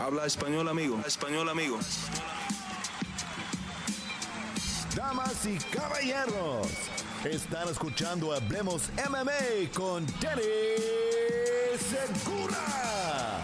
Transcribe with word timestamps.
Habla 0.00 0.26
español, 0.26 0.68
amigo. 0.68 1.00
Español, 1.06 1.48
amigo. 1.48 1.78
Damas 4.94 5.44
y 5.44 5.58
caballeros, 5.76 6.68
están 7.24 7.68
escuchando 7.68 8.32
Hablemos 8.32 8.90
MMA 9.08 9.72
con 9.74 10.06
Danny 10.20 10.42
Segura. 11.78 13.40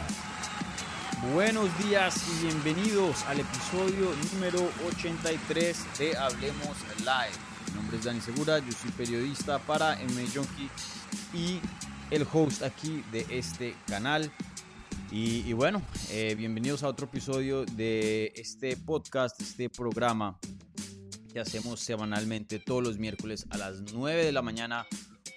Buenos 1.34 1.76
días 1.78 2.22
y 2.28 2.46
bienvenidos 2.46 3.24
al 3.24 3.40
episodio 3.40 4.10
número 4.32 4.70
83 4.88 5.98
de 5.98 6.16
Hablemos 6.16 6.76
Live. 6.98 7.36
Mi 7.66 7.74
nombre 7.74 7.98
es 7.98 8.04
Dani 8.04 8.20
Segura, 8.20 8.58
yo 8.60 8.72
soy 8.72 8.92
periodista 8.92 9.58
para 9.58 9.96
MMA 9.96 10.28
Junkie 10.32 10.70
y 11.32 11.60
el 12.10 12.26
host 12.32 12.62
aquí 12.62 13.04
de 13.10 13.26
este 13.28 13.76
canal. 13.86 14.30
Y, 15.10 15.52
bueno, 15.52 15.82
eh, 16.10 16.34
bienvenidos 16.36 16.82
a 16.82 16.88
otro 16.88 17.06
episodio 17.06 17.64
de 17.64 18.32
este 18.34 18.76
podcast, 18.76 19.40
este 19.40 19.70
programa 19.70 20.38
que 21.32 21.38
hacemos 21.38 21.80
semanalmente 21.80 22.58
todos 22.58 22.82
los 22.82 22.98
miércoles 22.98 23.46
a 23.50 23.58
las 23.58 23.80
9 23.92 24.24
de 24.24 24.32
la 24.32 24.42
mañana, 24.42 24.86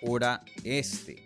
hora 0.01 0.43
este. 0.63 1.23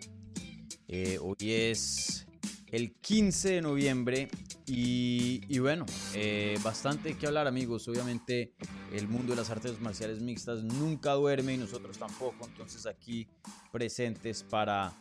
Eh, 0.88 1.18
hoy 1.20 1.52
es 1.52 2.26
el 2.66 2.94
15 2.94 3.50
de 3.50 3.62
noviembre 3.62 4.28
y, 4.66 5.58
bueno, 5.58 5.86
eh, 6.14 6.58
bastante 6.62 7.16
que 7.16 7.26
hablar 7.26 7.46
amigos. 7.46 7.88
Obviamente 7.88 8.54
el 8.92 9.08
mundo 9.08 9.32
de 9.32 9.36
las 9.36 9.50
artes 9.50 9.80
marciales 9.80 10.20
mixtas 10.20 10.62
nunca 10.62 11.12
duerme 11.12 11.54
y 11.54 11.58
nosotros 11.58 11.98
tampoco. 11.98 12.46
Entonces 12.46 12.86
aquí 12.86 13.26
presentes 13.70 14.42
para 14.42 14.92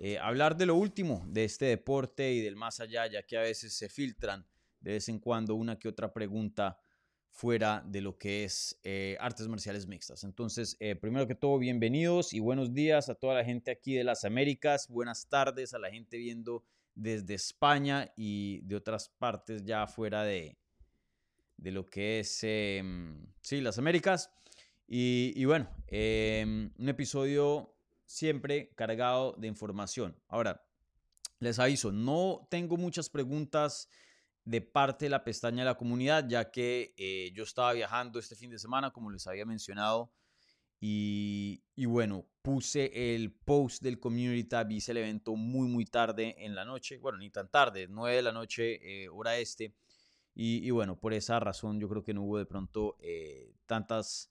eh, 0.00 0.16
hablar 0.16 0.56
de 0.56 0.66
lo 0.66 0.76
último 0.76 1.24
de 1.26 1.44
este 1.44 1.64
deporte 1.64 2.32
y 2.32 2.40
del 2.40 2.54
más 2.54 2.78
allá, 2.78 3.08
ya 3.08 3.24
que 3.24 3.36
a 3.36 3.40
veces 3.40 3.72
se 3.72 3.88
filtran 3.88 4.46
de 4.78 4.92
vez 4.92 5.08
en 5.08 5.18
cuando 5.18 5.56
una 5.56 5.76
que 5.76 5.88
otra 5.88 6.12
pregunta 6.12 6.78
fuera 7.30 7.82
de 7.84 8.00
lo 8.00 8.16
que 8.16 8.44
es 8.44 8.78
eh, 8.84 9.16
artes 9.18 9.48
marciales 9.48 9.88
mixtas. 9.88 10.22
Entonces, 10.22 10.76
eh, 10.78 10.94
primero 10.94 11.26
que 11.26 11.34
todo, 11.34 11.58
bienvenidos 11.58 12.32
y 12.32 12.38
buenos 12.38 12.72
días 12.74 13.08
a 13.08 13.16
toda 13.16 13.34
la 13.34 13.44
gente 13.44 13.72
aquí 13.72 13.94
de 13.94 14.04
las 14.04 14.24
Américas, 14.24 14.86
buenas 14.88 15.28
tardes 15.28 15.74
a 15.74 15.80
la 15.80 15.90
gente 15.90 16.16
viendo 16.16 16.64
desde 16.94 17.34
España 17.34 18.12
y 18.16 18.60
de 18.60 18.76
otras 18.76 19.08
partes 19.08 19.64
ya 19.64 19.88
fuera 19.88 20.22
de, 20.22 20.58
de 21.56 21.72
lo 21.72 21.86
que 21.86 22.20
es, 22.20 22.38
em, 22.42 23.26
sí, 23.40 23.60
las 23.60 23.78
Américas. 23.78 24.30
Y, 24.86 25.32
y 25.34 25.44
bueno, 25.44 25.68
em, 25.88 26.70
un 26.78 26.88
episodio 26.88 27.77
siempre 28.08 28.70
cargado 28.74 29.34
de 29.38 29.46
información. 29.46 30.16
Ahora, 30.28 30.64
les 31.40 31.58
aviso, 31.58 31.92
no 31.92 32.48
tengo 32.50 32.76
muchas 32.76 33.10
preguntas 33.10 33.88
de 34.44 34.62
parte 34.62 35.04
de 35.04 35.10
la 35.10 35.22
pestaña 35.22 35.58
de 35.58 35.66
la 35.66 35.76
comunidad, 35.76 36.26
ya 36.26 36.50
que 36.50 36.94
eh, 36.96 37.30
yo 37.34 37.44
estaba 37.44 37.74
viajando 37.74 38.18
este 38.18 38.34
fin 38.34 38.50
de 38.50 38.58
semana, 38.58 38.90
como 38.90 39.10
les 39.10 39.26
había 39.26 39.44
mencionado, 39.44 40.10
y, 40.80 41.60
bueno, 41.86 42.24
puse 42.40 43.14
el 43.14 43.32
post 43.32 43.82
del 43.82 43.98
Community 43.98 44.44
Tab, 44.44 44.70
hice 44.70 44.92
el 44.92 44.98
evento 44.98 45.34
muy, 45.34 45.68
muy 45.68 45.84
tarde 45.84 46.34
en 46.38 46.54
la 46.54 46.64
noche, 46.64 46.98
bueno, 46.98 47.18
ni 47.18 47.30
tan 47.30 47.50
tarde, 47.50 47.88
9 47.90 48.16
de 48.16 48.22
la 48.22 48.32
noche, 48.32 49.04
eh, 49.04 49.08
hora 49.08 49.36
este, 49.36 49.74
y, 50.34 50.70
bueno, 50.70 50.98
por 50.98 51.12
esa 51.12 51.40
razón 51.40 51.80
yo 51.80 51.88
creo 51.88 52.04
que 52.04 52.14
no 52.14 52.22
hubo 52.22 52.38
de 52.38 52.46
pronto 52.46 52.96
eh, 53.00 53.52
tantas 53.66 54.30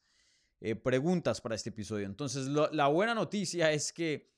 eh, 0.59 0.75
preguntas 0.75 1.41
para 1.41 1.55
este 1.55 1.69
episodio. 1.69 2.05
Entonces, 2.05 2.47
la 2.47 2.88
buena 2.88 3.13
noticia 3.13 3.72
es 3.72 3.94
que 3.94 4.31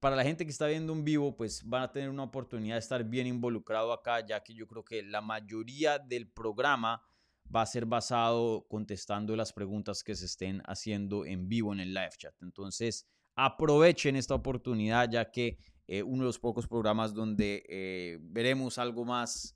para 0.00 0.16
la 0.16 0.24
gente 0.24 0.44
que 0.44 0.50
está 0.50 0.66
viendo 0.66 0.92
en 0.92 1.04
vivo, 1.04 1.36
pues 1.36 1.62
van 1.64 1.82
a 1.82 1.92
tener 1.92 2.10
una 2.10 2.24
oportunidad 2.24 2.74
de 2.74 2.80
estar 2.80 3.04
bien 3.04 3.26
involucrado 3.26 3.92
acá, 3.92 4.24
ya 4.26 4.42
que 4.42 4.54
yo 4.54 4.66
creo 4.66 4.84
que 4.84 5.02
la 5.02 5.20
mayoría 5.20 5.98
del 5.98 6.28
programa 6.28 7.02
va 7.54 7.62
a 7.62 7.66
ser 7.66 7.86
basado 7.86 8.66
contestando 8.68 9.36
las 9.36 9.52
preguntas 9.52 10.02
que 10.02 10.16
se 10.16 10.26
estén 10.26 10.62
haciendo 10.66 11.24
en 11.24 11.48
vivo 11.48 11.72
en 11.72 11.80
el 11.80 11.94
live 11.94 12.10
chat. 12.18 12.34
Entonces, 12.42 13.06
aprovechen 13.36 14.16
esta 14.16 14.34
oportunidad, 14.34 15.08
ya 15.10 15.30
que 15.30 15.58
eh, 15.86 16.02
uno 16.02 16.22
de 16.22 16.26
los 16.26 16.38
pocos 16.38 16.66
programas 16.66 17.14
donde 17.14 17.64
eh, 17.68 18.18
veremos 18.20 18.78
algo 18.78 19.04
más 19.04 19.55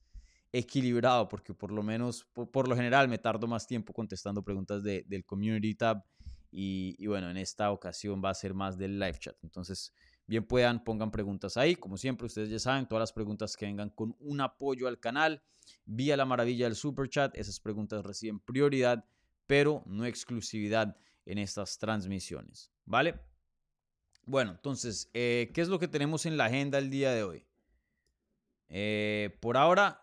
equilibrado, 0.52 1.28
porque 1.28 1.54
por 1.54 1.70
lo 1.70 1.82
menos, 1.82 2.24
por, 2.24 2.68
lo 2.68 2.76
general, 2.76 3.08
me 3.08 3.18
tardo 3.18 3.46
más 3.46 3.66
tiempo 3.66 3.92
contestando 3.92 4.42
preguntas 4.42 4.82
de, 4.82 5.04
del 5.06 5.24
Community 5.24 5.74
Tab. 5.74 6.04
Y, 6.52 7.06
bueno, 7.06 7.30
en 7.30 7.36
esta 7.36 7.70
ocasión 7.70 8.20
va 8.24 8.30
a 8.30 8.34
ser 8.34 8.54
más 8.54 8.76
del 8.76 8.98
live 8.98 9.18
chat. 9.20 9.36
Entonces, 9.44 9.92
bien 10.26 10.44
puedan, 10.44 10.82
pongan 10.82 11.12
preguntas 11.12 11.56
ahí. 11.56 11.76
Como 11.76 11.96
siempre, 11.96 12.26
ustedes 12.26 12.50
ya 12.50 12.58
saben, 12.58 12.86
todas 12.86 13.02
las 13.02 13.12
preguntas 13.12 13.56
que 13.56 13.66
vengan 13.66 13.90
con 13.90 14.16
un 14.18 14.40
apoyo 14.40 14.88
al 14.88 14.98
canal, 14.98 15.42
vía 15.84 16.16
la 16.16 16.24
maravilla 16.24 16.64
del 16.64 16.74
super 16.74 17.08
chat, 17.08 17.36
esas 17.36 17.60
preguntas 17.60 18.04
reciben 18.04 18.40
prioridad, 18.40 19.04
pero 19.46 19.84
no 19.86 20.04
exclusividad 20.04 20.96
en 21.24 21.38
estas 21.38 21.78
transmisiones. 21.78 22.72
¿Vale? 22.84 23.20
Bueno, 24.26 24.52
entonces, 24.52 25.08
eh, 25.14 25.50
¿qué 25.54 25.60
es 25.60 25.68
lo 25.68 25.78
que 25.78 25.88
tenemos 25.88 26.26
en 26.26 26.36
la 26.36 26.46
agenda 26.46 26.78
el 26.78 26.90
día 26.90 27.12
de 27.12 27.22
hoy? 27.22 27.46
Eh, 28.68 29.36
por 29.40 29.56
ahora, 29.56 29.99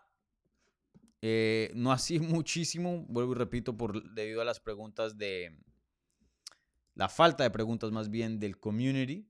eh, 1.22 1.70
no 1.74 1.92
así 1.92 2.18
muchísimo, 2.20 3.04
vuelvo 3.08 3.32
y 3.32 3.36
repito, 3.36 3.76
por, 3.76 4.12
debido 4.12 4.40
a 4.40 4.44
las 4.44 4.60
preguntas 4.60 5.16
de... 5.16 5.56
La 6.94 7.08
falta 7.08 7.44
de 7.44 7.50
preguntas 7.50 7.92
más 7.92 8.10
bien 8.10 8.40
del 8.40 8.58
community, 8.58 9.24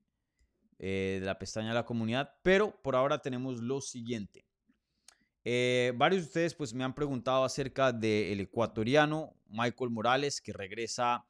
eh, 0.79 1.17
de 1.19 1.25
la 1.25 1.37
pestaña 1.37 1.67
de 1.67 1.75
la 1.75 1.85
comunidad, 1.85 2.33
pero 2.41 2.71
por 2.81 2.95
ahora 2.95 3.19
tenemos 3.19 3.61
lo 3.61 3.79
siguiente. 3.79 4.43
Eh, 5.43 5.93
varios 5.95 6.23
de 6.23 6.27
ustedes 6.27 6.55
pues 6.55 6.73
me 6.73 6.83
han 6.83 6.95
preguntado 6.95 7.43
acerca 7.43 7.91
del 7.91 8.39
ecuatoriano 8.39 9.35
Michael 9.47 9.89
Morales 9.89 10.41
que 10.41 10.51
regresa 10.51 11.25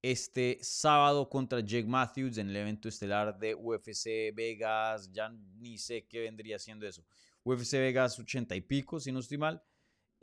este 0.00 0.58
sábado 0.62 1.28
contra 1.28 1.60
Jake 1.60 1.86
Matthews 1.86 2.38
en 2.38 2.50
el 2.50 2.56
evento 2.56 2.88
estelar 2.88 3.38
de 3.38 3.54
UFC 3.54 4.34
Vegas, 4.34 5.10
ya 5.12 5.30
ni 5.58 5.78
sé 5.78 6.06
qué 6.06 6.20
vendría 6.20 6.58
siendo 6.58 6.86
eso. 6.86 7.04
UFC 7.44 7.72
Vegas 7.74 8.18
80 8.18 8.56
y 8.56 8.60
pico, 8.60 8.98
si 8.98 9.12
no 9.12 9.20
estoy 9.20 9.38
mal. 9.38 9.62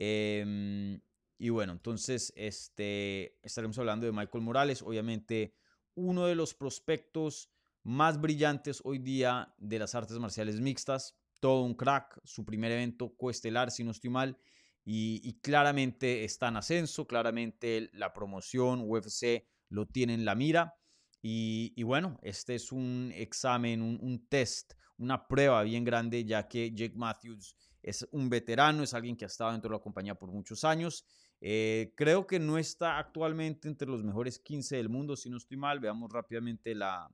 Em, 0.02 0.98
y 1.38 1.50
bueno, 1.50 1.72
entonces 1.72 2.32
este, 2.34 3.38
estaremos 3.42 3.78
hablando 3.78 4.06
de 4.06 4.12
Michael 4.12 4.42
Morales, 4.42 4.80
obviamente 4.80 5.54
uno 5.94 6.24
de 6.26 6.34
los 6.34 6.54
prospectos 6.54 7.50
más 7.82 8.18
brillantes 8.18 8.80
hoy 8.84 8.98
día 8.98 9.54
de 9.58 9.78
las 9.78 9.94
artes 9.94 10.18
marciales 10.18 10.58
mixtas, 10.58 11.18
todo 11.38 11.64
un 11.64 11.74
crack, 11.74 12.18
su 12.24 12.46
primer 12.46 12.72
evento 12.72 13.14
coestelar, 13.14 13.70
si 13.70 13.84
no 13.84 13.90
estoy 13.90 14.08
mal, 14.08 14.38
y, 14.86 15.38
claramente 15.42 16.24
está 16.24 16.48
en 16.48 16.56
ascenso, 16.56 17.06
claramente 17.06 17.90
la 17.92 18.14
promoción 18.14 18.80
UFC 18.88 19.46
lo 19.68 19.86
tiene 19.86 20.14
en 20.14 20.24
la 20.24 20.34
mira. 20.34 20.74
Y, 21.22 21.82
bueno, 21.82 22.18
este 22.22 22.54
es 22.54 22.72
un 22.72 23.12
examen, 23.14 23.82
un, 23.82 23.98
un, 24.00 24.26
test, 24.26 24.72
una 24.96 25.28
prueba 25.28 25.62
bien 25.62 25.84
grande, 25.84 26.24
ya 26.24 26.48
que 26.48 26.72
Jake 26.72 26.96
Matthews 26.96 27.54
es 27.82 28.06
un 28.12 28.28
veterano, 28.28 28.82
es 28.82 28.94
alguien 28.94 29.16
que 29.16 29.24
ha 29.24 29.28
estado 29.28 29.52
dentro 29.52 29.70
de 29.70 29.76
la 29.76 29.82
compañía 29.82 30.14
por 30.14 30.30
muchos 30.30 30.64
años. 30.64 31.04
Eh, 31.40 31.92
creo 31.96 32.26
que 32.26 32.38
no 32.38 32.58
está 32.58 32.98
actualmente 32.98 33.68
entre 33.68 33.88
los 33.88 34.02
mejores 34.02 34.38
15 34.38 34.76
del 34.76 34.88
mundo, 34.88 35.16
si 35.16 35.30
no 35.30 35.38
estoy 35.38 35.56
mal. 35.56 35.80
Veamos 35.80 36.12
rápidamente 36.12 36.74
la, 36.74 37.10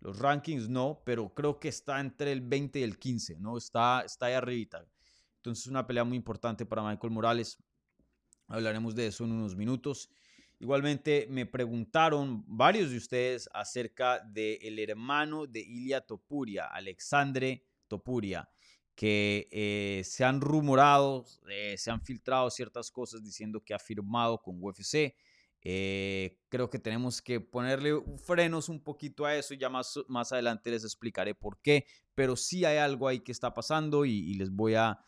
los 0.00 0.18
rankings, 0.18 0.68
no, 0.68 1.02
pero 1.04 1.34
creo 1.34 1.58
que 1.58 1.68
está 1.68 2.00
entre 2.00 2.32
el 2.32 2.40
20 2.40 2.78
y 2.78 2.82
el 2.82 2.98
15, 2.98 3.40
¿no? 3.40 3.56
Está, 3.56 4.02
está 4.02 4.26
ahí 4.26 4.34
arribita. 4.34 4.86
Entonces 5.36 5.64
es 5.64 5.70
una 5.70 5.86
pelea 5.86 6.04
muy 6.04 6.16
importante 6.16 6.64
para 6.64 6.82
Michael 6.82 7.12
Morales. 7.12 7.58
Hablaremos 8.46 8.94
de 8.94 9.08
eso 9.08 9.24
en 9.24 9.32
unos 9.32 9.56
minutos. 9.56 10.08
Igualmente 10.60 11.26
me 11.28 11.46
preguntaron 11.46 12.44
varios 12.46 12.90
de 12.90 12.98
ustedes 12.98 13.50
acerca 13.52 14.20
del 14.20 14.78
hermano 14.78 15.46
de 15.46 15.60
Ilia 15.60 16.00
Topuria, 16.00 16.66
Alexandre 16.66 17.66
Topuria 17.88 18.48
que 18.94 19.48
eh, 19.50 20.02
se 20.04 20.24
han 20.24 20.40
rumorado, 20.40 21.24
eh, 21.48 21.76
se 21.76 21.90
han 21.90 22.00
filtrado 22.00 22.50
ciertas 22.50 22.90
cosas 22.90 23.22
diciendo 23.22 23.62
que 23.64 23.74
ha 23.74 23.78
firmado 23.78 24.40
con 24.40 24.62
UFC. 24.62 25.14
Eh, 25.66 26.38
creo 26.48 26.68
que 26.68 26.78
tenemos 26.78 27.22
que 27.22 27.40
ponerle 27.40 27.94
frenos 28.18 28.68
un 28.68 28.82
poquito 28.82 29.24
a 29.24 29.34
eso 29.34 29.54
y 29.54 29.58
ya 29.58 29.70
más, 29.70 29.98
más 30.08 30.30
adelante 30.32 30.70
les 30.70 30.84
explicaré 30.84 31.34
por 31.34 31.58
qué, 31.60 31.86
pero 32.14 32.36
sí 32.36 32.64
hay 32.64 32.76
algo 32.76 33.08
ahí 33.08 33.20
que 33.20 33.32
está 33.32 33.54
pasando 33.54 34.04
y, 34.04 34.34
les 34.34 34.50
voy 34.50 34.74
a 34.74 34.98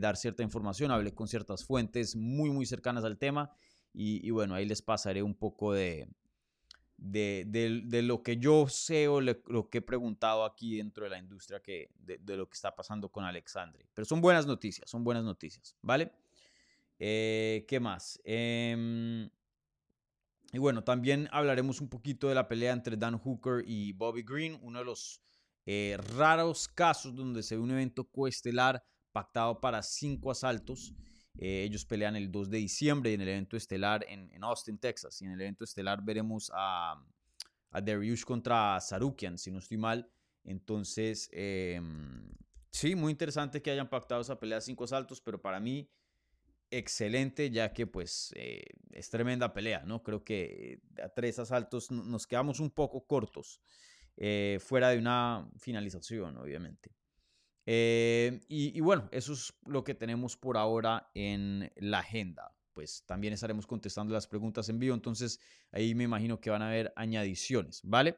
dar 0.00 0.16
cierta 0.16 0.42
información. 0.42 0.90
Hablé 0.90 1.14
con 1.14 1.26
ciertas 1.26 1.64
fuentes 1.64 2.14
muy, 2.14 2.50
muy 2.50 2.66
cercanas 2.66 3.04
al 3.04 3.18
tema 3.18 3.50
y 3.94 4.30
bueno, 4.30 4.54
ahí 4.54 4.66
les 4.66 4.82
pasaré 4.82 5.22
un 5.22 5.34
poco 5.34 5.72
de, 5.72 6.08
de, 7.02 8.02
lo 8.04 8.22
que 8.22 8.36
yo 8.36 8.68
sé 8.68 9.08
o 9.08 9.20
lo 9.20 9.68
que 9.68 9.78
he 9.78 9.82
preguntado 9.82 10.44
aquí 10.44 10.76
dentro 10.76 11.04
de 11.04 11.10
la 11.10 11.18
industria 11.18 11.60
que, 11.60 11.90
de, 11.98 12.36
lo 12.36 12.48
que 12.48 12.54
está 12.54 12.74
pasando 12.74 13.10
con 13.10 13.24
Alexandre. 13.24 13.86
Pero 13.92 14.04
son 14.04 14.20
buenas 14.20 14.46
noticias, 14.46 14.88
son 14.88 15.02
buenas 15.02 15.24
noticias, 15.24 15.76
¿vale? 15.82 16.12
Eh, 16.98 17.64
¿Qué 17.66 17.80
más? 17.80 18.20
Em, 18.24 19.28
y 20.52 20.58
bueno, 20.58 20.84
también 20.84 21.28
hablaremos 21.32 21.80
un 21.80 21.88
poquito 21.88 22.28
de 22.28 22.34
la 22.34 22.46
pelea 22.46 22.72
entre 22.72 22.96
Dan 22.96 23.18
Hooker 23.18 23.64
y 23.66 23.92
Bobby 23.92 24.22
Green, 24.22 24.58
uno 24.62 24.78
de 24.78 24.84
los 24.84 25.20
eh, 25.66 25.96
raros 26.16 26.68
casos 26.68 27.14
donde 27.14 27.42
se 27.42 27.56
ve 27.56 27.62
un 27.62 27.70
evento 27.72 28.04
coestelar 28.04 28.84
pactado 29.10 29.60
para 29.60 29.82
cinco 29.82 30.30
asaltos. 30.30 30.94
Eh, 31.38 31.62
ellos 31.62 31.84
pelean 31.84 32.16
el 32.16 32.30
2 32.30 32.50
de 32.50 32.58
diciembre 32.58 33.14
en 33.14 33.20
el 33.20 33.28
evento 33.28 33.56
estelar 33.56 34.04
en, 34.08 34.30
Austin, 34.42 34.78
Texas. 34.78 35.20
Y 35.22 35.24
en 35.24 35.32
el 35.32 35.40
evento 35.40 35.64
estelar 35.64 36.02
veremos 36.04 36.50
a, 36.54 37.02
a 37.70 37.80
Dariush 37.80 38.24
contra 38.24 38.80
Sarukian, 38.80 39.38
si 39.38 39.50
no 39.50 39.58
estoy 39.58 39.78
mal. 39.78 40.10
Entonces, 40.44 41.30
em, 41.32 42.30
sí, 42.70 42.94
muy 42.94 43.12
interesante 43.12 43.62
que 43.62 43.70
hayan 43.70 43.88
pactado 43.88 44.20
esa 44.20 44.38
pelea 44.38 44.58
de 44.58 44.62
cinco 44.62 44.84
asaltos, 44.84 45.20
pero 45.20 45.40
para 45.40 45.60
mí, 45.60 45.90
excelente, 46.70 47.50
ya 47.50 47.72
que 47.72 47.86
pues 47.86 48.32
eh, 48.36 48.64
es 48.90 49.08
tremenda 49.10 49.52
pelea, 49.52 49.84
¿no? 49.84 50.02
Creo 50.02 50.24
que 50.24 50.80
a 51.02 51.08
tres 51.08 51.38
asaltos 51.38 51.90
nos 51.90 52.26
quedamos 52.26 52.60
un 52.60 52.70
poco 52.70 53.06
cortos, 53.06 53.60
eh, 54.16 54.58
fuera 54.60 54.88
de 54.90 54.98
una 54.98 55.48
finalización, 55.58 56.36
obviamente. 56.36 56.90
Eh, 57.66 58.40
y, 58.48 58.80
bueno, 58.80 59.08
eso 59.12 59.32
es 59.32 59.54
lo 59.66 59.84
que 59.84 59.94
tenemos 59.94 60.36
por 60.36 60.56
ahora 60.56 61.10
en 61.14 61.70
la 61.76 62.00
agenda. 62.00 62.54
Pues 62.72 63.04
también 63.06 63.34
estaremos 63.34 63.66
contestando 63.66 64.14
las 64.14 64.26
preguntas 64.26 64.68
en 64.68 64.78
vivo, 64.78 64.94
entonces 64.94 65.38
ahí 65.70 65.94
me 65.94 66.04
imagino 66.04 66.40
que 66.40 66.50
van 66.50 66.62
a 66.62 66.68
haber 66.68 66.92
añadiciones, 66.96 67.80
¿vale? 67.84 68.16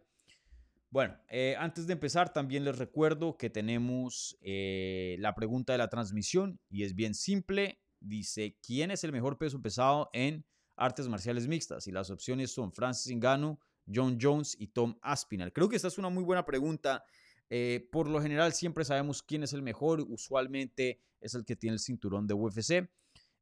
Bueno, 0.91 1.19
eh, 1.29 1.57
antes 1.59 1.89
de 1.89 1.93
empezar, 1.93 2.33
también 2.33 2.65
les 2.65 2.79
recuerdo 2.79 3.37
que 3.37 3.51
tenemos 3.51 4.39
eh, 4.41 5.17
la 5.19 5.35
pregunta 5.35 5.73
de 5.73 5.79
la 5.79 5.89
transmisión 5.89 6.61
y 6.71 6.85
es 6.85 6.95
bien 6.95 7.15
simple. 7.15 7.81
Dice, 7.99 8.59
¿quién 8.65 8.93
es 8.93 9.03
el 9.03 9.11
mejor 9.11 9.37
peso 9.37 9.61
pesado 9.61 10.09
en 10.13 10.47
artes 10.77 11.09
marciales 11.09 11.49
mixtas? 11.49 11.89
Y 11.89 11.91
las 11.91 12.11
opciones 12.11 12.53
son 12.53 12.73
Francis 12.73 13.13
Ngannou, 13.17 13.59
John 13.93 14.19
Jones 14.21 14.55
y 14.57 14.69
Tom 14.69 14.97
Aspinall. 15.03 15.53
Creo 15.53 15.69
que 15.69 15.75
esta 15.75 15.89
es 15.89 15.99
una 15.99 16.11
muy 16.11 16.23
buena 16.23 16.47
pregunta 16.47 17.05
eh, 17.51 17.89
por 17.93 18.09
lo 18.09 18.21
general 18.21 18.53
siempre 18.53 18.85
sabemos 18.85 19.23
quién 19.23 19.43
es 19.43 19.53
el 19.53 19.63
mejor, 19.63 20.01
usualmente 20.01 21.01
es 21.21 21.35
el 21.35 21.45
que 21.45 21.57
tiene 21.57 21.75
el 21.75 21.81
cinturón 21.81 22.27
de 22.27 22.35
UFC. 22.35 22.89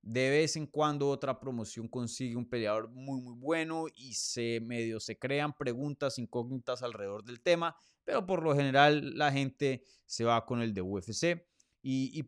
De 0.02 0.30
vez 0.30 0.56
en 0.56 0.66
cuando 0.66 1.08
otra 1.08 1.38
promoción 1.38 1.86
consigue 1.86 2.34
un 2.34 2.48
peleador 2.48 2.88
muy 2.88 3.20
muy 3.20 3.34
bueno 3.34 3.86
y 3.94 4.14
se 4.14 4.60
medio 4.60 4.98
se 4.98 5.16
crean 5.16 5.56
preguntas 5.56 6.18
incógnitas 6.18 6.82
alrededor 6.82 7.22
del 7.22 7.40
tema, 7.40 7.76
pero 8.02 8.26
por 8.26 8.42
lo 8.42 8.56
general 8.56 9.16
la 9.16 9.30
gente 9.30 9.84
se 10.04 10.24
va 10.24 10.44
con 10.44 10.60
el 10.60 10.74
de 10.74 10.82
UFC 10.82 11.46
y, 11.82 12.24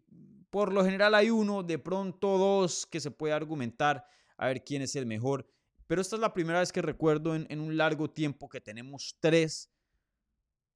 por 0.51 0.73
lo 0.73 0.85
general 0.85 1.17
hay 1.17 1.31
uno, 1.31 1.65
de 1.65 1.81
pronto 1.81 2.39
dos 2.39 2.87
que 2.87 3.01
se 3.01 3.11
puede 3.11 3.35
argumentar 3.35 4.05
a 4.37 4.47
ver 4.47 4.63
quién 4.63 4.83
es 4.83 4.95
el 4.95 5.05
mejor. 5.05 5.49
Pero 5.89 6.01
esta 6.01 6.15
es 6.15 6.21
la 6.21 6.33
primera 6.33 6.61
vez 6.61 6.71
que 6.71 6.81
recuerdo 6.81 7.35
en, 7.35 7.45
en 7.51 7.59
un 7.59 7.77
largo 7.77 8.09
tiempo 8.09 8.49
que 8.49 8.61
tenemos 8.61 9.17
tres 9.19 9.74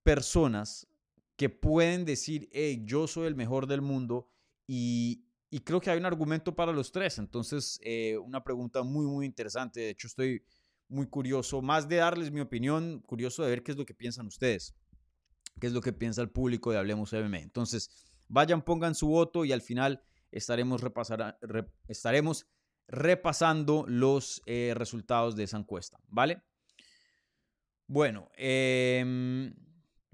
personas 0.09 0.89
que 1.37 1.51
pueden 1.51 2.07
decir, 2.07 2.49
hey, 2.51 2.81
yo 2.87 3.07
soy 3.07 3.27
el 3.27 3.35
mejor 3.35 3.67
del 3.67 3.83
mundo 3.83 4.27
y, 4.67 5.23
creo 5.65 5.83
que 5.83 5.91
hay 5.91 5.99
un 5.99 6.07
argumento 6.07 6.57
para 6.57 6.73
los 6.73 6.91
tres. 6.93 7.19
Entonces, 7.19 7.79
eh, 7.83 8.17
una 8.17 8.43
pregunta 8.43 8.83
muy, 8.83 9.05
muy 9.05 9.27
interesante. 9.27 9.81
De 9.81 9.91
hecho, 9.91 10.07
estoy 10.07 10.43
muy 10.89 11.09
curioso, 11.09 11.61
más 11.61 11.87
de 11.91 11.97
darles 11.97 12.33
mi 12.33 12.41
opinión, 12.41 13.03
curioso 13.07 13.43
de 13.43 13.51
ver 13.51 13.63
qué 13.63 13.73
es 13.73 13.77
lo 13.77 13.85
que 13.85 13.93
piensan 13.93 14.27
ustedes, 14.27 14.75
qué 15.61 15.67
es 15.67 15.75
lo 15.75 15.83
que 15.83 15.93
piensa 15.93 16.23
el 16.23 16.31
público 16.31 16.73
de 16.73 16.79
Hablemos 16.79 17.13
MMA. 17.13 17.41
Entonces, 17.41 17.91
vayan, 18.29 18.63
pongan 18.63 18.95
su 18.95 19.09
voto 19.09 19.45
y 19.45 19.53
al 19.53 19.61
final 19.61 20.03
estaremos, 20.31 20.81
repasar, 20.81 21.39
estaremos 21.87 22.47
repasando 22.87 23.85
los 23.87 24.41
eh, 24.47 24.73
resultados 24.75 25.37
de 25.37 25.45
esa 25.45 25.59
encuesta, 25.59 26.01
¿vale? 26.09 26.43
Bueno, 27.87 28.31
eh, 28.39 29.53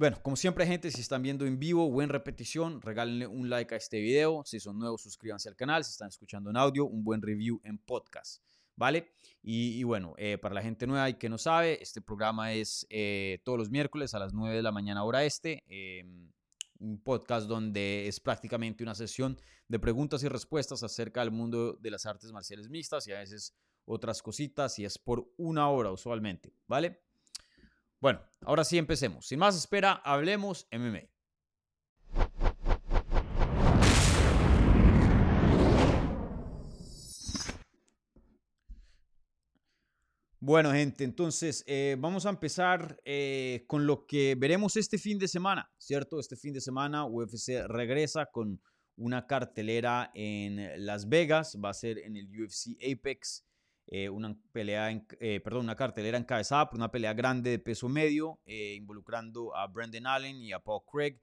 bueno, 0.05 0.23
como 0.23 0.37
siempre, 0.37 0.67
gente, 0.67 0.91
si 0.91 1.01
están 1.01 1.23
viendo 1.23 1.47
en 1.47 1.59
vivo 1.59 1.89
o 1.89 2.07
repetición, 2.07 2.83
regálenle 2.83 3.27
un 3.27 3.49
like 3.49 3.73
a 3.75 3.79
este 3.79 4.01
video. 4.01 4.43
Si 4.45 4.61
son 4.61 4.79
nuevos, 4.79 5.01
suscríbanse 5.01 5.49
al 5.49 5.57
canal. 5.57 5.83
Si 5.83 5.93
están 5.93 6.09
escuchando 6.09 6.51
en 6.51 6.59
audio, 6.59 6.85
un 6.85 7.03
buen 7.03 7.23
review 7.23 7.59
en 7.65 7.79
podcast. 7.79 8.43
¿Vale? 8.77 9.13
Y, 9.43 9.83
bueno, 9.85 10.13
eh, 10.19 10.37
para 10.37 10.55
la 10.55 10.61
gente 10.61 10.87
nueva 10.87 11.09
y 11.09 11.15
que 11.15 11.31
no 11.31 11.39
sabe, 11.39 11.83
este 11.83 12.03
programa 12.03 12.53
es 12.53 12.87
eh, 12.91 13.41
todos 13.47 13.59
los 13.59 13.71
miércoles 13.71 14.13
a 14.13 14.19
las 14.19 14.35
9 14.35 14.55
de 14.55 14.63
la 14.63 14.73
mañana 14.73 15.05
hora 15.05 15.25
este. 15.25 15.65
Em, 15.69 16.31
un 16.81 17.03
podcast 17.03 17.49
donde 17.49 18.07
es 18.07 18.21
prácticamente 18.21 18.83
una 18.85 18.95
sesión 18.95 19.41
de 19.69 19.79
preguntas 19.79 20.23
y 20.23 20.29
respuestas 20.29 20.83
acerca 20.83 21.21
del 21.21 21.31
mundo 21.31 21.79
de 21.81 21.91
las 21.91 22.05
artes 22.05 22.31
marciales 22.31 22.69
mixtas 22.69 23.07
y 23.07 23.13
a 23.13 23.21
veces 23.21 23.55
otras 23.87 24.23
cositas 24.23 24.79
y 24.79 24.85
es 24.85 24.99
por 24.99 25.33
una 25.39 25.71
hora 25.71 25.91
usualmente, 25.93 26.53
¿vale? 26.67 27.04
Bueno, 28.05 28.21
ahora 28.43 28.65
sí 28.65 28.77
empecemos. 28.77 29.27
Sin 29.27 29.39
más 29.39 29.57
espera, 29.57 29.95
hablemos 30.05 30.69
MMA. 30.71 31.09
Bueno, 40.39 40.71
gente, 40.73 41.05
entonces 41.05 41.65
eh, 41.67 41.97
vamos 41.99 42.27
a 42.27 42.29
empezar 42.29 43.01
eh, 43.07 43.65
con 43.67 43.87
lo 43.87 44.05
que 44.07 44.35
veremos 44.35 44.77
este 44.77 44.99
fin 44.99 45.19
de 45.19 45.27
semana, 45.27 45.73
¿cierto? 45.79 46.21
Este 46.21 46.37
fin 46.37 46.53
de 46.53 46.61
semana 46.61 47.07
UFC 47.07 47.67
regresa 47.67 48.27
con 48.27 48.61
una 48.97 49.27
cartelera 49.27 50.11
en 50.13 50.85
Las 50.85 51.09
Vegas, 51.09 51.59
va 51.59 51.71
a 51.71 51.73
ser 51.73 51.97
en 52.01 52.19
el 52.19 52.29
UFC 52.39 52.77
Apex 52.85 53.47
eh, 53.87 54.09
una 54.09 54.37
pelea, 54.53 54.91
eh, 55.21 55.41
perdón, 55.41 55.65
una 55.65 55.77
cartelera 55.77 56.17
encabezada 56.17 56.69
por 56.71 56.79
una 56.79 56.91
pelea 56.91 57.13
grande 57.13 57.51
de 57.51 57.59
peso 57.59 57.89
medio, 57.89 58.41
eh, 58.47 58.75
involucrando 58.75 59.55
a 59.55 59.67
Brandon 59.67 60.07
Allen 60.07 60.37
y 60.37 60.53
a 60.53 60.59
Paul 60.59 60.83
Craig, 60.91 61.21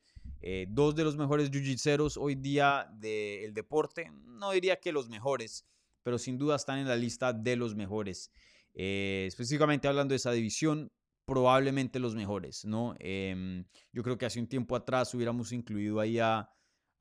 dos 0.69 0.95
de 0.95 1.03
los 1.03 1.17
mejores 1.17 1.51
jiu-jitseros 1.51 2.17
hoy 2.17 2.35
día 2.35 2.87
del 2.93 3.53
deporte. 3.53 4.11
No 4.25 4.51
diría 4.51 4.79
que 4.79 4.91
los 4.91 5.09
mejores, 5.09 5.65
pero 6.03 6.17
sin 6.17 6.37
duda 6.37 6.55
están 6.55 6.79
en 6.79 6.87
la 6.87 6.95
lista 6.95 7.33
de 7.33 7.55
los 7.55 7.75
mejores. 7.75 8.31
específicamente 8.73 9.87
hablando 9.87 10.13
de 10.13 10.17
esa 10.17 10.31
división, 10.31 10.91
probablemente 11.25 11.99
los 11.99 12.15
mejores, 12.15 12.65
¿no? 12.65 12.95
Em, 12.99 13.65
yo 13.91 14.03
creo 14.03 14.17
que 14.17 14.25
hace 14.25 14.39
un 14.39 14.47
tiempo 14.47 14.75
atrás 14.75 15.13
hubiéramos 15.13 15.51
incluido 15.51 15.99
ahí 15.99 16.19
a 16.19 16.49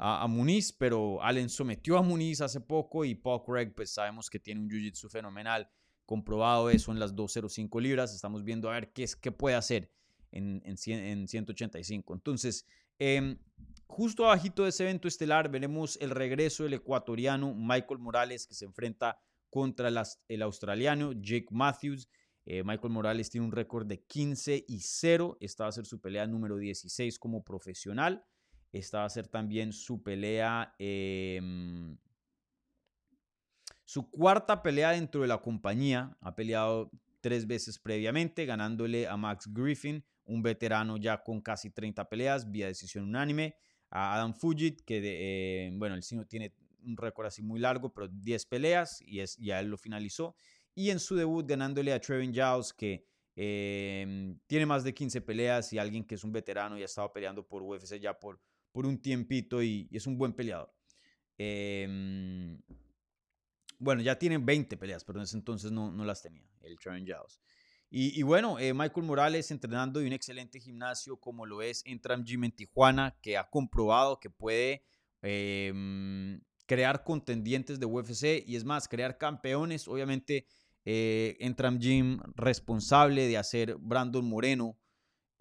a, 0.02 0.26
Muniz, 0.26 0.72
pero 0.72 1.22
Allen 1.22 1.50
sometió 1.50 1.98
a 1.98 2.02
Muniz 2.02 2.40
hace 2.40 2.58
poco 2.58 3.04
y 3.04 3.14
Paul 3.14 3.42
Craig, 3.44 3.72
pues 3.76 3.90
sabemos 3.90 4.30
que 4.30 4.40
tiene 4.40 4.62
un 4.62 4.70
jiu-jitsu 4.70 5.10
fenomenal, 5.10 5.68
comprobado 6.06 6.70
eso 6.70 6.90
en 6.90 6.98
las 6.98 7.14
205 7.14 7.78
libras, 7.80 8.14
estamos 8.14 8.42
viendo 8.42 8.70
a 8.70 8.72
ver 8.72 8.92
qué, 8.92 9.02
es, 9.02 9.14
qué 9.14 9.30
puede 9.30 9.56
hacer 9.56 9.92
en, 10.32 10.62
en, 10.64 11.28
185. 11.28 12.14
Entonces, 12.14 12.66
em, 12.98 13.36
justo 13.86 14.24
abajito 14.24 14.62
de 14.62 14.70
ese 14.70 14.84
evento 14.84 15.06
estelar 15.06 15.50
veremos 15.50 15.98
el 16.00 16.10
regreso 16.10 16.64
del 16.64 16.74
ecuatoriano 16.74 17.54
Michael 17.54 18.00
Morales 18.00 18.46
que 18.46 18.54
se 18.54 18.64
enfrenta 18.64 19.20
contra 19.50 19.90
el 20.28 20.42
australiano 20.42 21.12
Jake 21.12 21.48
Matthews. 21.50 22.08
Eh, 22.46 22.62
Michael 22.64 22.92
Morales 22.92 23.28
tiene 23.28 23.46
un 23.46 23.52
récord 23.52 23.86
de 23.86 24.00
15 24.00 24.64
y 24.66 24.80
0. 24.80 25.36
Esta 25.40 25.64
va 25.64 25.68
a 25.68 25.72
ser 25.72 25.84
su 25.84 26.00
pelea 26.00 26.26
número 26.26 26.56
16 26.56 27.18
como 27.18 27.44
profesional. 27.44 28.24
Esta 28.72 28.98
va 28.98 29.04
a 29.04 29.10
ser 29.10 29.26
también 29.26 29.72
su 29.72 30.02
pelea, 30.02 30.74
em, 30.78 31.96
su 33.84 34.08
cuarta 34.10 34.62
pelea 34.62 34.92
dentro 34.92 35.22
de 35.22 35.28
la 35.28 35.38
compañía. 35.38 36.16
Ha 36.20 36.34
peleado 36.34 36.90
tres 37.20 37.46
veces 37.46 37.78
previamente, 37.78 38.46
ganándole 38.46 39.08
a 39.08 39.16
Max 39.16 39.48
Griffin, 39.52 40.04
un 40.24 40.42
veterano 40.42 40.96
ya 40.96 41.22
con 41.22 41.40
casi 41.40 41.70
30 41.70 42.08
peleas, 42.08 42.50
vía 42.50 42.66
decisión 42.66 43.04
unánime. 43.04 43.56
A 43.90 44.14
Adam 44.14 44.34
Fujit, 44.34 44.82
que 44.82 45.00
eh, 45.02 45.70
bueno, 45.74 45.96
el 45.96 46.04
sino 46.04 46.24
tiene 46.24 46.54
un 46.84 46.96
récord 46.96 47.26
así 47.26 47.42
muy 47.42 47.58
largo, 47.58 47.92
pero 47.92 48.06
10 48.08 48.46
peleas 48.46 49.02
y 49.02 49.20
es, 49.20 49.36
ya 49.36 49.58
él 49.58 49.66
lo 49.66 49.76
finalizó. 49.76 50.36
Y 50.74 50.90
en 50.90 51.00
su 51.00 51.16
debut 51.16 51.46
ganándole 51.46 51.92
a 51.92 52.00
Trevin 52.00 52.32
Giles, 52.32 52.72
que 52.72 53.04
em, 53.34 54.38
tiene 54.46 54.66
más 54.66 54.84
de 54.84 54.94
15 54.94 55.20
peleas 55.22 55.72
y 55.72 55.78
alguien 55.78 56.04
que 56.04 56.14
es 56.14 56.22
un 56.22 56.30
veterano 56.32 56.78
y 56.78 56.82
ha 56.82 56.84
estado 56.84 57.12
peleando 57.12 57.46
por 57.46 57.62
UFC 57.62 57.98
ya 57.98 58.18
por 58.18 58.40
por 58.72 58.86
un 58.86 59.00
tiempito 59.00 59.62
y, 59.62 59.88
es 59.92 60.06
un 60.06 60.16
buen 60.16 60.32
peleador. 60.32 60.72
Em, 61.38 62.60
bueno, 63.78 64.02
ya 64.02 64.18
tiene 64.18 64.38
20 64.38 64.76
peleas, 64.76 65.04
pero 65.04 65.18
en 65.18 65.24
ese 65.24 65.36
entonces 65.36 65.72
no, 65.72 65.90
no 65.90 66.04
las 66.04 66.22
tenía, 66.22 66.44
el 66.62 66.78
Trevin 66.78 67.04
Giles. 67.04 67.40
Y, 67.92 68.22
bueno, 68.22 68.56
eh, 68.60 68.72
Michael 68.72 69.04
Morales 69.04 69.50
entrenando 69.50 69.98
en 69.98 70.06
un 70.06 70.12
excelente 70.12 70.60
gimnasio 70.60 71.16
como 71.16 71.44
lo 71.44 71.60
es 71.60 71.82
Entram 71.84 72.22
Gym 72.24 72.44
en 72.44 72.52
Tijuana, 72.52 73.18
que 73.20 73.36
ha 73.36 73.50
comprobado 73.50 74.20
que 74.20 74.30
puede 74.30 74.84
em, 75.22 76.40
crear 76.66 77.02
contendientes 77.02 77.80
de 77.80 77.86
UFC 77.86 78.44
y 78.46 78.54
es 78.54 78.62
más, 78.62 78.86
crear 78.86 79.18
campeones. 79.18 79.88
Obviamente, 79.88 80.46
eh, 80.84 81.36
Entram 81.40 81.80
Gym 81.80 82.20
responsable 82.36 83.26
de 83.26 83.38
hacer 83.38 83.74
Brandon 83.76 84.24
Moreno 84.24 84.78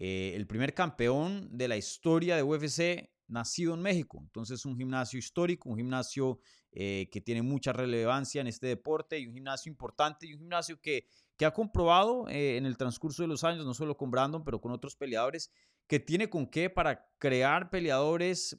eh, 0.00 0.32
el 0.34 0.46
primer 0.46 0.72
campeón 0.72 1.50
de 1.52 1.68
la 1.68 1.76
historia 1.76 2.34
de 2.34 2.42
UFC 2.42 3.10
nacido 3.30 3.74
en 3.74 3.82
México. 3.82 4.18
Entonces, 4.20 4.64
un 4.66 4.76
gimnasio 4.76 5.18
histórico, 5.18 5.70
un 5.70 5.76
gimnasio 5.76 6.40
eh, 6.72 7.08
que 7.10 7.20
tiene 7.20 7.42
mucha 7.42 7.72
relevancia 7.72 8.40
en 8.40 8.46
este 8.46 8.66
deporte 8.66 9.18
y 9.18 9.26
un 9.26 9.34
gimnasio 9.34 9.70
importante 9.70 10.26
y 10.26 10.34
un 10.34 10.40
gimnasio 10.40 10.80
que, 10.80 11.06
que 11.36 11.46
ha 11.46 11.52
comprobado 11.52 12.28
eh, 12.28 12.56
en 12.56 12.66
el 12.66 12.76
transcurso 12.76 13.22
de 13.22 13.28
los 13.28 13.44
años, 13.44 13.64
no 13.64 13.74
solo 13.74 13.96
con 13.96 14.10
Brandon, 14.10 14.44
pero 14.44 14.60
con 14.60 14.72
otros 14.72 14.96
peleadores, 14.96 15.50
que 15.86 16.00
tiene 16.00 16.28
con 16.28 16.46
qué 16.46 16.70
para 16.70 17.08
crear 17.18 17.70
peleadores 17.70 18.58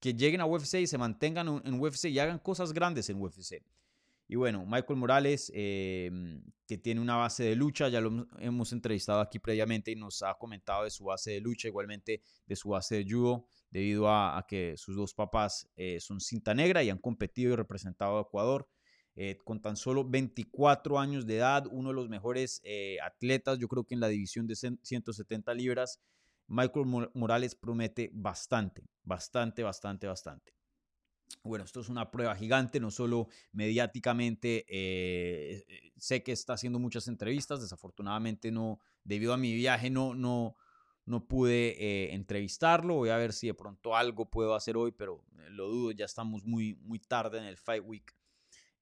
que 0.00 0.14
lleguen 0.14 0.40
a 0.40 0.46
UFC 0.46 0.74
y 0.74 0.86
se 0.86 0.98
mantengan 0.98 1.62
en 1.64 1.80
UFC 1.80 2.06
y 2.06 2.18
hagan 2.18 2.38
cosas 2.38 2.72
grandes 2.72 3.10
en 3.10 3.20
UFC. 3.20 3.62
Y 4.30 4.36
bueno, 4.36 4.64
Michael 4.64 4.96
Morales, 4.96 5.50
em, 5.52 6.40
que 6.64 6.78
tiene 6.78 7.00
una 7.00 7.16
base 7.16 7.42
de 7.42 7.56
lucha, 7.56 7.88
ya 7.88 8.00
lo 8.00 8.28
hemos 8.38 8.72
entrevistado 8.72 9.18
aquí 9.18 9.40
previamente 9.40 9.90
y 9.90 9.96
nos 9.96 10.22
ha 10.22 10.34
comentado 10.34 10.84
de 10.84 10.90
su 10.90 11.02
base 11.02 11.32
de 11.32 11.40
lucha, 11.40 11.66
igualmente 11.66 12.22
de 12.46 12.54
su 12.54 12.68
base 12.68 13.02
de 13.02 13.10
judo, 13.10 13.48
debido 13.70 14.08
a, 14.08 14.44
que 14.48 14.76
sus 14.76 14.96
dos 14.96 15.14
papás 15.14 15.68
eh, 15.76 15.98
son 16.00 16.20
cinta 16.20 16.54
negra 16.54 16.82
y 16.82 16.90
han 16.90 16.98
competido 16.98 17.52
y 17.52 17.56
representado 17.56 18.18
a 18.18 18.22
Ecuador. 18.22 18.68
Eh, 19.16 19.38
con 19.44 19.60
tan 19.60 19.76
solo 19.76 20.08
24 20.08 20.98
años 20.98 21.26
de 21.26 21.36
edad, 21.36 21.66
uno 21.70 21.90
de 21.90 21.94
los 21.94 22.08
mejores 22.08 22.60
eh, 22.64 22.96
atletas, 23.02 23.58
yo 23.58 23.68
creo 23.68 23.84
que 23.84 23.94
en 23.94 24.00
la 24.00 24.08
división 24.08 24.46
de 24.46 24.54
170 24.54 25.52
libras, 25.54 26.00
Michael 26.46 27.10
Morales 27.14 27.54
promete 27.54 28.10
bastante, 28.12 28.84
bastante, 29.04 29.62
bastante, 29.62 30.06
bastante. 30.06 30.52
Bueno, 31.42 31.64
esto 31.64 31.80
es 31.80 31.88
una 31.88 32.10
prueba 32.10 32.34
gigante, 32.34 32.80
no 32.80 32.90
solo 32.90 33.28
mediáticamente, 33.52 34.66
eh, 34.68 35.64
eh, 35.68 35.92
sé 35.96 36.22
que 36.22 36.32
está 36.32 36.54
haciendo 36.54 36.78
muchas 36.78 37.08
entrevistas, 37.08 37.60
desafortunadamente 37.60 38.50
no, 38.50 38.80
debido 39.04 39.32
a 39.32 39.38
mi 39.38 39.54
viaje 39.54 39.90
no, 39.90 40.14
no, 40.14 40.56
no 41.10 41.26
pude 41.26 41.76
eh, 41.78 42.14
entrevistarlo, 42.14 42.94
voy 42.94 43.10
a 43.10 43.16
ver 43.16 43.32
si 43.32 43.48
de 43.48 43.54
pronto 43.54 43.96
algo 43.96 44.30
puedo 44.30 44.54
hacer 44.54 44.76
hoy, 44.76 44.92
pero 44.92 45.24
lo 45.50 45.68
dudo, 45.68 45.90
ya 45.90 46.04
estamos 46.04 46.44
muy, 46.44 46.76
muy 46.82 46.98
tarde 46.98 47.38
en 47.38 47.44
el 47.44 47.56
Fight 47.56 47.82
Week. 47.84 48.14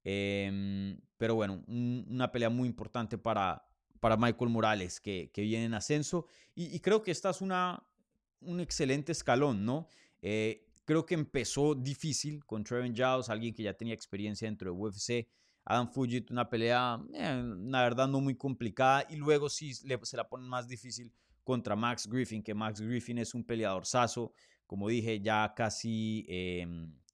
Em, 0.05 1.01
pero 1.17 1.35
bueno, 1.35 1.65
una 1.67 2.31
pelea 2.31 2.51
muy 2.51 2.69
importante 2.69 3.19
para, 3.19 3.67
para 4.01 4.17
Michael 4.17 4.51
Morales, 4.51 5.01
que, 5.01 5.31
que 5.33 5.43
viene 5.43 5.65
en 5.65 5.75
ascenso, 5.75 6.27
y, 6.55 6.79
creo 6.81 7.03
que 7.03 7.11
esta 7.11 7.31
es 7.31 7.41
una, 7.41 7.83
un 8.41 8.61
excelente 8.61 9.13
escalón, 9.13 9.65
¿no? 9.65 9.89
Creo 10.89 11.05
que 11.05 11.13
empezó 11.13 11.75
difícil 11.75 12.47
con 12.47 12.65
Trevin 12.65 12.95
Giles, 12.95 13.29
alguien 13.29 13.53
que 13.53 13.63
ya 13.63 13.75
tenía 13.75 13.93
experiencia 13.93 14.49
dentro 14.49 14.73
de 14.73 14.79
UFC. 14.79 15.29
Adam 15.67 15.87
Fujit, 15.87 16.31
una 16.31 16.49
pelea, 16.49 16.99
eh, 17.13 17.43
la 17.67 17.83
verdad, 17.83 18.09
no 18.09 18.23
muy 18.23 18.35
complicada. 18.35 19.05
Y 19.11 19.17
luego 19.17 19.51
sí 19.51 19.75
se 19.75 20.17
la 20.17 20.27
ponen 20.31 20.49
más 20.49 20.67
difícil 20.67 21.13
contra 21.49 21.75
Max 21.75 22.07
Griffin, 22.07 22.43
que 22.43 22.53
Max 22.53 22.79
Griffin 22.79 23.17
es 23.17 23.33
un 23.33 23.43
peleador 23.43 23.87
saso. 23.87 24.35
Como 24.67 24.87
dije, 24.87 25.19
ya 25.19 25.55
casi 25.57 26.27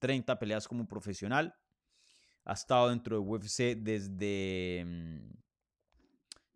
30 0.00 0.32
em, 0.32 0.38
peleas 0.40 0.66
como 0.66 0.88
profesional. 0.88 1.54
Ha 2.44 2.54
estado 2.54 2.88
dentro 2.88 3.14
de 3.14 3.22
UFC 3.22 3.76
desde, 3.76 4.80
em, 4.80 5.32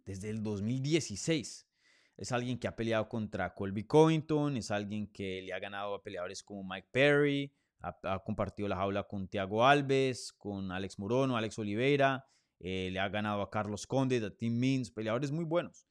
desde 0.04 0.28
el 0.28 0.42
2016. 0.42 1.68
Es 2.16 2.32
alguien 2.32 2.58
que 2.58 2.66
ha 2.66 2.74
peleado 2.74 3.08
contra 3.08 3.54
Colby 3.54 3.84
Covington, 3.84 4.56
es 4.56 4.72
alguien 4.72 5.06
que 5.12 5.42
le 5.42 5.52
ha 5.52 5.60
ganado 5.60 5.94
a 5.94 6.02
peleadores 6.02 6.42
como 6.42 6.64
Mike 6.64 6.88
Perry, 6.90 7.54
ha, 7.80 8.18
compartido 8.24 8.68
la 8.68 8.74
jaula 8.74 9.04
con 9.04 9.28
Thiago 9.28 9.64
Alves, 9.64 10.32
con 10.32 10.72
Alex 10.72 10.98
Morono, 10.98 11.36
Alex 11.36 11.56
Oliveira, 11.60 12.26
eh, 12.58 12.88
le 12.90 12.98
ha 12.98 13.08
ganado 13.08 13.40
a 13.40 13.50
Carlos 13.50 13.86
Conde, 13.86 14.16
a 14.16 14.36
Tim 14.36 14.58
Means, 14.58 14.90
peleadores 14.90 15.30
muy 15.30 15.44
buenos. 15.44 15.87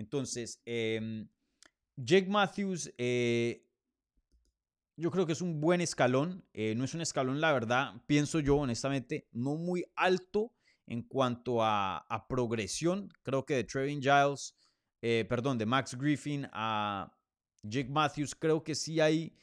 Entonces, 0.00 0.62
em, 0.64 1.28
Jake 1.94 2.26
Matthews, 2.26 2.90
eh, 2.96 3.66
yo 4.96 5.10
creo 5.10 5.26
que 5.26 5.32
es 5.32 5.42
un 5.42 5.60
buen 5.60 5.82
escalón. 5.82 6.42
Eh, 6.54 6.74
no 6.74 6.84
es 6.84 6.94
un 6.94 7.02
escalón, 7.02 7.38
la 7.38 7.52
verdad, 7.52 7.92
pienso 8.06 8.40
yo 8.40 8.56
honestamente, 8.56 9.28
no 9.32 9.56
muy 9.56 9.84
alto 9.94 10.54
en 10.86 11.02
cuanto 11.02 11.62
a, 11.62 12.26
progresión. 12.30 13.10
Creo 13.22 13.44
que 13.44 13.56
de 13.56 13.64
Trevin 13.64 14.00
Giles 14.00 14.54
eh, 15.02 15.26
perdón, 15.28 15.58
de 15.58 15.66
Max 15.66 15.94
Griffin 15.94 16.48
a 16.52 17.14
Jake 17.62 17.90
Matthews, 17.90 18.34
creo 18.34 18.64
que 18.64 18.74
sí 18.74 19.00
hay, 19.00 19.36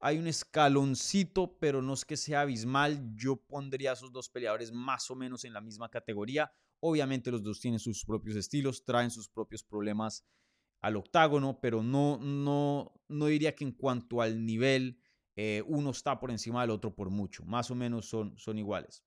hay 0.00 0.18
un 0.18 0.26
escaloncito, 0.26 1.58
pero 1.58 1.82
no 1.82 1.92
es 1.92 2.06
que 2.06 2.16
sea 2.16 2.42
abismal. 2.42 3.14
Yo 3.14 3.36
pondría 3.36 3.90
a 3.90 3.92
esos 3.92 4.10
dos 4.10 4.30
peleadores 4.30 4.72
más 4.72 5.10
o 5.10 5.14
menos 5.14 5.44
en 5.44 5.52
la 5.52 5.60
misma 5.60 5.90
categoría. 5.90 6.50
Obviamente 6.80 7.30
los 7.30 7.42
dos 7.42 7.60
tienen 7.60 7.80
sus 7.80 8.04
propios 8.04 8.36
estilos, 8.36 8.84
traen 8.84 9.10
sus 9.10 9.28
propios 9.28 9.62
problemas 9.62 10.24
al 10.80 10.96
octágono, 10.96 11.58
pero 11.60 11.82
no, 11.82 12.18
no, 12.18 12.92
no 13.08 13.26
diría 13.26 13.54
que 13.54 13.64
en 13.64 13.72
cuanto 13.72 14.22
al 14.22 14.44
nivel 14.44 15.00
eh, 15.34 15.62
uno 15.66 15.90
está 15.90 16.18
por 16.18 16.30
encima 16.30 16.60
del 16.62 16.70
otro 16.70 16.94
por 16.94 17.10
mucho. 17.10 17.44
Más 17.44 17.70
o 17.70 17.74
menos 17.74 18.08
son, 18.08 18.36
son 18.38 18.58
iguales. 18.58 19.04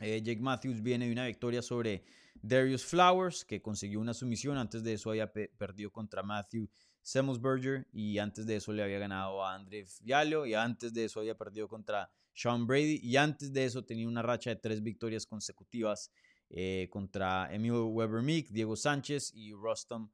Eh, 0.00 0.22
Jake 0.22 0.40
Matthews 0.40 0.82
viene 0.82 1.06
de 1.06 1.12
una 1.12 1.26
victoria 1.26 1.62
sobre 1.62 2.04
Darius 2.40 2.84
Flowers, 2.84 3.44
que 3.44 3.60
consiguió 3.60 4.00
una 4.00 4.14
sumisión. 4.14 4.56
Antes 4.56 4.82
de 4.84 4.92
eso 4.94 5.10
había 5.10 5.32
perdido 5.32 5.90
contra 5.90 6.22
Matthew 6.22 6.68
Semmelsberger 7.02 7.88
y 7.92 8.18
antes 8.18 8.46
de 8.46 8.56
eso 8.56 8.72
le 8.72 8.82
había 8.82 8.98
ganado 8.98 9.44
a 9.44 9.54
André 9.54 9.86
Fiallo 9.86 10.44
y 10.44 10.54
antes 10.54 10.92
de 10.92 11.06
eso 11.06 11.20
había 11.20 11.36
perdido 11.36 11.66
contra 11.66 12.10
Sean 12.34 12.66
Brady 12.66 13.00
y 13.02 13.16
antes 13.16 13.52
de 13.52 13.64
eso 13.64 13.84
tenía 13.84 14.06
una 14.06 14.22
racha 14.22 14.50
de 14.50 14.56
tres 14.56 14.82
victorias 14.82 15.24
consecutivas 15.24 16.12
eh, 16.50 16.88
contra 16.90 17.52
Emil 17.52 17.72
Weber 17.72 18.22
Meek, 18.22 18.48
Diego 18.50 18.76
Sánchez 18.76 19.32
y 19.34 19.52
Rostam 19.52 20.10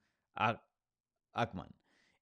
Ackman. 1.33 1.75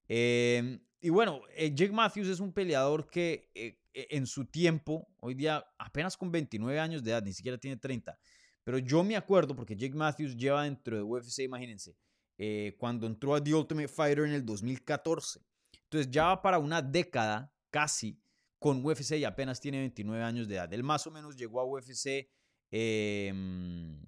Em, 0.08 0.80
y 1.00 1.08
bueno, 1.10 1.40
eh, 1.54 1.72
Jake 1.74 1.92
Matthews 1.92 2.28
es 2.28 2.40
un 2.40 2.52
peleador 2.52 3.08
que 3.08 3.50
e, 3.54 3.78
en 3.94 4.26
su 4.26 4.46
tiempo, 4.46 5.08
hoy 5.20 5.34
día 5.34 5.64
apenas 5.78 6.16
con 6.16 6.30
29 6.30 6.78
años 6.78 7.02
de 7.02 7.10
edad, 7.10 7.22
ni 7.22 7.32
siquiera 7.32 7.58
tiene 7.58 7.76
30, 7.76 8.18
pero 8.64 8.78
yo 8.78 9.02
me 9.02 9.16
acuerdo, 9.16 9.56
porque 9.56 9.76
Jake 9.76 9.94
Matthews 9.94 10.36
lleva 10.36 10.64
dentro 10.64 10.96
de 10.96 11.02
UFC, 11.02 11.40
imagínense, 11.40 11.96
eh, 12.38 12.76
cuando 12.78 13.06
entró 13.06 13.34
a 13.34 13.42
The 13.42 13.54
Ultimate 13.54 13.88
Fighter 13.88 14.24
en 14.24 14.32
el 14.32 14.44
2014. 14.44 15.40
Entonces 15.84 16.10
ya 16.10 16.26
va 16.26 16.42
para 16.42 16.58
una 16.58 16.80
década 16.80 17.52
casi 17.70 18.18
con 18.58 18.84
UFC 18.84 19.18
y 19.18 19.24
apenas 19.24 19.60
tiene 19.60 19.78
29 19.78 20.22
años 20.22 20.48
de 20.48 20.54
edad. 20.54 20.72
Él 20.72 20.82
más 20.82 21.06
o 21.06 21.10
menos 21.10 21.36
llegó 21.36 21.60
a 21.60 21.64
UFC 21.64 22.28
em, 22.72 24.04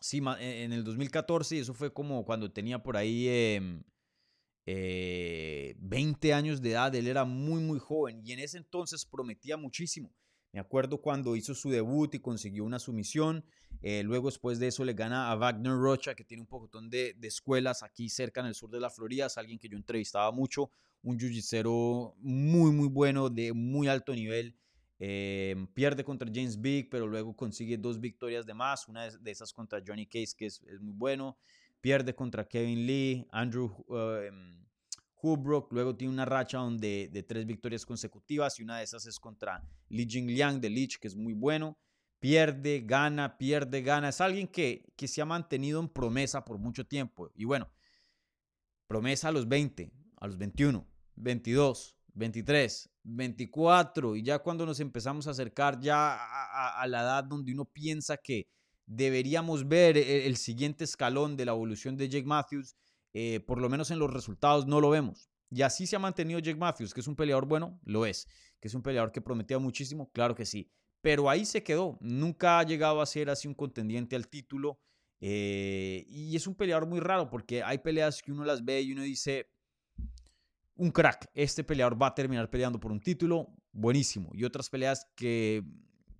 sí, 0.00 0.22
en 0.40 0.72
el 0.72 0.84
2014 0.84 1.56
y 1.56 1.58
eso 1.58 1.74
fue 1.74 1.92
como 1.92 2.24
cuando 2.24 2.50
tenía 2.50 2.82
por 2.82 2.96
ahí... 2.96 3.26
20 3.26 3.78
em, 4.66 6.30
eh, 6.30 6.32
años 6.34 6.60
de 6.60 6.70
edad, 6.72 6.94
él 6.94 7.06
era 7.06 7.24
muy, 7.24 7.60
muy 7.60 7.78
joven 7.78 8.22
y 8.24 8.32
en 8.32 8.38
ese 8.38 8.58
entonces 8.58 9.04
prometía 9.04 9.56
muchísimo. 9.56 10.14
Me 10.52 10.60
acuerdo 10.60 11.00
cuando 11.00 11.36
hizo 11.36 11.54
su 11.54 11.70
debut 11.70 12.14
y 12.14 12.20
consiguió 12.20 12.64
una 12.64 12.78
sumisión. 12.78 13.44
Eh, 13.82 14.02
luego, 14.02 14.28
después 14.28 14.58
de 14.58 14.68
eso, 14.68 14.84
le 14.84 14.94
gana 14.94 15.30
a 15.30 15.36
Wagner 15.36 15.74
Rocha, 15.74 16.14
que 16.14 16.24
tiene 16.24 16.42
un 16.42 16.46
poquitón 16.46 16.88
de, 16.88 17.14
de, 17.14 17.28
escuelas 17.28 17.82
aquí 17.82 18.08
cerca 18.08 18.40
en 18.40 18.46
el 18.46 18.54
sur 18.54 18.70
de 18.70 18.80
la 18.80 18.90
Florida. 18.90 19.26
Es 19.26 19.36
alguien 19.36 19.58
que 19.58 19.68
yo 19.68 19.76
entrevistaba 19.76 20.32
mucho. 20.32 20.70
Un 21.02 21.18
jiu 21.18 21.28
muy, 22.18 22.72
muy 22.72 22.88
bueno, 22.88 23.28
de 23.28 23.52
muy 23.52 23.88
alto 23.88 24.14
nivel. 24.14 24.56
Eh, 25.00 25.54
pierde 25.74 26.02
contra 26.02 26.28
James 26.32 26.60
Big, 26.60 26.90
pero 26.90 27.06
luego 27.06 27.34
consigue 27.36 27.76
dos 27.76 28.00
victorias 28.00 28.44
de 28.44 28.54
más. 28.54 28.88
Una 28.88 29.08
de 29.10 29.30
esas 29.30 29.52
contra 29.52 29.82
Johnny 29.84 30.06
Case, 30.06 30.34
que 30.36 30.46
es, 30.46 30.62
muy 30.80 30.94
bueno. 30.94 31.38
Pierde 31.80 32.14
contra 32.14 32.46
Kevin 32.46 32.86
Lee, 32.86 33.26
Andrew. 33.30 33.66
Uh, 33.86 34.66
Holbrook 35.20 35.72
luego 35.72 35.96
tiene 35.96 36.12
una 36.12 36.24
racha 36.24 36.58
donde, 36.58 37.08
de 37.12 37.22
tres 37.22 37.44
victorias 37.44 37.84
consecutivas 37.84 38.58
y 38.58 38.62
una 38.62 38.78
de 38.78 38.84
esas 38.84 39.04
es 39.06 39.18
contra 39.18 39.62
Li 39.88 40.06
Jingliang 40.08 40.60
de 40.60 40.70
Lich, 40.70 40.98
que 40.98 41.08
es 41.08 41.16
muy 41.16 41.32
bueno. 41.32 41.78
Pierde, 42.20 42.82
gana, 42.84 43.36
pierde, 43.38 43.82
gana. 43.82 44.08
Es 44.08 44.20
alguien 44.20 44.48
que, 44.48 44.92
que 44.96 45.06
se 45.06 45.20
ha 45.20 45.24
mantenido 45.24 45.80
en 45.80 45.88
promesa 45.88 46.44
por 46.44 46.58
mucho 46.58 46.84
tiempo. 46.84 47.30
Y 47.34 47.44
bueno, 47.44 47.68
promesa 48.88 49.28
a 49.28 49.32
los 49.32 49.48
20, 49.48 49.92
a 50.16 50.26
los 50.26 50.36
21, 50.36 50.84
22, 51.16 51.97
23, 52.14 52.90
24. 53.04 54.16
Y 54.16 54.22
ya 54.22 54.38
cuando 54.38 54.66
nos 54.66 54.80
empezamos 54.80 55.26
a 55.26 55.30
acercar 55.30 55.80
ya 55.80 56.18
a, 56.80 56.86
la 56.86 57.02
edad 57.02 57.24
donde 57.24 57.52
uno 57.52 57.64
piensa 57.64 58.16
que 58.16 58.48
deberíamos 58.86 59.66
ver 59.68 59.96
el, 59.96 60.08
el 60.08 60.36
siguiente 60.36 60.84
escalón 60.84 61.36
de 61.36 61.44
la 61.44 61.52
evolución 61.52 61.96
de 61.96 62.08
Jake 62.08 62.26
Matthews 62.26 62.74
eh, 63.14 63.40
por 63.40 63.60
lo 63.60 63.68
menos 63.68 63.90
en 63.90 63.98
los 63.98 64.12
resultados 64.12 64.66
no 64.66 64.80
lo 64.80 64.90
vemos. 64.90 65.30
Y 65.50 65.62
así 65.62 65.86
se 65.86 65.96
ha 65.96 65.98
mantenido 65.98 66.40
Jake 66.40 66.58
Matthews, 66.58 66.92
que 66.92 67.00
es 67.00 67.08
un 67.08 67.16
peleador 67.16 67.46
bueno, 67.46 67.80
lo 67.84 68.04
es. 68.06 68.26
Que 68.60 68.68
es 68.68 68.74
un 68.74 68.82
peleador 68.82 69.12
que 69.12 69.20
prometía 69.20 69.58
muchísimo, 69.58 70.10
claro 70.12 70.34
que 70.34 70.44
sí. 70.44 70.70
Pero 71.00 71.30
ahí 71.30 71.44
se 71.44 71.62
quedó. 71.62 71.96
Nunca 72.00 72.58
ha 72.58 72.64
llegado 72.64 73.00
a 73.00 73.06
ser 73.06 73.30
así 73.30 73.48
un 73.48 73.54
contendiente 73.54 74.14
al 74.16 74.28
título. 74.28 74.78
Eh, 75.20 76.04
y 76.08 76.36
es 76.36 76.46
un 76.46 76.54
peleador 76.54 76.86
muy 76.86 77.00
raro 77.00 77.28
porque 77.28 77.62
hay 77.62 77.78
peleas 77.78 78.22
que 78.22 78.30
uno 78.30 78.44
las 78.44 78.64
ve 78.64 78.82
y 78.82 78.92
uno 78.92 79.02
dice, 79.02 79.48
un 80.78 80.90
crack, 80.90 81.30
este 81.34 81.62
peleador 81.62 82.00
va 82.00 82.06
a 82.06 82.14
terminar 82.14 82.48
peleando 82.48 82.80
por 82.80 82.90
un 82.90 83.00
título, 83.00 83.54
buenísimo. 83.72 84.30
Y 84.32 84.44
otras 84.44 84.70
peleas 84.70 85.06
que 85.14 85.62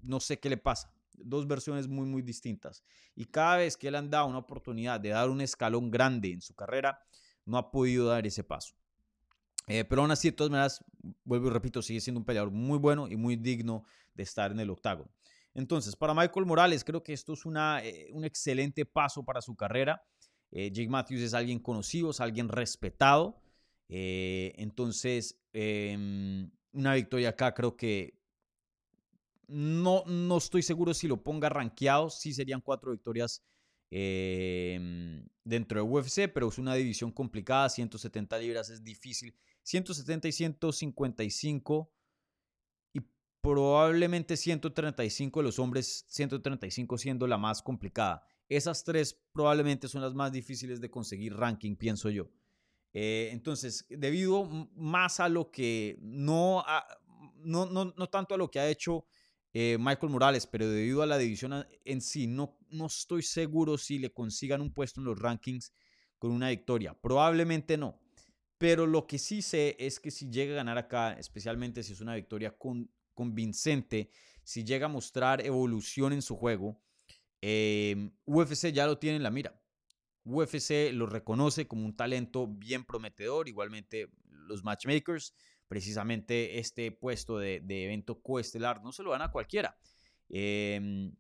no 0.03 0.21
sé 0.21 0.39
qué 0.39 0.51
le 0.51 0.59
pasa 0.59 0.93
dos 1.25 1.47
versiones 1.47 1.89
muy, 1.89 2.07
muy 2.07 2.23
distintas. 2.23 2.85
Y 3.15 3.25
cada 3.27 3.57
vez 3.59 3.77
que 3.77 3.89
él 3.89 3.95
han 3.95 4.11
dado 4.11 4.27
una 4.27 4.39
oportunidad 4.39 5.01
de 5.01 5.11
dar 5.11 5.31
un 5.31 5.41
escalón 5.41 5.91
grande 5.91 6.33
en 6.33 6.41
su 6.41 6.55
carrera, 6.55 7.01
no 7.45 7.59
ha 7.59 7.71
podido 7.71 8.07
dar 8.09 8.27
ese 8.27 8.45
paso. 8.45 8.75
Eh, 9.67 9.85
pero 9.85 10.03
aún 10.03 10.11
así, 10.11 10.31
de 10.31 10.37
todas 10.37 10.51
maneras, 10.51 10.85
vuelvo 11.25 11.49
y 11.49 11.51
repito, 11.51 11.83
sigue 11.83 12.01
siendo 12.01 12.21
un 12.21 12.25
peleador 12.25 12.51
muy 12.51 12.79
bueno 12.79 13.09
y 13.09 13.17
muy 13.17 13.37
digno 13.37 13.85
de 14.15 14.23
estar 14.23 14.51
en 14.51 14.61
el 14.61 14.71
octágono. 14.71 15.11
Entonces, 15.55 15.97
para 15.97 16.15
Michael 16.15 16.47
Morales, 16.47 16.85
creo 16.85 17.03
que 17.03 17.13
esto 17.13 17.33
es 17.33 17.45
una, 17.45 17.85
eh, 17.85 18.09
un 18.13 18.25
excelente 18.25 18.85
paso 18.87 19.25
para 19.25 19.41
su 19.41 19.57
carrera. 19.57 20.03
Eh, 20.51 20.71
Jake 20.71 20.89
Matthews 20.89 21.21
es 21.21 21.35
alguien 21.35 21.59
conocido, 21.59 22.11
es 22.11 22.21
alguien 22.21 22.49
respetado. 22.49 23.41
Entonces, 23.89 25.41
em, 25.53 26.51
una 26.73 26.95
victoria 26.95 27.31
acá 27.31 27.55
creo 27.55 27.77
que 27.77 28.19
no, 29.49 30.05
no 30.07 30.37
estoy 30.37 30.63
seguro 30.63 30.93
si 30.95 31.09
lo 31.09 31.23
ponga 31.23 31.49
rankeado, 31.49 32.11
sí 32.11 32.35
serían 32.35 32.61
cuatro 32.61 32.93
victorias 32.93 33.43
em, 33.91 35.27
dentro 35.43 35.83
de 35.83 35.89
UFC, 35.89 36.29
pero 36.29 36.49
es 36.49 36.59
una 36.59 36.75
división 36.75 37.11
complicada, 37.11 37.71
170 37.71 38.39
libras 38.39 38.69
es 38.69 38.85
difícil, 38.85 39.35
170 39.63 40.29
y 40.29 40.33
155 40.33 41.91
y 42.93 43.01
probablemente 43.41 44.37
135 44.37 45.41
de 45.41 45.45
los 45.45 45.59
hombres, 45.59 46.05
135 46.09 46.99
siendo 46.99 47.27
la 47.27 47.39
más 47.39 47.63
complicada. 47.63 48.23
Esas 48.51 48.85
tres 48.85 49.19
probablemente 49.33 49.89
son 49.89 50.03
las 50.03 50.15
más 50.15 50.33
difíciles 50.33 50.81
de 50.81 50.91
conseguir 50.91 51.35
ranking, 51.35 51.77
pienso 51.77 52.11
yo. 52.11 52.31
Eh, 53.01 53.31
entonces, 53.31 53.87
debido 53.89 54.45
más 54.75 55.21
a 55.21 55.29
lo 55.29 55.53
que 55.53 55.97
no, 56.01 56.65
no, 57.37 57.65
no, 57.65 57.95
no, 57.97 58.09
tanto 58.09 58.35
a 58.35 58.39
lo 58.39 58.51
que 58.51 58.59
ha 58.59 58.69
hecho 58.69 59.05
eh, 59.53 59.77
Michael 59.79 60.11
Morales, 60.11 60.49
pero 60.49 60.69
debido 60.69 61.03
a 61.03 61.07
la 61.07 61.17
división 61.17 61.65
en 61.85 62.01
sí, 62.01 62.27
no, 62.27 62.59
no 62.71 62.87
estoy 62.87 63.23
seguro 63.23 63.79
si 63.79 64.01
le 64.01 64.13
consigan 64.13 64.61
un 64.61 64.75
puesto 64.75 65.01
en 65.01 65.05
los 65.05 65.17
rankings 65.17 65.73
con 66.19 66.33
una 66.33 66.49
victoria. 66.49 66.93
Probablemente 66.93 67.77
no. 67.77 68.01
Pero 68.59 68.85
lo 68.85 69.07
que 69.07 69.21
sí 69.21 69.43
sé 69.43 69.77
es 69.79 70.01
que 70.01 70.11
si 70.11 70.29
llega 70.29 70.55
a 70.55 70.57
ganar 70.57 70.77
acá, 70.77 71.13
especialmente 71.13 71.85
si 71.85 71.93
es 71.93 72.01
una 72.01 72.17
victoria 72.17 72.57
convincente, 73.15 74.11
si 74.43 74.65
llega 74.65 74.87
a 74.87 74.89
mostrar 74.89 75.47
evolución 75.47 76.13
en 76.13 76.23
su 76.23 76.35
juego, 76.35 76.83
eh, 77.43 78.11
UFC 78.25 78.73
ya 78.73 78.87
lo 78.87 78.99
tiene 78.99 79.19
en 79.19 79.23
la 79.23 79.31
mira. 79.31 79.57
UFC 80.29 80.93
lo 80.93 81.07
reconoce 81.07 81.67
como 81.67 81.85
un 81.85 81.97
talento 81.97 82.47
bien 82.47 82.85
prometedor, 82.85 83.49
igualmente 83.49 84.11
los 84.31 84.65
matchmakers, 84.65 85.35
precisamente 85.69 86.59
este 86.59 86.91
puesto 86.93 87.39
de, 87.39 87.57
evento 87.69 88.21
coestelar 88.21 88.83
no 88.83 88.93
se 88.93 89.03
lo 89.03 89.11
dan 89.11 89.23
a 89.23 89.31
cualquiera. 89.31 89.79
Em, 90.29 91.15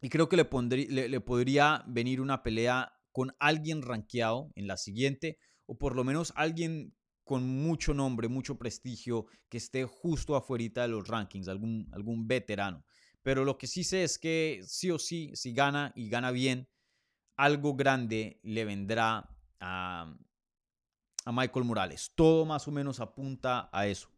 y 0.00 0.08
creo 0.08 0.28
que 0.28 0.36
le, 0.36 1.08
le, 1.08 1.20
podría 1.20 1.84
venir 1.86 2.20
una 2.20 2.42
pelea 2.42 2.92
con 3.12 3.34
alguien 3.38 3.82
rankeado 3.82 4.50
en 4.54 4.66
la 4.66 4.76
siguiente, 4.76 5.38
o 5.66 5.78
por 5.78 5.94
lo 5.94 6.04
menos 6.04 6.32
alguien 6.36 6.94
con 7.24 7.46
mucho 7.46 7.94
nombre, 7.94 8.28
mucho 8.28 8.58
prestigio, 8.58 9.26
que 9.48 9.56
esté 9.56 9.84
justo 9.84 10.36
afuera 10.36 10.82
de 10.82 10.88
los 10.88 11.08
rankings, 11.08 11.48
algún, 11.48 11.88
algún 11.92 12.26
veterano. 12.28 12.84
Pero 13.22 13.44
lo 13.44 13.56
que 13.56 13.66
sí 13.66 13.84
sé 13.84 14.04
es 14.04 14.18
que 14.18 14.60
sí 14.66 14.90
o 14.90 14.98
sí, 14.98 15.30
si 15.34 15.54
gana 15.54 15.92
y 15.96 16.10
gana 16.10 16.30
bien, 16.30 16.68
algo 17.36 17.74
grande 17.74 18.40
le 18.42 18.64
vendrá 18.64 19.28
a, 19.60 20.14
Michael 21.26 21.64
Morales. 21.64 22.12
Todo 22.14 22.44
más 22.44 22.68
o 22.68 22.70
menos 22.70 23.00
apunta 23.00 23.70
a 23.72 23.86
eso. 23.86 24.10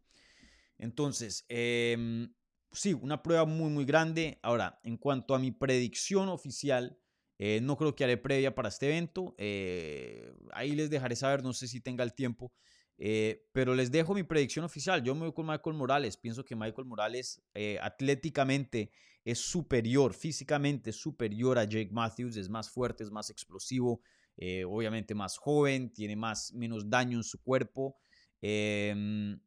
Entonces, 0.77 1.45
em, 1.47 2.33
sí, 2.71 2.93
una 2.93 3.23
prueba 3.23 3.45
muy, 3.45 3.69
muy 3.69 3.85
grande. 3.85 4.39
Ahora, 4.43 4.79
en 4.83 4.97
cuanto 4.97 5.33
a 5.33 5.39
mi 5.39 5.51
predicción 5.51 6.27
oficial, 6.27 6.99
eh, 7.39 7.61
no 7.61 7.77
creo 7.77 7.95
que 7.95 8.03
haré 8.03 8.17
previa 8.17 8.53
para 8.53 8.69
este 8.69 8.87
evento. 8.87 9.35
Eh, 9.37 10.33
ahí 10.51 10.73
les 10.73 10.89
dejaré 10.89 11.15
saber, 11.15 11.43
no 11.43 11.53
sé 11.53 11.67
si 11.67 11.79
tenga 11.79 12.03
el 12.03 12.13
tiempo. 12.13 12.51
Eh, 12.97 13.47
pero 13.51 13.75
les 13.75 13.91
dejo 13.91 14.13
mi 14.13 14.23
predicción 14.23 14.65
oficial. 14.65 15.03
Yo 15.03 15.13
me 15.13 15.21
voy 15.21 15.33
con 15.33 15.45
Michael 15.45 15.75
Morales. 15.75 16.17
Pienso 16.17 16.43
que 16.43 16.55
Michael 16.55 16.87
Morales 16.87 17.41
atléticamente 17.81 18.91
es 19.27 19.39
superior, 19.39 20.13
físicamente 20.13 20.93
superior 20.93 21.59
a 21.59 21.65
Jake 21.65 21.89
Matthews, 21.91 22.37
es 22.37 22.47
más 22.47 22.69
fuerte, 22.69 23.03
es 23.03 23.11
más 23.11 23.29
explosivo, 23.29 24.01
eh, 24.37 24.63
obviamente 24.63 25.13
más 25.13 25.37
joven, 25.37 25.91
tiene 25.91 26.15
más, 26.15 26.53
menos 26.53 26.89
daño 26.89 27.17
en 27.17 27.25
su 27.25 27.41
cuerpo. 27.43 27.97
Em, 28.41 29.37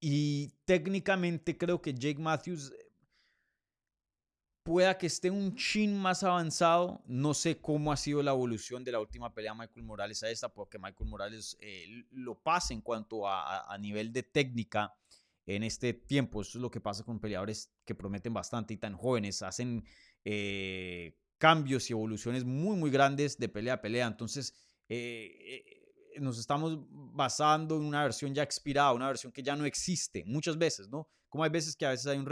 y 0.00 0.52
técnicamente 0.66 1.56
creo 1.56 1.80
que 1.80 1.94
Jake 1.94 2.18
Matthews 2.20 2.72
eh, 2.72 2.83
pueda 4.64 4.98
que 4.98 5.06
esté 5.06 5.30
un 5.30 5.54
chin 5.54 5.96
más 5.96 6.24
avanzado. 6.24 7.04
No 7.06 7.34
sé 7.34 7.58
cómo 7.60 7.92
ha 7.92 7.96
sido 7.96 8.22
la 8.22 8.32
evolución 8.32 8.82
de 8.82 8.90
la 8.90 8.98
última 8.98 9.32
pelea 9.32 9.52
de 9.52 9.58
Michael 9.58 9.86
Morales 9.86 10.22
a 10.24 10.30
esta, 10.30 10.48
porque 10.48 10.78
Michael 10.78 11.08
Morales 11.08 11.56
eh, 11.60 11.86
lo 12.10 12.42
pasa 12.42 12.74
en 12.74 12.80
cuanto 12.80 13.28
a 13.28 13.76
nivel 13.78 14.12
de 14.12 14.24
técnica 14.24 14.92
en 15.46 15.62
este 15.62 15.92
tiempo. 15.92 16.40
Eso 16.40 16.58
es 16.58 16.62
lo 16.62 16.70
que 16.70 16.80
pasa 16.80 17.04
con 17.04 17.20
peleadores 17.20 17.70
que 17.84 17.94
prometen 17.94 18.32
bastante 18.32 18.74
y 18.74 18.78
tan 18.78 18.94
jóvenes. 18.94 19.42
Hacen 19.42 19.84
eh, 20.24 21.18
cambios 21.38 21.90
y 21.90 21.92
evoluciones 21.92 22.44
muy, 22.44 22.76
muy 22.76 22.90
grandes 22.90 23.38
de 23.38 23.48
pelea 23.48 23.74
a 23.74 23.80
pelea. 23.80 24.06
Entonces, 24.06 24.54
eh, 24.88 25.62
nos 26.18 26.38
estamos 26.38 26.78
basando 26.88 27.76
en 27.76 27.82
una 27.82 28.02
versión 28.02 28.34
ya 28.34 28.42
expirada, 28.42 28.92
una 28.92 29.08
versión 29.08 29.32
que 29.32 29.42
ya 29.42 29.56
no 29.56 29.64
existe 29.64 30.24
muchas 30.24 30.56
veces, 30.56 30.88
¿no? 30.88 31.08
Como 31.28 31.44
hay 31.44 31.50
veces 31.50 31.76
que 31.76 31.86
a 31.86 31.90
veces 31.90 32.06
hay 32.06 32.18
un 32.18 32.26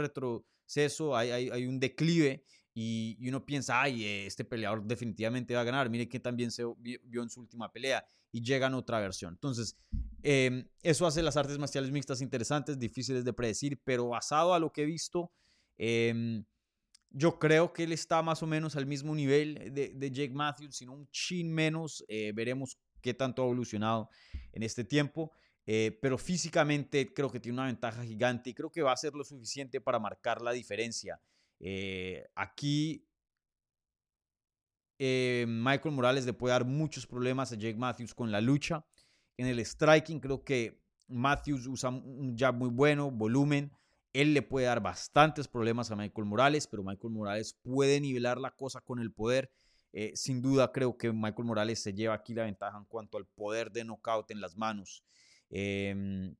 retroceso, 0.63 1.15
hay, 1.15 1.31
hay, 1.31 1.49
hay 1.49 1.65
un 1.65 1.79
declive 1.79 2.43
y, 2.73 3.27
uno 3.27 3.45
piensa, 3.45 3.81
ay, 3.81 4.05
este 4.05 4.43
peleador 4.43 4.83
definitivamente 4.83 5.53
va 5.53 5.61
a 5.61 5.65
ganar, 5.65 5.89
mire 5.89 6.09
que 6.09 6.19
también 6.19 6.51
se 6.51 6.63
vio 6.79 7.21
en 7.21 7.29
su 7.29 7.41
última 7.41 7.71
pelea 7.71 8.05
y 8.31 8.41
llegan 8.41 8.73
otra 8.73 8.99
versión. 8.99 9.33
Entonces, 9.33 9.77
Em, 10.23 10.65
eso 10.81 11.05
hace 11.05 11.21
las 11.21 11.35
artes 11.35 11.59
marciales 11.59 11.91
mixtas 11.91 12.21
interesantes, 12.21 12.79
difíciles 12.79 13.25
de 13.25 13.33
predecir, 13.33 13.79
pero 13.83 14.07
basado 14.07 14.53
a 14.53 14.59
lo 14.59 14.71
que 14.71 14.83
he 14.83 14.85
visto, 14.85 15.33
em, 15.77 16.45
yo 17.09 17.37
creo 17.37 17.73
que 17.73 17.83
él 17.83 17.91
está 17.91 18.21
más 18.21 18.41
o 18.41 18.47
menos 18.47 18.77
al 18.77 18.85
mismo 18.85 19.13
nivel 19.13 19.73
de, 19.73 20.11
Jake 20.11 20.33
Matthews, 20.33 20.77
sino 20.77 20.93
un 20.93 21.07
chin 21.11 21.53
menos. 21.53 22.03
Eh, 22.07 22.31
veremos 22.33 22.79
qué 23.01 23.13
tanto 23.13 23.41
ha 23.43 23.45
evolucionado 23.45 24.09
en 24.53 24.63
este 24.63 24.83
tiempo. 24.83 25.31
Eh, 25.65 25.97
pero 26.01 26.17
físicamente 26.17 27.13
creo 27.13 27.31
que 27.31 27.39
tiene 27.39 27.57
una 27.57 27.67
ventaja 27.67 28.03
gigante 28.03 28.49
y 28.49 28.53
creo 28.53 28.69
que 28.69 28.81
va 28.81 28.91
a 28.91 28.97
ser 28.97 29.13
lo 29.13 29.23
suficiente 29.23 29.79
para 29.79 29.99
marcar 29.99 30.41
la 30.41 30.51
diferencia. 30.51 31.19
Eh, 31.59 32.27
aquí 32.35 33.07
Michael 34.99 35.95
Morales 35.95 36.25
le 36.25 36.31
puede 36.31 36.53
dar 36.53 36.63
muchos 36.63 37.05
problemas 37.05 37.51
a 37.51 37.55
Jake 37.55 37.75
Matthews 37.75 38.13
con 38.13 38.31
la 38.31 38.39
lucha. 38.39 38.85
En 39.35 39.47
el 39.47 39.59
striking 39.65 40.19
creo 40.19 40.43
que 40.43 40.81
Matthews 41.07 41.67
usa 41.67 41.89
un 41.89 42.35
jab 42.37 42.55
muy 42.55 42.69
bueno, 42.69 43.11
volumen. 43.11 43.71
Él 44.13 44.33
le 44.33 44.41
puede 44.43 44.67
dar 44.67 44.81
bastantes 44.81 45.47
problemas 45.47 45.89
a 45.91 45.95
Michael 45.95 46.27
Morales, 46.27 46.67
pero 46.67 46.83
Michael 46.83 47.13
Morales 47.13 47.57
puede 47.63 47.99
nivelar 47.99 48.37
la 48.37 48.51
cosa 48.51 48.79
con 48.81 48.99
el 48.99 49.11
poder. 49.11 49.51
Eh, 49.91 50.11
sin 50.15 50.41
duda 50.41 50.71
creo 50.71 50.97
que 50.97 51.11
Michael 51.11 51.45
Morales 51.45 51.81
se 51.81 51.93
lleva 51.93 52.15
aquí 52.15 52.33
la 52.33 52.43
ventaja 52.43 52.77
en 52.77 52.85
cuanto 52.85 53.17
al 53.17 53.25
poder 53.25 53.71
de 53.71 53.83
knockout 53.83 54.31
en 54.31 54.41
las 54.41 54.55
manos. 54.55 55.03
Em, 55.55 56.35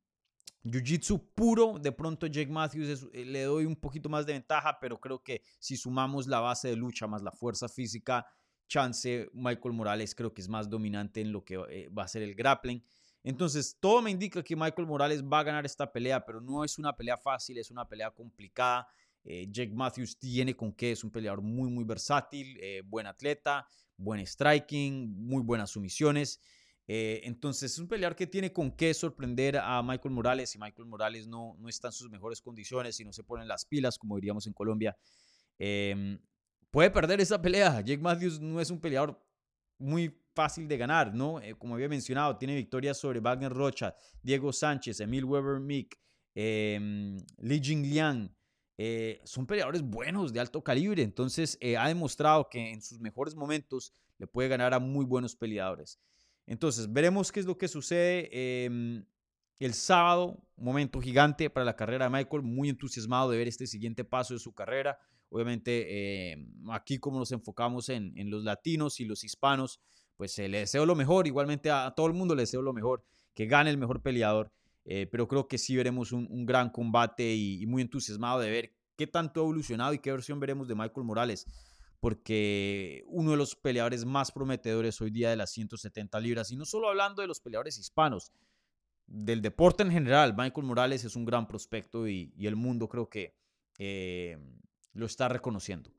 Jiu-Jitsu 0.63 1.19
puro, 1.35 1.77
de 1.77 1.91
pronto 1.91 2.25
Jake 2.25 2.51
Matthews 2.51 3.07
eh, 3.13 3.25
le 3.25 3.43
doy 3.43 3.65
un 3.65 3.75
poquito 3.75 4.09
más 4.09 4.25
de 4.25 4.33
ventaja, 4.33 4.79
pero 4.79 4.99
creo 4.99 5.21
que 5.21 5.43
si 5.59 5.77
sumamos 5.77 6.25
la 6.25 6.39
base 6.39 6.69
de 6.69 6.75
lucha 6.75 7.05
más 7.05 7.21
la 7.21 7.31
fuerza 7.31 7.69
física, 7.69 8.25
chance 8.67 9.29
Michael 9.33 9.75
Morales 9.75 10.15
creo 10.15 10.33
que 10.33 10.41
es 10.41 10.49
más 10.49 10.67
dominante 10.67 11.21
en 11.21 11.31
lo 11.31 11.43
que 11.45 11.61
eh, 11.69 11.89
va 11.89 12.03
a 12.03 12.07
ser 12.07 12.23
el 12.23 12.33
grappling. 12.33 12.83
Entonces, 13.23 13.77
todo 13.79 14.01
me 14.01 14.09
indica 14.09 14.41
que 14.41 14.55
Michael 14.55 14.87
Morales 14.87 15.23
va 15.23 15.39
a 15.39 15.43
ganar 15.43 15.65
esta 15.65 15.91
pelea, 15.91 16.25
pero 16.25 16.41
no 16.41 16.63
es 16.63 16.79
una 16.79 16.95
pelea 16.95 17.15
fácil, 17.15 17.59
es 17.59 17.69
una 17.69 17.87
pelea 17.87 18.09
complicada. 18.09 18.87
Eh, 19.23 19.47
Jake 19.49 19.71
Matthews 19.73 20.17
tiene 20.17 20.55
con 20.55 20.73
qué, 20.73 20.91
es 20.91 21.03
un 21.03 21.11
peleador 21.11 21.41
muy, 21.41 21.69
muy 21.69 21.83
versátil, 21.83 22.59
buen 22.85 23.05
atleta, 23.05 23.67
buen 23.95 24.25
striking, 24.25 25.13
muy 25.15 25.43
buenas 25.43 25.69
sumisiones. 25.69 26.39
Entonces, 26.87 27.71
es 27.71 27.79
un 27.79 27.87
peleador 27.87 28.15
que 28.15 28.27
tiene 28.27 28.51
con 28.51 28.71
qué 28.71 28.93
sorprender 28.93 29.57
a 29.57 29.81
Michael 29.81 30.13
Morales 30.13 30.53
y 30.55 30.59
Michael 30.59 30.87
Morales 30.87 31.27
no, 31.27 31.55
no 31.57 31.69
está 31.69 31.87
en 31.87 31.93
sus 31.93 32.09
mejores 32.09 32.41
condiciones 32.41 32.99
y 32.99 33.05
no 33.05 33.13
se 33.13 33.23
ponen 33.23 33.47
las 33.47 33.65
pilas, 33.65 33.97
como 33.97 34.15
diríamos 34.15 34.47
en 34.47 34.53
Colombia. 34.53 34.97
Em, 35.57 36.19
puede 36.71 36.89
perder 36.89 37.21
esa 37.21 37.41
pelea. 37.41 37.81
Jake 37.81 38.01
Matthews 38.01 38.39
no 38.39 38.59
es 38.59 38.69
un 38.69 38.79
peleador 38.81 39.21
muy 39.77 40.13
fácil 40.33 40.67
de 40.67 40.77
ganar, 40.77 41.13
¿no? 41.13 41.39
Eh, 41.41 41.55
como 41.55 41.75
había 41.75 41.87
mencionado, 41.87 42.37
tiene 42.37 42.55
victorias 42.55 42.97
sobre 42.97 43.19
Wagner 43.19 43.51
Rocha, 43.51 43.95
Diego 44.21 44.51
Sánchez, 44.51 44.99
Emil 44.99 45.25
Weber 45.25 45.59
Mick, 45.59 45.97
eh, 46.35 47.17
Li 47.37 47.61
Jingliang. 47.61 48.35
Eh, 48.77 49.21
son 49.23 49.45
peleadores 49.45 49.81
buenos, 49.83 50.33
de 50.33 50.39
alto 50.39 50.63
calibre. 50.63 51.03
Entonces, 51.03 51.57
eh, 51.61 51.77
ha 51.77 51.87
demostrado 51.87 52.49
que 52.49 52.71
en 52.71 52.81
sus 52.81 52.99
mejores 52.99 53.35
momentos 53.35 53.93
le 54.17 54.27
puede 54.27 54.49
ganar 54.49 54.73
a 54.73 54.79
muy 54.79 55.05
buenos 55.05 55.35
peleadores. 55.35 55.99
Entonces, 56.45 56.91
veremos 56.91 57.31
qué 57.31 57.39
es 57.39 57.45
lo 57.45 57.57
que 57.57 57.67
sucede. 57.67 58.29
Em, 58.65 59.05
el 59.59 59.73
sábado, 59.73 60.45
momento 60.57 60.99
gigante 60.99 61.49
para 61.49 61.65
la 61.65 61.75
carrera 61.75 62.05
de 62.05 62.11
Michael, 62.11 62.43
muy 62.43 62.69
entusiasmado 62.69 63.29
de 63.29 63.37
ver 63.37 63.47
este 63.47 63.67
siguiente 63.67 64.03
paso 64.03 64.33
de 64.33 64.39
su 64.39 64.53
carrera. 64.53 64.97
Obviamente, 65.29 66.31
eh, 66.31 66.47
aquí 66.71 66.99
como 66.99 67.19
nos 67.19 67.31
enfocamos 67.31 67.89
en, 67.89 68.13
los 68.29 68.43
latinos 68.43 68.99
y 68.99 69.05
los 69.05 69.23
hispanos, 69.23 69.79
pues 70.15 70.37
le 70.37 70.59
deseo 70.59 70.85
lo 70.85 70.95
mejor. 70.95 71.27
Igualmente 71.27 71.71
a, 71.71 71.91
todo 71.95 72.07
el 72.07 72.13
mundo 72.13 72.35
le 72.35 72.43
deseo 72.43 72.61
lo 72.61 72.73
mejor, 72.73 73.03
que 73.33 73.45
gane 73.45 73.69
el 73.69 73.77
mejor 73.77 74.01
peleador. 74.01 74.51
Eh, 74.85 75.07
pero 75.09 75.27
creo 75.27 75.47
que 75.47 75.57
sí 75.57 75.75
veremos 75.75 76.11
un, 76.11 76.45
gran 76.45 76.69
combate 76.69 77.33
y, 77.33 77.65
muy 77.65 77.81
entusiasmado 77.81 78.39
de 78.39 78.49
ver 78.49 78.75
qué 78.97 79.07
tanto 79.07 79.39
ha 79.39 79.43
evolucionado 79.43 79.93
y 79.93 79.99
qué 79.99 80.11
versión 80.11 80.39
veremos 80.39 80.67
de 80.67 80.75
Michael 80.75 81.05
Morales. 81.05 81.47
Porque 82.03 83.05
uno 83.07 83.31
de 83.31 83.37
los 83.37 83.55
peleadores 83.55 84.03
más 84.03 84.29
prometedores 84.29 84.99
hoy 84.99 85.09
día 85.09 85.29
de 85.29 85.37
las 85.37 85.51
170 85.51 86.19
libras, 86.19 86.51
y 86.51 86.57
no 86.57 86.65
solo 86.65 86.89
hablando 86.89 87.21
de 87.21 87.29
los 87.29 87.39
peleadores 87.39 87.77
hispanos, 87.77 88.33
del 89.07 89.41
deporte 89.41 89.83
en 89.83 89.91
general, 89.91 90.35
Michael 90.35 90.67
Morales 90.67 91.05
es 91.05 91.15
un 91.15 91.23
gran 91.23 91.47
prospecto 91.47 92.05
y, 92.05 92.33
el 92.37 92.57
mundo 92.57 92.89
creo 92.89 93.07
que 93.07 93.37
eh, 93.79 94.37
lo 94.91 95.05
está 95.05 95.29
reconociendo. 95.29 95.93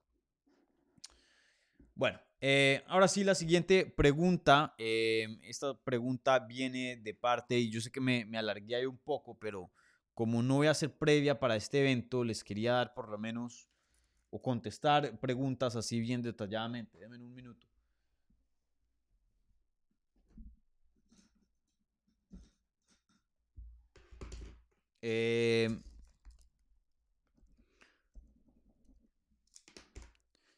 Bueno, 1.95 2.21
eh, 2.39 2.85
ahora 2.89 3.09
sí, 3.09 3.25
la 3.25 3.35
siguiente 3.35 3.87
pregunta. 3.87 4.75
eh, 4.77 5.39
esta 5.45 5.73
pregunta 5.73 6.39
viene 6.39 6.97
de 6.99 7.15
parte, 7.15 7.59
y 7.59 7.71
yo 7.71 7.81
sé 7.81 7.91
que 7.91 8.03
me, 8.03 8.27
me 8.27 8.37
alargué 8.37 8.77
ahí 8.77 8.85
un 8.85 8.99
poco, 8.99 9.39
pero 9.39 9.71
como 10.13 10.43
no 10.43 10.57
voy 10.57 10.67
a 10.67 10.73
hacer 10.73 10.99
previa 10.99 11.41
para 11.41 11.57
este 11.57 11.81
evento, 11.81 12.25
les 12.25 12.45
quería 12.45 12.75
dar 12.75 12.93
por 12.93 13.09
lo 13.09 13.17
menos 13.17 13.71
o 14.35 14.43
contestar 14.43 15.17
preguntas 15.21 15.77
así 15.77 16.01
bien 16.01 16.21
detalladamente. 16.21 16.99
Denme 16.99 17.19
un 17.19 17.33
minuto. 17.33 17.65
Eh, 25.01 25.69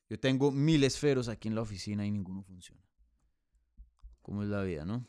yo 0.08 0.18
tengo 0.18 0.50
mil 0.50 0.82
esferos 0.82 1.28
aquí 1.28 1.48
en 1.48 1.54
la 1.54 1.60
oficina 1.60 2.06
y 2.06 2.10
ninguno 2.10 2.42
funciona. 2.42 2.80
¿Cómo 4.22 4.42
es 4.42 4.48
la 4.48 4.62
vida, 4.62 4.86
no? 4.86 5.06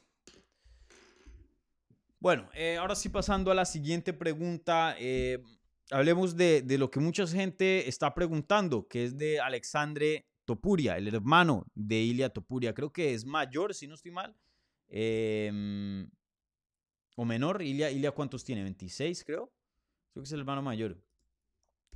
Bueno, 2.19 2.49
eh, 2.53 2.75
ahora 2.75 2.95
sí 2.95 3.07
pasando 3.07 3.49
a 3.49 3.55
la 3.55 3.63
siguiente 3.63 4.11
pregunta. 4.11 4.97
eh, 4.99 5.41
hablemos 5.91 6.35
de, 6.35 6.61
de 6.61 6.77
lo 6.77 6.91
que 6.91 6.99
mucha 6.99 7.25
gente 7.27 7.87
está 7.87 8.13
preguntando, 8.13 8.87
que 8.87 9.03
es 9.03 9.17
de 9.17 9.39
Alexandre 9.39 10.27
Topuria, 10.45 10.97
el 10.97 11.07
hermano 11.07 11.65
de 11.75 11.97
Ilia 11.97 12.29
Topuria. 12.29 12.73
Creo 12.73 12.91
que 12.91 13.13
es 13.13 13.25
mayor, 13.25 13.73
si 13.73 13.87
no 13.87 13.95
estoy 13.95 14.11
mal. 14.11 14.35
em, 14.89 16.09
o 17.17 17.25
menor. 17.25 17.61
Ilia, 17.61 17.91
Ilia, 17.91 18.11
¿cuántos 18.11 18.45
tiene? 18.45 18.63
26, 18.63 19.25
creo. 19.25 19.51
Creo 20.13 20.23
que 20.23 20.27
es 20.27 20.31
el 20.31 20.39
hermano 20.39 20.61
mayor. 20.61 20.97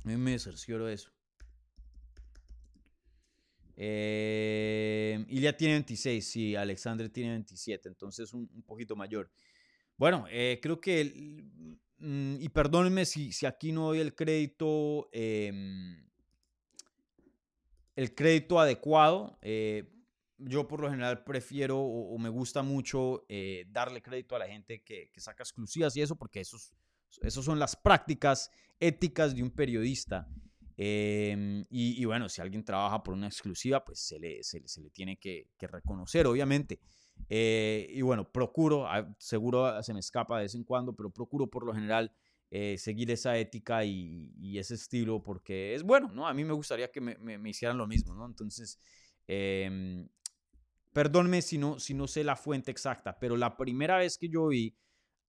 A 0.04 0.08
mí 0.08 0.16
me 0.16 0.38
cercioro 0.38 0.88
eso. 0.88 1.10
Eh, 3.76 5.24
Ilia 5.28 5.56
tiene 5.56 5.74
26, 5.74 6.28
sí, 6.28 6.54
Alexandre 6.54 7.08
tiene 7.08 7.30
27, 7.30 7.88
entonces 7.88 8.34
un, 8.34 8.46
poquito 8.66 8.96
mayor. 8.96 9.30
Bueno, 9.96 10.26
eh, 10.30 10.58
creo 10.62 10.80
que, 10.80 11.78
y 12.04 12.48
perdónenme 12.48 13.06
si, 13.06 13.32
si 13.32 13.46
aquí 13.46 13.70
no 13.70 13.86
doy 13.86 14.00
el 14.00 14.14
crédito, 14.14 15.08
em, 15.12 16.04
el 17.94 18.14
crédito 18.14 18.58
adecuado. 18.58 19.38
eh, 19.42 19.88
yo 20.44 20.66
por 20.66 20.80
lo 20.80 20.90
general 20.90 21.22
prefiero 21.22 21.78
o, 21.78 22.18
me 22.18 22.28
gusta 22.28 22.64
mucho 22.64 23.24
eh, 23.28 23.64
darle 23.68 24.02
crédito 24.02 24.34
a 24.34 24.40
la 24.40 24.48
gente 24.48 24.82
que, 24.82 25.08
saca 25.18 25.44
exclusivas 25.44 25.96
y 25.96 26.02
eso, 26.02 26.16
porque 26.16 26.40
esos, 26.40 26.74
esos 27.20 27.44
son 27.44 27.60
las 27.60 27.76
prácticas 27.76 28.50
éticas 28.80 29.36
de 29.36 29.42
un 29.44 29.52
periodista. 29.52 30.26
Em, 30.76 31.64
y, 31.70 32.04
bueno, 32.06 32.28
si 32.28 32.40
alguien 32.40 32.64
trabaja 32.64 33.04
por 33.04 33.14
una 33.14 33.28
exclusiva, 33.28 33.84
pues 33.84 34.00
se 34.00 34.18
le, 34.18 34.42
se 34.42 34.58
le, 34.80 34.90
tiene 34.90 35.16
que 35.16 35.46
reconocer, 35.60 36.26
obviamente. 36.26 36.80
Eh, 37.28 37.88
y 37.90 38.02
bueno, 38.02 38.30
procuro, 38.30 38.86
ah, 38.86 39.14
seguro 39.18 39.82
se 39.82 39.94
me 39.94 40.00
escapa 40.00 40.36
de 40.38 40.44
vez 40.44 40.54
en 40.54 40.64
cuando, 40.64 40.94
pero 40.94 41.10
procuro 41.10 41.46
por 41.48 41.64
lo 41.64 41.72
general 41.74 42.12
eh, 42.50 42.76
seguir 42.78 43.10
esa 43.10 43.36
ética 43.38 43.84
y, 43.84 44.32
y 44.38 44.58
ese 44.58 44.74
estilo 44.74 45.22
porque 45.22 45.74
es 45.74 45.82
bueno, 45.82 46.10
¿no? 46.12 46.26
A 46.28 46.34
mí 46.34 46.44
me 46.44 46.52
gustaría 46.52 46.90
que 46.90 47.00
me, 47.00 47.16
me- 47.18 47.38
me 47.38 47.50
hicieran 47.50 47.78
lo 47.78 47.86
mismo, 47.86 48.14
¿no? 48.14 48.26
Entonces, 48.26 48.78
em, 49.26 50.08
perdónme 50.92 51.42
si 51.42 51.58
no, 51.58 51.78
si 51.80 51.94
no 51.94 52.06
sé 52.08 52.24
la 52.24 52.36
fuente 52.36 52.70
exacta, 52.70 53.18
pero 53.18 53.36
la 53.36 53.56
primera 53.56 53.98
vez 53.98 54.18
que 54.18 54.28
yo 54.28 54.48
vi 54.48 54.76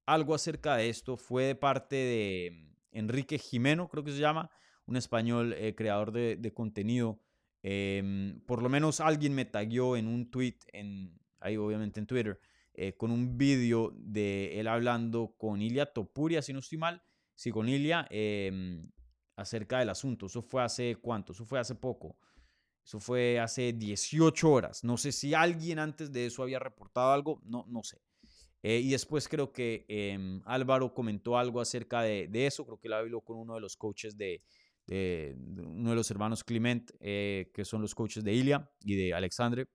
algo 0.06 0.36
acerca 0.36 0.76
de 0.78 0.90
esto 0.90 1.18
fue 1.18 1.46
de 1.46 1.56
parte 1.56 1.96
de 1.96 2.70
Enrique 2.92 3.40
Jimeno, 3.40 3.90
creo 3.90 4.04
que 4.04 4.12
se 4.12 4.20
llama, 4.20 4.52
un 4.88 4.98
español 4.98 5.54
eh, 5.54 5.76
creador 5.76 6.12
de, 6.12 6.38
de 6.38 6.54
contenido. 6.54 7.22
Em, 7.64 8.42
por 8.46 8.62
lo 8.64 8.70
menos 8.70 9.00
alguien 9.02 9.36
me 9.36 9.46
tagueó 9.46 9.98
en 9.98 10.08
un 10.08 10.30
tweet, 10.32 10.58
en, 10.74 11.20
ahí 11.44 11.58
obviamente 11.58 12.00
en 12.00 12.08
Twitter, 12.08 12.40
eh, 12.74 12.94
con 12.94 13.12
un 13.12 13.38
vídeo 13.38 13.94
de 13.96 14.60
él 14.60 14.68
hablando 14.68 15.36
con 15.38 15.62
Ilia 15.62 15.86
Topuria, 15.86 16.42
si 16.42 16.54
no 16.54 16.60
estoy 16.60 16.80
mal, 16.80 17.04
sí, 17.36 17.52
con 17.52 17.70
Ilia, 17.70 18.08
em, 18.10 18.90
acerca 19.36 19.80
del 19.80 19.90
asunto. 19.90 20.26
Eso 20.26 20.42
fue 20.42 20.64
hace 20.64 20.96
cuánto, 20.96 21.34
eso 21.34 21.46
fue 21.46 21.60
hace 21.60 21.76
poco. 21.76 22.18
Eso 22.84 23.00
fue 23.00 23.40
hace 23.40 23.74
18 23.74 24.52
horas. 24.52 24.84
No 24.84 24.98
sé 24.98 25.12
si 25.12 25.34
alguien 25.34 25.80
antes 25.80 26.12
de 26.12 26.26
eso 26.26 26.44
había 26.44 26.60
reportado 26.60 27.12
algo, 27.12 27.42
no, 27.46 27.66
no 27.70 27.84
sé. 27.84 28.02
Eh, 28.64 28.80
y 28.80 28.92
después 28.92 29.28
creo 29.28 29.52
que 29.52 29.86
em, 29.88 30.42
Álvaro 30.46 30.94
comentó 30.94 31.38
algo 31.38 31.62
acerca 31.62 32.02
de, 32.02 32.30
eso. 32.46 32.66
Creo 32.66 32.80
que 32.80 32.88
él 32.88 32.94
habló 32.94 33.22
con 33.22 33.38
uno 33.38 33.56
de 33.56 33.62
los 33.62 33.78
coaches 33.78 34.18
de, 34.18 34.42
uno 34.88 35.92
de 35.92 35.96
los 35.96 36.10
hermanos 36.12 36.44
Clement, 36.44 36.92
eh, 37.00 37.52
que 37.54 37.66
son 37.66 37.82
los 37.82 37.94
coaches 37.94 38.24
de 38.24 38.34
Ilia 38.34 38.70
y 38.82 38.96
de 38.96 39.14
Alexandre. 39.14 39.68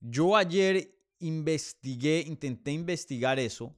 Yo 0.00 0.36
ayer 0.36 0.94
investigué, 1.18 2.24
intenté 2.26 2.72
investigar 2.72 3.38
eso 3.38 3.76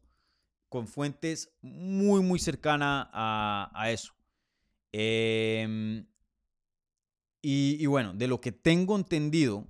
con 0.69 0.87
fuentes 0.87 1.53
muy, 1.61 2.23
muy 2.23 2.39
cercanas 2.39 3.09
a, 3.13 3.87
eso. 3.91 4.15
Em, 4.93 6.07
y, 7.43 7.77
y 7.79 7.87
bueno, 7.87 8.15
de 8.15 8.29
lo 8.29 8.41
que 8.41 8.53
tengo 8.53 8.97
entendido 8.97 9.67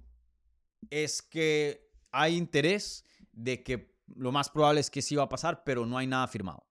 es 0.90 1.22
que 1.22 1.90
hay 2.10 2.36
interés 2.36 3.04
de 3.32 3.62
que 3.62 3.92
lo 4.14 4.32
más 4.32 4.50
probable 4.50 4.80
es 4.80 4.90
que 4.90 5.02
sí 5.02 5.16
va 5.16 5.24
a 5.24 5.28
pasar, 5.28 5.64
pero 5.64 5.86
no 5.86 5.98
hay 5.98 6.06
nada 6.06 6.28
firmado. 6.28 6.66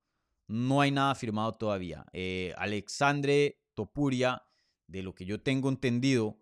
No 0.47 0.81
hay 0.81 0.91
nada 0.91 1.15
firmado 1.15 1.53
todavía. 1.53 2.05
Eh, 2.13 2.53
Alexandre 2.57 3.61
Topuria, 3.73 4.43
de 4.87 5.01
lo 5.01 5.15
que 5.15 5.25
yo 5.25 5.41
tengo 5.41 5.69
entendido, 5.69 6.37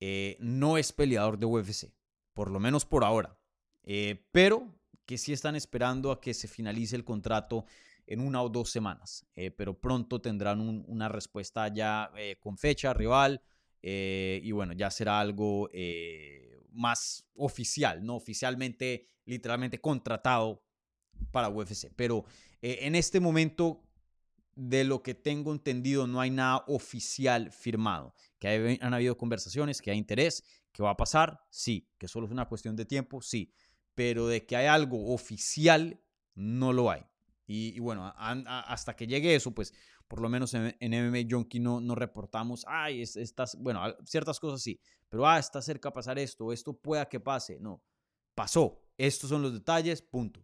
eh, 0.00 0.36
no 0.40 0.76
es 0.78 0.92
peleador 0.92 1.38
de 1.38 1.46
UFC, 1.46 1.92
por 2.34 2.50
lo 2.50 2.60
menos 2.60 2.84
por 2.84 3.04
ahora. 3.04 3.38
Eh, 3.84 4.26
pero 4.32 4.68
que 5.06 5.16
sí 5.18 5.32
están 5.32 5.56
esperando 5.56 6.10
a 6.10 6.20
que 6.20 6.34
se 6.34 6.48
finalice 6.48 6.96
el 6.96 7.04
contrato 7.04 7.64
en 8.06 8.20
una 8.20 8.42
o 8.42 8.48
dos 8.48 8.70
semanas. 8.70 9.24
Eh, 9.34 9.50
pero 9.50 9.78
pronto 9.78 10.20
tendrán 10.20 10.60
un- 10.60 10.84
una 10.88 11.08
respuesta 11.08 11.68
ya 11.68 12.10
eh, 12.16 12.36
con 12.40 12.58
fecha, 12.58 12.92
rival, 12.92 13.40
y 13.86 14.50
bueno, 14.52 14.72
ya 14.72 14.90
será 14.90 15.20
algo 15.20 15.68
más 16.70 17.26
oficial, 17.34 18.02
¿no? 18.02 18.16
Oficialmente, 18.16 19.06
literalmente 19.26 19.78
contratado 19.78 20.62
para 21.30 21.50
UFC. 21.50 21.90
Pero 21.94 22.24
en 22.62 22.94
este 22.94 23.20
momento, 23.20 23.82
de 24.56 24.84
lo 24.84 25.02
que 25.02 25.14
tengo 25.14 25.52
entendido, 25.52 26.06
no 26.06 26.18
hay 26.20 26.30
nada 26.30 26.64
oficial 26.68 27.50
firmado. 27.50 28.14
Que 28.38 28.48
hay- 28.48 28.78
han 28.80 28.94
habido 28.94 29.18
conversaciones, 29.18 29.82
que 29.82 29.90
hay 29.90 29.98
interés, 29.98 30.42
que 30.74 30.82
va 30.82 30.90
a 30.90 30.96
pasar, 30.96 31.40
sí. 31.48 31.88
Que 31.96 32.08
solo 32.08 32.26
es 32.26 32.32
una 32.32 32.46
cuestión 32.46 32.76
de 32.76 32.84
tiempo, 32.84 33.22
sí. 33.22 33.54
Pero 33.94 34.26
de 34.26 34.44
que 34.44 34.56
hay 34.56 34.66
algo 34.66 35.14
oficial, 35.14 36.02
no 36.34 36.72
lo 36.72 36.90
hay. 36.90 37.06
Y, 37.46 37.78
bueno, 37.78 38.12
hasta 38.16 38.96
que 38.96 39.06
llegue 39.06 39.34
eso, 39.34 39.54
pues 39.54 39.72
por 40.08 40.20
lo 40.20 40.28
menos 40.28 40.52
en, 40.54 40.76
en 40.80 41.10
MMA 41.10 41.28
Junkie 41.30 41.60
no, 41.60 41.80
no 41.80 41.94
reportamos, 41.94 42.64
ay, 42.66 43.02
es, 43.02 43.16
estas, 43.16 43.56
bueno, 43.58 43.82
ciertas 44.04 44.40
cosas 44.40 44.62
sí, 44.62 44.80
pero 45.08 45.26
ah, 45.26 45.38
está 45.38 45.60
cerca 45.62 45.90
a 45.90 45.92
pasar 45.92 46.18
esto, 46.18 46.52
esto 46.52 46.76
pueda 46.76 47.08
que 47.08 47.20
pase. 47.20 47.58
No, 47.60 47.82
pasó. 48.34 48.80
Estos 48.96 49.30
son 49.30 49.42
los 49.42 49.52
detalles, 49.52 50.02
punto. 50.02 50.40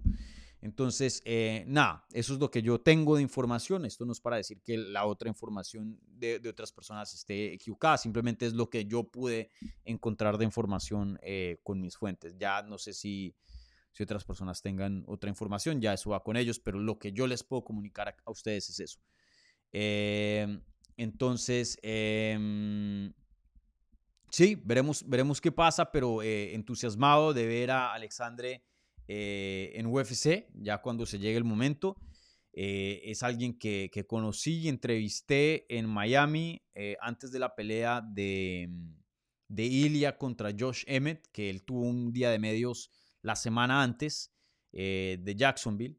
Entonces, 0.63 1.23
eh, 1.25 1.65
nada, 1.67 2.05
eso 2.13 2.35
es 2.35 2.39
lo 2.39 2.51
que 2.51 2.61
yo 2.61 2.81
tengo 2.81 3.17
de 3.17 3.23
información. 3.23 3.87
Esto 3.87 4.05
no 4.05 4.13
es 4.13 4.21
para 4.21 4.37
decir 4.37 4.61
que 4.61 4.77
la 4.77 5.07
otra 5.07 5.29
información 5.29 5.99
de, 6.07 6.39
de 6.39 6.49
otras 6.51 6.71
personas 6.71 7.15
esté 7.15 7.55
equivocada, 7.55 7.97
simplemente 7.97 8.45
es 8.45 8.53
lo 8.53 8.69
que 8.69 8.85
yo 8.85 9.05
pude 9.05 9.51
encontrar 9.85 10.37
de 10.37 10.45
información 10.45 11.19
eh, 11.23 11.59
con 11.63 11.81
mis 11.81 11.97
fuentes. 11.97 12.37
Ya 12.37 12.63
no 12.63 12.77
sé 12.77 12.93
si, 12.93 13.35
si 13.93 14.03
otras 14.03 14.25
personas 14.25 14.61
tengan 14.61 15.03
otra 15.07 15.31
información, 15.31 15.81
ya 15.81 15.95
eso 15.95 16.11
va 16.11 16.23
con 16.23 16.37
ellos, 16.37 16.61
pero 16.61 16.79
lo 16.79 16.99
que 16.99 17.13
yo 17.13 17.27
les 17.27 17.43
puedo 17.43 17.65
comunicar 17.65 18.09
a, 18.09 18.31
ustedes 18.31 18.69
es 18.69 18.81
eso. 18.81 19.01
Eh, 19.73 20.61
entonces, 20.99 21.79
em, 21.81 23.15
sí, 24.31 24.61
veremos, 24.63 25.09
veremos 25.09 25.41
qué 25.41 25.51
pasa, 25.51 25.91
pero 25.91 26.21
eh, 26.21 26.55
entusiasmado 26.55 27.33
de 27.33 27.47
ver 27.47 27.71
a 27.71 27.95
Alexandre 27.95 28.63
eh, 29.13 29.73
en 29.75 29.87
UFC, 29.87 30.47
ya 30.55 30.81
cuando 30.81 31.05
se 31.05 31.19
llegue 31.19 31.37
el 31.37 31.43
momento. 31.43 31.97
Eh, 32.53 33.01
es 33.07 33.25
alguien 33.25 33.59
que, 33.59 33.91
que 33.93 34.07
conocí 34.07 34.61
y 34.61 34.69
entrevisté 34.69 35.67
en 35.77 35.89
Miami 35.89 36.63
eh, 36.77 36.97
antes 37.01 37.33
de 37.33 37.41
la 37.41 37.57
pelea 37.57 38.03
de, 38.03 38.71
de 39.49 39.65
Ilya 39.65 40.17
contra 40.17 40.53
Josh 40.57 40.85
Emmett, 40.87 41.27
que 41.33 41.51
él 41.51 41.65
tuvo 41.65 41.83
un 41.83 42.13
día 42.13 42.31
de 42.31 42.39
medios 42.39 42.93
la 43.23 43.35
semana 43.35 43.83
antes 43.83 44.33
eh, 44.73 45.19
de 45.21 45.35
Jacksonville. 45.35 45.99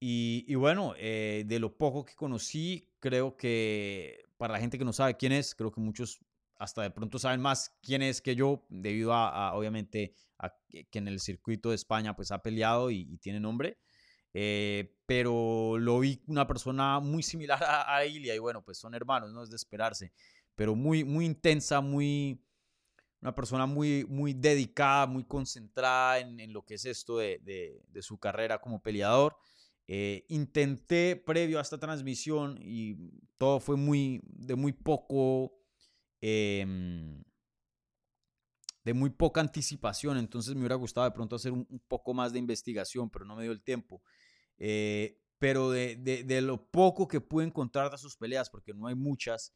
Y, 0.00 0.44
y 0.48 0.54
bueno, 0.56 0.94
de 0.94 1.58
lo 1.60 1.76
poco 1.76 2.04
que 2.04 2.14
conocí, 2.14 2.88
creo 2.98 3.36
que 3.36 4.24
para 4.38 4.54
la 4.54 4.58
gente 4.58 4.78
que 4.78 4.84
no 4.84 4.92
sabe 4.94 5.16
quién 5.16 5.30
es, 5.30 5.54
creo 5.54 5.70
que 5.70 5.80
muchos 5.80 6.18
hasta 6.60 6.82
de 6.82 6.90
pronto 6.90 7.18
saben 7.18 7.40
más 7.40 7.76
quién 7.82 8.02
es 8.02 8.20
que 8.20 8.36
yo, 8.36 8.66
debido 8.68 9.12
a, 9.12 9.48
a, 9.48 9.54
obviamente 9.54 10.14
a 10.38 10.54
que 10.68 10.98
en 10.98 11.08
el 11.08 11.18
circuito 11.18 11.70
de 11.70 11.74
España 11.74 12.14
pues 12.14 12.30
ha 12.30 12.42
peleado 12.42 12.90
y, 12.90 13.06
y 13.10 13.18
tiene 13.18 13.40
nombre. 13.40 13.78
eh, 14.34 14.96
pero 15.06 15.76
lo 15.78 15.98
vi 15.98 16.22
una 16.28 16.46
persona 16.46 17.00
muy 17.00 17.22
similar 17.22 17.62
a, 17.64 17.96
a 17.96 18.04
Ilia 18.06 18.34
y 18.34 18.38
bueno, 18.38 18.62
pues 18.62 18.78
son 18.78 18.94
hermanos, 18.94 19.32
no 19.32 19.42
es 19.42 19.50
de 19.50 19.56
esperarse, 19.56 20.12
pero 20.54 20.76
muy, 20.76 21.02
muy 21.02 21.24
intensa, 21.24 21.80
muy, 21.80 22.40
una 23.22 23.34
persona 23.34 23.66
muy, 23.66 24.04
muy 24.08 24.34
dedicada, 24.34 25.06
muy 25.06 25.24
concentrada 25.24 26.18
en, 26.18 26.52
lo 26.52 26.62
que 26.64 26.74
es 26.74 26.84
esto 26.84 27.18
de, 27.18 27.82
su 28.00 28.18
carrera 28.18 28.60
como 28.60 28.82
peleador. 28.82 29.36
Eh, 29.88 30.24
intenté 30.28 31.16
previo 31.16 31.58
a 31.58 31.62
esta 31.62 31.78
transmisión 31.78 32.58
y 32.62 32.94
todo 33.38 33.58
fue 33.58 33.76
muy, 33.76 34.20
de 34.24 34.54
muy 34.54 34.72
poco, 34.72 35.59
em, 36.20 37.22
de 38.84 38.94
muy 38.94 39.10
poca 39.10 39.40
anticipación, 39.40 40.16
entonces 40.16 40.54
me 40.54 40.60
hubiera 40.60 40.74
gustado 40.74 41.04
de 41.04 41.12
pronto 41.12 41.36
hacer 41.36 41.52
un, 41.52 41.66
poco 41.88 42.14
más 42.14 42.32
de 42.32 42.38
investigación, 42.38 43.10
pero 43.10 43.24
no 43.24 43.36
me 43.36 43.42
dio 43.42 43.52
el 43.52 43.62
tiempo. 43.62 44.02
Eh, 44.58 45.18
pero 45.38 45.70
de, 45.70 45.96
de, 45.96 46.40
lo 46.42 46.70
poco 46.70 47.08
que 47.08 47.20
pude 47.20 47.46
encontrar 47.46 47.90
de 47.90 47.96
sus 47.96 48.16
peleas, 48.16 48.50
porque 48.50 48.74
no 48.74 48.86
hay 48.86 48.94
muchas, 48.94 49.54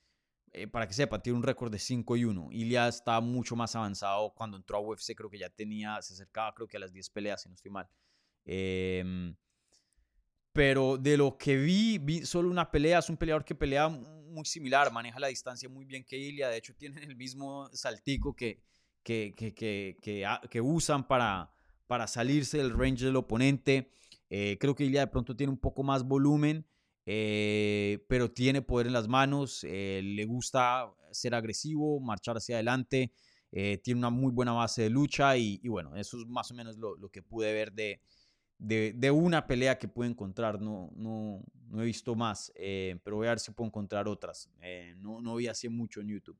eh, 0.52 0.66
para 0.66 0.88
que 0.88 0.94
sepa, 0.94 1.22
tiene 1.22 1.36
un 1.36 1.42
récord 1.42 1.70
de 1.70 1.78
5 1.78 2.16
y 2.16 2.24
1. 2.24 2.48
Ilya 2.52 2.88
está 2.88 3.20
mucho 3.20 3.54
más 3.54 3.76
avanzado. 3.76 4.32
Cuando 4.34 4.56
entró 4.56 4.78
a 4.78 4.80
UFC, 4.80 5.14
creo 5.14 5.28
que 5.28 5.38
ya 5.38 5.50
tenía, 5.50 6.00
se 6.00 6.14
acercaba, 6.14 6.54
creo 6.54 6.68
que 6.68 6.78
a 6.78 6.80
las 6.80 6.92
10 6.92 7.10
peleas, 7.10 7.42
si 7.42 7.50
no 7.50 7.54
estoy 7.54 7.70
mal. 7.70 7.88
Em, 8.46 9.36
pero 10.54 10.96
de 10.96 11.16
lo 11.16 11.36
que 11.36 11.56
vi, 11.56 11.98
vi 11.98 12.24
solo 12.24 12.48
una 12.48 12.70
pelea. 12.70 13.00
Es 13.00 13.10
un 13.10 13.16
peleador 13.16 13.44
que 13.44 13.56
pelea 13.56 13.88
muy 13.88 14.44
similar, 14.44 14.92
maneja 14.92 15.18
la 15.18 15.26
distancia 15.26 15.68
muy 15.68 15.84
bien 15.84 16.04
que 16.04 16.16
Ilya. 16.16 16.48
De 16.48 16.56
hecho, 16.56 16.74
tienen 16.78 17.02
el 17.02 17.16
mismo 17.16 17.68
saltico 17.72 18.34
que, 18.34 18.62
que, 19.02 19.34
que, 19.36 19.52
que, 19.52 19.96
que 20.48 20.60
usan 20.60 21.08
para, 21.08 21.52
para 21.88 22.06
salirse 22.06 22.58
del 22.58 22.70
range 22.70 23.04
del 23.04 23.16
oponente. 23.16 23.90
Eh, 24.30 24.56
creo 24.60 24.76
que 24.76 24.84
Ilya 24.84 25.00
de 25.00 25.06
pronto 25.08 25.34
tiene 25.34 25.52
un 25.52 25.58
poco 25.58 25.82
más 25.82 26.04
volumen. 26.04 26.64
Eh, 27.06 28.06
pero 28.08 28.30
tiene 28.30 28.62
poder 28.62 28.86
en 28.86 28.94
las 28.94 29.08
manos, 29.08 29.62
eh, 29.64 30.00
le 30.02 30.24
gusta 30.24 30.90
ser 31.10 31.34
agresivo, 31.34 32.00
marchar 32.00 32.38
hacia 32.38 32.56
adelante, 32.56 33.12
tiene 33.50 33.98
una 33.98 34.08
muy 34.08 34.32
buena 34.32 34.52
base 34.52 34.82
de 34.82 34.90
lucha 34.90 35.36
y, 35.36 35.58
bueno, 35.68 35.94
eso 35.96 36.18
es 36.18 36.26
más 36.26 36.50
o 36.50 36.54
menos 36.54 36.78
lo, 36.78 37.08
que 37.10 37.22
pude 37.22 37.52
ver 37.52 37.72
de, 37.72 38.00
de, 38.58 39.10
una 39.10 39.46
pelea 39.46 39.78
que 39.78 39.88
pude 39.88 40.08
encontrar, 40.08 40.60
no, 40.60 40.90
no, 40.94 41.42
no 41.68 41.82
he 41.82 41.86
visto 41.86 42.14
más, 42.14 42.52
pero 42.56 43.16
voy 43.16 43.26
a 43.26 43.30
ver 43.30 43.40
si 43.40 43.52
puedo 43.52 43.68
encontrar 43.68 44.08
otras, 44.08 44.50
no, 44.96 45.20
no 45.20 45.36
vi 45.36 45.48
así 45.48 45.68
mucho 45.68 46.00
en 46.00 46.08
YouTube 46.08 46.38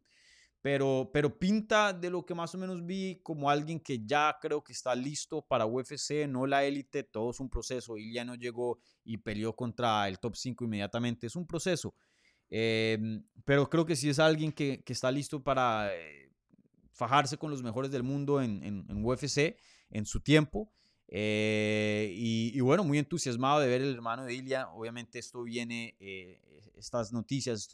pero, 0.65 1.11
pero 1.13 1.39
pinta 1.39 1.93
de 1.93 2.09
lo 2.09 2.25
que 2.25 2.35
más 2.35 2.55
o 2.55 2.59
menos 2.59 2.87
vi 2.87 3.21
como 3.23 3.51
alguien 3.51 3.79
que 3.79 4.03
ya 4.07 4.35
creo 4.41 4.65
que 4.65 4.73
está 4.73 4.95
listo 4.95 5.43
para 5.43 5.67
UFC, 5.67 6.27
no 6.27 6.47
la 6.47 6.65
élite, 6.65 7.03
todo 7.03 7.33
es 7.33 7.41
un 7.41 7.51
proceso. 7.51 7.99
ya 7.99 8.25
no 8.25 8.35
llegó 8.35 8.79
y 9.05 9.19
peleó 9.19 9.55
contra 9.55 10.09
el 10.09 10.19
top 10.19 10.35
5 10.35 10.65
inmediatamente, 10.65 11.27
es 11.27 11.37
un 11.37 11.47
proceso. 11.47 11.95
Em, 12.49 13.23
pero 13.45 13.69
creo 13.69 13.85
que 13.85 13.95
sí 13.95 14.09
es 14.09 14.19
alguien 14.19 14.53
que, 14.53 14.83
que 14.83 14.95
está 14.95 15.13
listo 15.13 15.45
para 15.45 15.95
eh, 15.95 16.33
fajarse 16.95 17.37
con 17.37 17.51
los 17.51 17.63
mejores 17.63 17.91
del 17.91 18.03
mundo 18.03 18.41
en, 18.41 18.63
en, 18.65 19.05
UFC 19.05 19.59
en 19.91 20.07
su 20.07 20.21
tiempo. 20.21 20.73
Eh, 21.09 22.13
y, 22.17 22.61
bueno, 22.61 22.85
muy 22.85 22.99
entusiasmado 22.99 23.61
de 23.61 23.69
ver 23.69 23.83
el 23.83 23.95
hermano 23.95 24.25
de 24.25 24.35
Ilya. 24.35 24.69
Obviamente 24.71 25.19
esto 25.19 25.43
viene, 25.43 25.97
eh, 26.01 26.41
estas 26.77 27.13
noticias, 27.13 27.69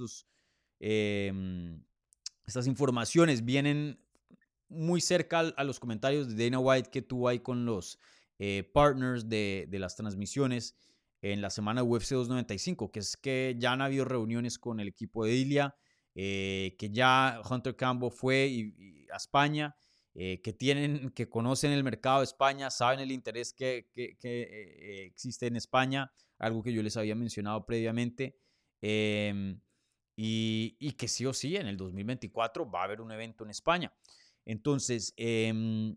em, 0.79 1.83
estas 2.47 2.67
informaciones 2.67 3.45
vienen 3.45 3.99
muy 4.69 5.01
cerca 5.01 5.41
a 5.41 5.65
los 5.65 5.81
comentarios 5.81 6.29
de 6.29 6.45
Dana 6.45 6.59
White 6.59 6.91
que 6.91 7.03
tuvo 7.03 7.29
ahí 7.29 7.41
con 7.41 7.65
los 7.65 7.99
eh, 8.39 8.71
partners 8.73 9.29
de, 9.29 9.69
las 9.73 9.97
transmisiones 9.97 10.77
en 11.23 11.43
la 11.43 11.51
semana 11.51 11.83
de 11.83 11.89
UFC 11.89 12.15
295, 12.15 12.91
que 12.91 13.01
es 13.01 13.17
que 13.17 13.57
ya 13.59 13.73
han 13.73 13.83
habido 13.83 14.05
reuniones 14.05 14.59
con 14.59 14.81
el 14.81 14.89
equipo 14.89 15.25
de 15.25 15.35
Ilia, 15.35 15.77
que 16.15 16.91
ya 16.93 17.41
Hunter 17.49 17.77
Campbell 17.77 18.11
fue 18.11 18.73
a 19.13 19.17
España, 19.17 19.77
eh, 20.23 20.43
que 20.43 20.53
tienen, 20.53 21.13
que 21.13 21.31
conocen 21.31 21.73
el 21.73 21.83
mercado 21.83 22.19
de 22.19 22.25
España, 22.25 22.69
saben 22.71 23.01
el 23.01 23.11
interés 23.11 23.55
que, 23.55 23.89
existe 25.07 25.47
en 25.47 25.57
España, 25.57 26.13
algo 26.39 26.63
que 26.63 26.75
yo 26.75 26.83
les 26.83 26.99
había 26.99 27.15
mencionado 27.15 27.65
previamente. 27.65 28.37
Em, 28.83 29.59
y, 30.17 30.93
que 30.99 31.09
sí 31.09 31.25
o 31.25 31.33
sí 31.33 31.57
en 31.57 31.69
el 31.69 31.79
2024 31.79 32.71
va 32.71 32.83
a 32.83 32.85
haber 32.85 33.01
un 33.01 33.13
evento 33.13 33.45
en 33.45 33.51
España. 33.51 33.95
Entonces, 34.45 35.15
em, 35.17 35.97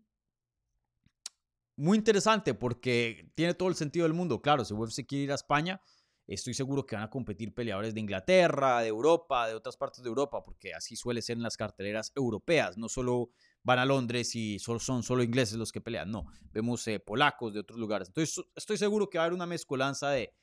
muy 1.76 1.98
interesante 1.98 2.54
porque 2.54 3.30
tiene 3.36 3.56
todo 3.56 3.68
el 3.68 3.76
sentido 3.76 4.06
del 4.06 4.14
mundo. 4.14 4.42
Claro, 4.42 4.64
si 4.64 4.74
UFC 4.74 5.06
quiere 5.06 5.26
ir 5.26 5.32
a 5.34 5.36
España, 5.36 5.82
estoy 6.28 6.54
seguro 6.54 6.86
que 6.86 6.96
van 6.96 7.04
a 7.04 7.10
competir 7.10 7.54
peleadores 7.54 7.94
de 7.94 8.00
Inglaterra, 8.00 8.80
de 8.80 8.88
Europa, 8.88 9.50
de 9.50 9.56
otras 9.56 9.76
partes 9.76 10.02
de 10.02 10.08
Europa, 10.08 10.42
porque 10.42 10.74
así 10.74 10.96
suele 10.96 11.22
ser 11.22 11.36
en 11.36 11.44
las 11.44 11.58
carteleras 11.58 12.14
europeas. 12.16 12.78
No 12.78 12.88
solo 12.88 13.32
van 13.63 13.80
a 13.80 13.86
Londres 13.86 14.36
y 14.36 14.60
son 14.60 15.04
solo 15.04 15.23
ingleses 15.23 15.58
los 15.58 15.71
que 15.71 15.82
pelean, 15.82 16.12
no. 16.12 16.26
Vemos 16.52 16.88
eh, 16.88 16.99
polacos 16.99 17.54
de 17.54 17.62
otros 17.62 17.80
lugares. 17.80 18.10
Entonces, 18.10 18.43
estoy 18.56 18.78
seguro 18.78 19.10
que 19.10 19.17
va 19.17 19.23
a 19.23 19.28
haber 19.28 19.36
una 19.36 19.45
mezcolanza 19.45 20.12
de, 20.12 20.34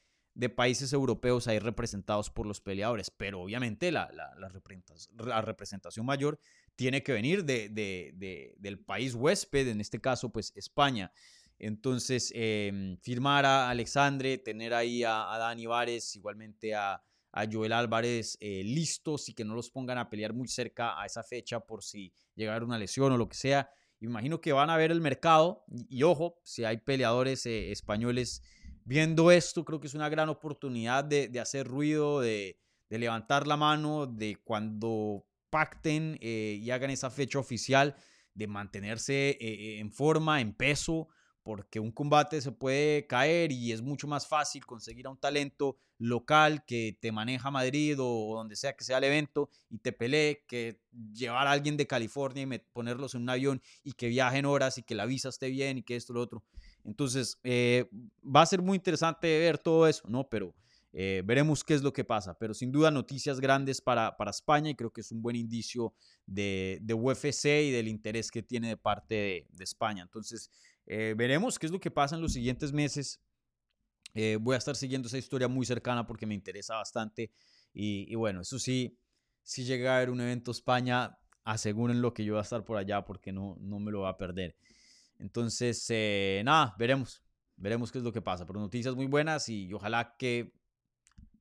países 0.57 0.95
europeos 0.95 1.49
ahí 1.49 1.59
representados 1.59 2.31
por 2.31 2.47
los 2.47 2.63
peleadores, 2.63 3.11
pero 3.11 3.43
obviamente 3.43 3.93
la, 3.93 4.09
representación, 5.43 6.07
mayor 6.07 6.41
tiene 6.77 7.03
que 7.03 7.13
venir 7.13 7.45
de, 7.45 7.69
de, 7.69 8.55
del 8.57 8.79
país 8.79 9.15
huésped, 9.15 9.69
en 9.69 9.83
este 9.83 10.01
caso 10.01 10.31
pues 10.31 10.53
España. 10.57 11.13
Entonces, 11.61 12.33
em, 12.35 12.97
firmar 13.03 13.45
a 13.45 13.69
Alexandre, 13.69 14.39
tener 14.39 14.73
ahí 14.73 15.05
a, 15.05 15.37
Dani 15.39 15.67
Vares, 15.67 16.17
igualmente 16.17 16.75
a, 16.75 17.03
a 17.33 17.47
Joel 17.51 17.73
Álvarez 17.73 18.37
eh, 18.41 18.63
listos 18.65 19.29
y 19.29 19.35
que 19.35 19.45
no 19.45 19.55
los 19.55 19.71
pongan 19.71 19.99
a 19.99 20.11
pelear 20.11 20.33
muy 20.33 20.49
cerca 20.49 21.01
a 21.01 21.07
esa 21.07 21.23
fecha 21.23 21.61
por 21.61 21.83
si 21.83 22.13
llegara 22.35 22.65
una 22.65 22.79
lesión 22.79 23.13
o 23.13 23.17
lo 23.17 23.29
que 23.29 23.37
sea. 23.37 23.71
Imagino 24.01 24.41
que 24.41 24.53
van 24.53 24.71
a 24.71 24.77
ver 24.77 24.91
el 24.91 25.01
mercado 25.01 25.65
y, 25.69 26.03
ojo, 26.03 26.39
si 26.43 26.65
hay 26.65 26.79
peleadores 26.79 27.45
eh, 27.47 27.71
españoles 27.71 28.43
viendo 28.85 29.31
esto, 29.31 29.65
creo 29.65 29.79
que 29.79 29.87
es 29.87 29.95
una 29.95 30.09
gran 30.09 30.31
oportunidad 30.31 31.05
de, 31.05 31.39
hacer 31.39 31.67
ruido, 31.67 32.21
de, 32.21 32.59
levantar 32.89 33.47
la 33.47 33.57
mano, 33.57 34.07
de 34.07 34.37
cuando 34.43 35.27
pacten 35.51 36.19
eh, 36.21 36.59
y 36.61 36.71
hagan 36.71 36.91
esa 36.91 37.11
fecha 37.11 37.39
oficial, 37.39 37.95
de 38.35 38.47
mantenerse 38.47 39.37
eh, 39.41 39.81
en 39.81 39.93
forma, 39.93 40.41
en 40.41 40.55
peso, 40.55 41.09
porque 41.43 41.81
un 41.81 41.91
combate 41.91 42.41
se 42.41 42.53
puede 42.53 43.07
caer 43.07 43.53
y 43.53 43.73
es 43.73 43.83
mucho 43.83 44.07
más 44.07 44.27
fácil 44.27 44.67
conseguir 44.67 45.07
a 45.07 45.11
un 45.11 45.17
talento 45.17 45.77
local 45.99 46.65
que 46.67 46.99
te 47.01 47.13
maneja 47.13 47.51
Madrid 47.51 47.97
o, 47.99 48.35
donde 48.37 48.57
sea 48.57 48.75
que 48.75 48.85
sea 48.85 48.99
el 48.99 49.05
evento 49.05 49.49
y 49.69 49.79
te 49.79 49.93
pelee, 49.93 50.45
que 50.47 50.81
llevar 51.13 51.47
a 51.47 51.53
alguien 51.53 51.77
de 51.77 51.87
California 51.87 52.43
y 52.43 52.59
ponerlos 52.73 53.15
en 53.15 53.23
un 53.23 53.31
avión 53.31 53.63
y 53.83 53.93
que 53.93 54.09
viajen 54.09 54.45
horas 54.45 54.79
y 54.79 54.83
que 54.83 54.95
la 54.95 55.07
visa 55.07 55.29
esté 55.29 55.49
bien 55.49 55.79
y 55.79 55.83
que 55.83 55.97
esto, 55.97 56.13
lo 56.13 56.21
otro. 56.21 56.43
Entonces, 56.85 57.39
eh, 57.45 57.89
va 58.25 58.43
a 58.43 58.47
ser 58.47 58.63
muy 58.63 58.77
interesante 58.77 59.27
ver 59.39 59.59
todo 59.59 59.87
eso, 59.87 60.09
¿no? 60.09 60.29
Pero 60.29 60.55
eh, 60.93 61.23
veremos 61.25 61.63
qué 61.63 61.75
es 61.75 61.83
lo 61.83 61.93
que 61.93 62.05
pasa. 62.05 62.37
Pero 62.39 62.55
sin 62.55 62.73
duda, 62.73 62.91
noticias 62.91 63.41
grandes 63.41 63.81
para, 63.81 64.17
para 64.17 64.31
España 64.31 64.71
y 64.71 64.75
creo 64.75 64.93
que 64.93 65.03
es 65.03 65.13
un 65.13 65.23
buen 65.23 65.37
indicio 65.37 65.95
de, 66.27 66.79
de 66.83 66.95
UFC 66.95 67.45
y 67.45 67.71
del 67.71 67.89
interés 67.89 68.31
que 68.31 68.43
tiene 68.43 68.69
de 68.69 68.77
parte 68.77 69.47
de, 69.51 69.65
España. 69.65 70.03
Entonces, 70.03 70.51
eh, 70.93 71.15
veremos 71.17 71.59
qué 71.59 71.67
es 71.67 71.73
lo 71.73 71.81
que 71.81 71.91
pasa 71.91 72.17
en 72.17 72.23
los 72.23 72.33
siguientes 72.33 72.73
meses. 72.73 73.21
voy 74.41 74.55
a 74.55 74.59
estar 74.59 74.75
siguiendo 74.75 75.07
esa 75.09 75.19
historia 75.19 75.49
muy 75.49 75.65
cercana 75.65 76.07
porque 76.07 76.27
me 76.27 76.35
interesa 76.35 76.75
bastante. 76.77 77.31
Y, 77.73 78.15
bueno, 78.17 78.41
eso 78.41 78.59
sí, 78.59 78.99
si 79.43 79.65
llega 79.65 79.93
a 79.93 79.97
haber 79.99 80.11
un 80.11 80.21
evento 80.21 80.51
España, 80.51 81.17
aseguren 81.45 82.03
lo 82.03 82.13
que 82.13 82.25
yo 82.25 82.35
voy 82.35 82.41
a 82.41 82.43
estar 82.43 82.65
por 82.65 82.77
allá 82.77 83.05
porque 83.05 83.33
no, 83.33 83.57
no 83.61 83.79
me 83.79 83.91
lo 83.91 84.01
va 84.01 84.11
a 84.11 84.19
perder. 84.19 84.57
Entonces, 85.21 85.87
eh, 85.91 86.43
nada, 86.45 86.75
veremos. 86.79 87.23
Veremos 87.57 87.93
qué 87.93 87.99
es 87.99 88.05
lo 88.05 88.13
que 88.13 88.23
pasa. 88.23 88.47
Pero 88.47 88.59
noticias 88.59 88.95
muy 88.95 89.07
buenas 89.07 89.49
y 89.49 89.73
ojalá 89.73 90.17
que 90.19 90.53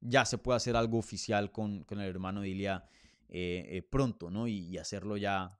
ya 0.01 0.25
se 0.25 0.37
pueda 0.37 0.57
hacer 0.57 0.75
algo 0.75 0.97
oficial 0.97 1.51
con, 1.51 1.83
con 1.85 1.99
el 1.99 2.09
hermano 2.09 2.41
de 2.41 2.49
Ilia 2.49 2.85
eh, 3.29 3.65
eh, 3.69 3.81
pronto, 3.81 4.29
¿no? 4.29 4.47
Y, 4.47 4.77
hacerlo 4.77 5.17
ya. 5.17 5.57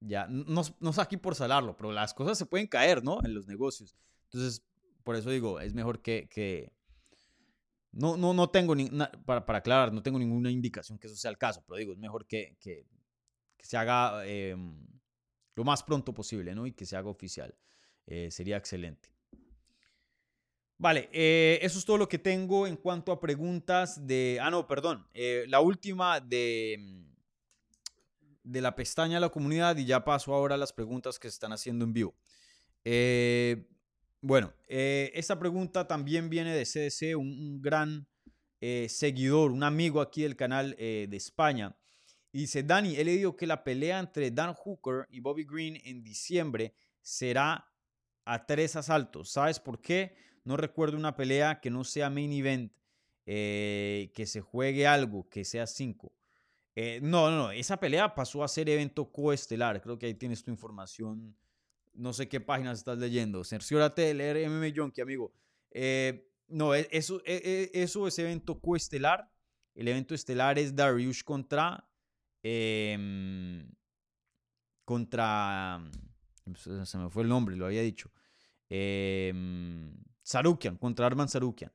Ya, 0.00 0.26
no, 0.28 0.62
no 0.80 0.90
es 0.90 0.98
aquí 0.98 1.16
por 1.16 1.34
salarlo, 1.34 1.76
pero 1.76 1.92
las 1.92 2.14
cosas 2.14 2.36
se 2.36 2.46
pueden 2.46 2.66
caer, 2.66 3.02
¿no? 3.02 3.18
En 3.24 3.34
los 3.34 3.46
negocios. 3.46 3.96
Entonces, 4.24 4.62
por 5.02 5.16
eso 5.16 5.30
digo, 5.30 5.60
es 5.60 5.74
mejor 5.74 6.02
que. 6.02 6.28
que 6.28 6.72
no, 7.92 8.16
no, 8.16 8.34
no 8.34 8.50
tengo, 8.50 8.74
ni, 8.74 8.90
para, 9.24 9.46
para 9.46 9.60
aclarar, 9.60 9.92
no 9.92 10.02
tengo 10.02 10.18
ninguna 10.18 10.50
indicación 10.50 10.98
que 10.98 11.06
eso 11.06 11.16
sea 11.16 11.30
el 11.30 11.38
caso, 11.38 11.64
pero 11.66 11.78
digo, 11.78 11.92
es 11.92 11.98
mejor 11.98 12.26
que, 12.26 12.56
que, 12.60 12.86
que 13.56 13.64
se 13.64 13.76
haga. 13.76 14.26
Em, 14.26 14.86
lo 15.56 15.64
más 15.64 15.82
pronto 15.82 16.12
posible, 16.12 16.54
¿no? 16.54 16.66
Y 16.66 16.72
que 16.72 16.84
se 16.84 16.96
haga 16.96 17.08
oficial. 17.08 17.54
Eh, 18.06 18.30
sería 18.30 18.58
excelente. 18.58 19.08
Vale, 20.78 21.08
eh, 21.12 21.58
eso 21.62 21.78
es 21.78 21.84
todo 21.86 21.96
lo 21.96 22.08
que 22.08 22.18
tengo 22.18 22.66
en 22.66 22.76
cuanto 22.76 23.10
a 23.10 23.18
preguntas 23.18 24.06
de... 24.06 24.38
Ah, 24.42 24.50
no, 24.50 24.66
perdón. 24.66 25.06
Eh, 25.14 25.46
la 25.48 25.60
última 25.60 26.20
de, 26.20 26.76
mm, 26.78 27.15
de 28.46 28.60
la 28.60 28.76
pestaña 28.76 29.14
de 29.14 29.20
la 29.20 29.28
comunidad 29.28 29.76
y 29.76 29.84
ya 29.84 30.04
paso 30.04 30.32
ahora 30.32 30.54
a 30.54 30.58
las 30.58 30.72
preguntas 30.72 31.18
que 31.18 31.28
se 31.28 31.34
están 31.34 31.52
haciendo 31.52 31.84
en 31.84 31.92
vivo. 31.92 32.14
Bueno, 34.22 34.52
eh, 34.66 35.12
esta 35.14 35.38
pregunta 35.38 35.86
también 35.86 36.30
viene 36.30 36.52
de 36.52 36.64
CDC, 36.64 37.16
un, 37.16 37.60
gran 37.60 38.08
eh, 38.60 38.88
seguidor, 38.88 39.52
un 39.52 39.62
amigo 39.62 40.00
aquí 40.00 40.22
del 40.22 40.36
canal 40.36 40.74
de 40.76 41.16
España. 41.16 41.76
Y 42.32 42.40
dice, 42.40 42.62
Dani, 42.62 42.96
he 42.96 43.04
leído 43.04 43.36
que 43.36 43.46
la 43.46 43.62
pelea 43.62 43.98
entre 43.98 44.30
Dan 44.30 44.54
Hooker 44.54 45.06
y 45.10 45.20
Bobby 45.20 45.44
Green 45.44 45.80
en 45.84 46.02
diciembre 46.02 46.74
será 47.00 47.70
a 48.24 48.46
tres 48.46 48.74
asaltos. 48.74 49.30
¿Sabes 49.30 49.60
por 49.60 49.80
qué? 49.80 50.16
No 50.44 50.56
recuerdo 50.56 50.96
una 50.96 51.14
pelea 51.14 51.60
que 51.60 51.70
no 51.70 51.84
sea 51.84 52.10
main 52.10 52.32
event, 52.32 52.72
que 53.24 54.24
se 54.26 54.40
juegue 54.40 54.86
algo, 54.86 55.28
que 55.28 55.44
sea 55.44 55.66
cinco. 55.66 56.15
Eh, 56.78 57.00
no, 57.02 57.30
no, 57.30 57.38
no, 57.38 57.50
esa 57.52 57.80
pelea 57.80 58.14
pasó 58.14 58.44
a 58.44 58.48
ser 58.48 58.68
evento 58.68 59.10
coestelar. 59.10 59.80
Creo 59.80 59.98
que 59.98 60.04
ahí 60.04 60.14
tienes 60.14 60.44
tu 60.44 60.50
información. 60.50 61.34
No 61.94 62.12
sé 62.12 62.28
qué 62.28 62.38
páginas 62.38 62.78
estás 62.78 62.98
leyendo. 62.98 63.42
Cerciórate 63.44 64.02
de 64.02 64.12
leer 64.14 64.50
MMA 64.50 64.74
Junkie, 64.76 65.00
amigo. 65.00 65.32
Eh, 65.70 66.30
no, 66.48 66.74
e, 66.74 66.86
eso, 66.92 67.22
e, 67.24 67.70
e, 67.72 67.82
eso 67.82 68.06
es 68.06 68.18
evento 68.18 68.60
coestelar. 68.60 69.32
El 69.74 69.88
evento 69.88 70.14
estelar 70.14 70.58
es 70.58 70.76
Darius 70.76 71.24
contra. 71.24 71.88
Em, 72.42 73.66
contra. 74.84 75.82
Se 76.56 76.98
me 76.98 77.08
fue 77.08 77.22
el 77.22 77.30
nombre, 77.30 77.56
lo 77.56 77.64
había 77.64 77.80
dicho. 77.80 78.10
Em, 78.68 79.96
Sarukian, 80.22 80.76
contra 80.76 81.06
Arman 81.06 81.28
Sarukian. 81.28 81.72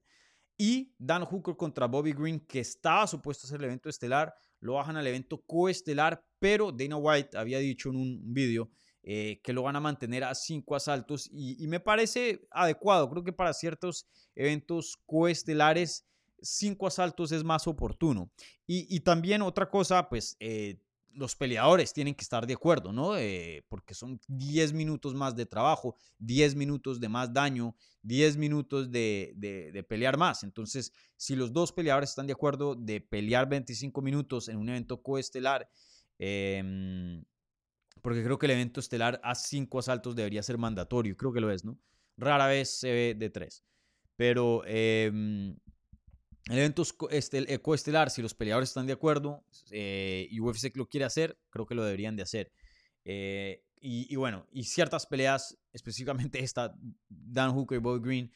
Y 0.59 0.93
Dan 0.99 1.25
Hooker 1.25 1.55
contra 1.55 1.87
Bobby 1.87 2.13
Green, 2.13 2.41
que 2.41 2.59
estaba 2.59 3.07
supuesto 3.07 3.47
a 3.47 3.49
ser 3.49 3.59
el 3.61 3.65
evento 3.65 3.89
estelar 3.89 4.31
lo 4.61 4.73
bajan 4.73 4.95
al 4.95 5.07
evento 5.07 5.41
coestelar, 5.45 6.23
pero 6.39 6.71
Dana 6.71 6.95
White 6.95 7.37
había 7.37 7.59
dicho 7.59 7.89
en 7.89 7.97
un 7.97 8.33
vídeo 8.33 8.69
eh, 9.03 9.41
que 9.43 9.51
lo 9.51 9.63
van 9.63 9.75
a 9.75 9.79
mantener 9.79 10.23
a 10.23 10.35
cinco 10.35 10.75
asaltos 10.75 11.27
y, 11.31 11.67
me 11.67 11.79
parece 11.79 12.47
adecuado. 12.51 13.09
Creo 13.09 13.23
que 13.23 13.33
para 13.33 13.53
ciertos 13.53 14.07
eventos 14.35 14.97
coestelares, 15.07 16.05
cinco 16.39 16.85
asaltos 16.85 17.31
es 17.31 17.43
más 17.43 17.67
oportuno. 17.67 18.31
Y, 18.67 18.99
también 19.01 19.41
otra 19.41 19.69
cosa, 19.69 20.07
pues 20.07 20.37
eh, 20.39 20.79
los 21.13 21.35
peleadores 21.35 21.93
tienen 21.93 22.15
que 22.15 22.23
estar 22.23 22.45
de 22.45 22.53
acuerdo, 22.53 22.91
¿no? 22.91 23.17
Eh, 23.17 23.65
porque 23.69 23.93
son 23.93 24.19
10 24.27 24.73
minutos 24.73 25.13
más 25.13 25.35
de 25.35 25.45
trabajo, 25.45 25.95
10 26.19 26.55
minutos 26.55 26.99
de 26.99 27.09
más 27.09 27.33
daño, 27.33 27.75
10 28.03 28.37
minutos 28.37 28.91
de, 28.91 29.85
pelear 29.87 30.17
más. 30.17 30.43
Entonces, 30.43 30.93
si 31.17 31.35
los 31.35 31.51
dos 31.53 31.71
peleadores 31.71 32.09
están 32.09 32.27
de 32.27 32.33
acuerdo 32.33 32.75
de 32.75 33.01
pelear 33.01 33.47
25 33.49 34.01
minutos 34.01 34.49
en 34.49 34.57
un 34.57 34.69
evento 34.69 35.01
coestelar, 35.01 35.69
em, 36.19 37.23
porque 38.01 38.23
creo 38.23 38.39
que 38.39 38.47
el 38.47 38.53
evento 38.53 38.79
estelar 38.79 39.19
a 39.23 39.35
5 39.35 39.79
asaltos 39.79 40.15
debería 40.15 40.43
ser 40.43 40.57
mandatorio, 40.57 41.15
creo 41.17 41.33
que 41.33 41.41
lo 41.41 41.51
es, 41.51 41.63
¿no? 41.65 41.77
Rara 42.17 42.47
vez 42.47 42.79
se 42.79 42.91
ve 42.91 43.15
de 43.17 43.29
3. 43.29 43.63
Pero 44.15 44.63
em, 44.65 45.57
el 46.49 46.57
evento 46.57 46.83
este, 47.11 47.61
coestelar, 47.61 48.09
si 48.09 48.21
los 48.21 48.33
peleadores 48.33 48.69
están 48.69 48.87
de 48.87 48.93
acuerdo 48.93 49.43
eh, 49.69 50.27
y 50.31 50.39
UFC 50.39 50.75
lo 50.75 50.87
quiere 50.87 51.05
hacer, 51.05 51.37
creo 51.49 51.65
que 51.65 51.75
lo 51.75 51.83
deberían 51.83 52.15
de 52.15 52.23
hacer. 52.23 52.51
Eh, 53.05 53.63
y, 53.83 54.15
bueno, 54.15 54.45
y 54.51 54.65
ciertas 54.65 55.07
peleas, 55.07 55.57
específicamente 55.73 56.39
esta, 56.43 56.75
Dan 57.09 57.51
Hooker 57.53 57.77
y 57.77 57.81
Bobby 57.81 58.07
Green, 58.07 58.31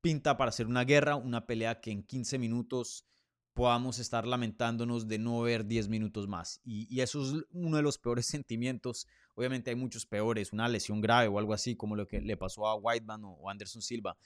pinta 0.00 0.36
para 0.36 0.48
hacer 0.48 0.66
una 0.66 0.84
guerra, 0.84 1.14
una 1.14 1.46
pelea 1.46 1.80
que 1.80 1.92
en 1.92 2.02
15 2.02 2.36
minutos 2.38 3.06
podamos 3.54 4.00
estar 4.00 4.26
lamentándonos 4.26 5.06
de 5.06 5.18
no 5.18 5.40
ver 5.42 5.66
10 5.66 5.88
minutos 5.88 6.26
más. 6.26 6.60
Y, 6.64 7.00
eso 7.00 7.22
es 7.22 7.44
uno 7.50 7.76
de 7.76 7.82
los 7.82 7.98
peores 7.98 8.26
sentimientos. 8.30 9.06
Obviamente 9.34 9.70
hay 9.70 9.76
muchos 9.76 10.04
peores, 10.04 10.52
una 10.52 10.68
lesión 10.68 11.00
grave 11.00 11.28
o 11.28 11.38
algo 11.38 11.54
así 11.54 11.76
como 11.76 11.94
lo 11.94 12.06
que 12.06 12.20
le 12.20 12.36
pasó 12.36 12.66
a 12.66 12.74
Whiteman 12.74 13.22
o 13.24 13.48
Anderson 13.48 13.82
Silva. 13.82 14.16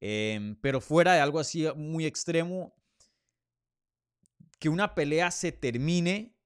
Em, 0.00 0.56
pero 0.60 0.80
fuera 0.80 1.14
de 1.14 1.20
algo 1.20 1.38
así 1.38 1.66
muy 1.76 2.06
extremo, 2.06 2.74
que 4.58 4.68
una 4.68 4.94
pelea 4.94 5.30
se 5.30 5.52
termine 5.52 6.36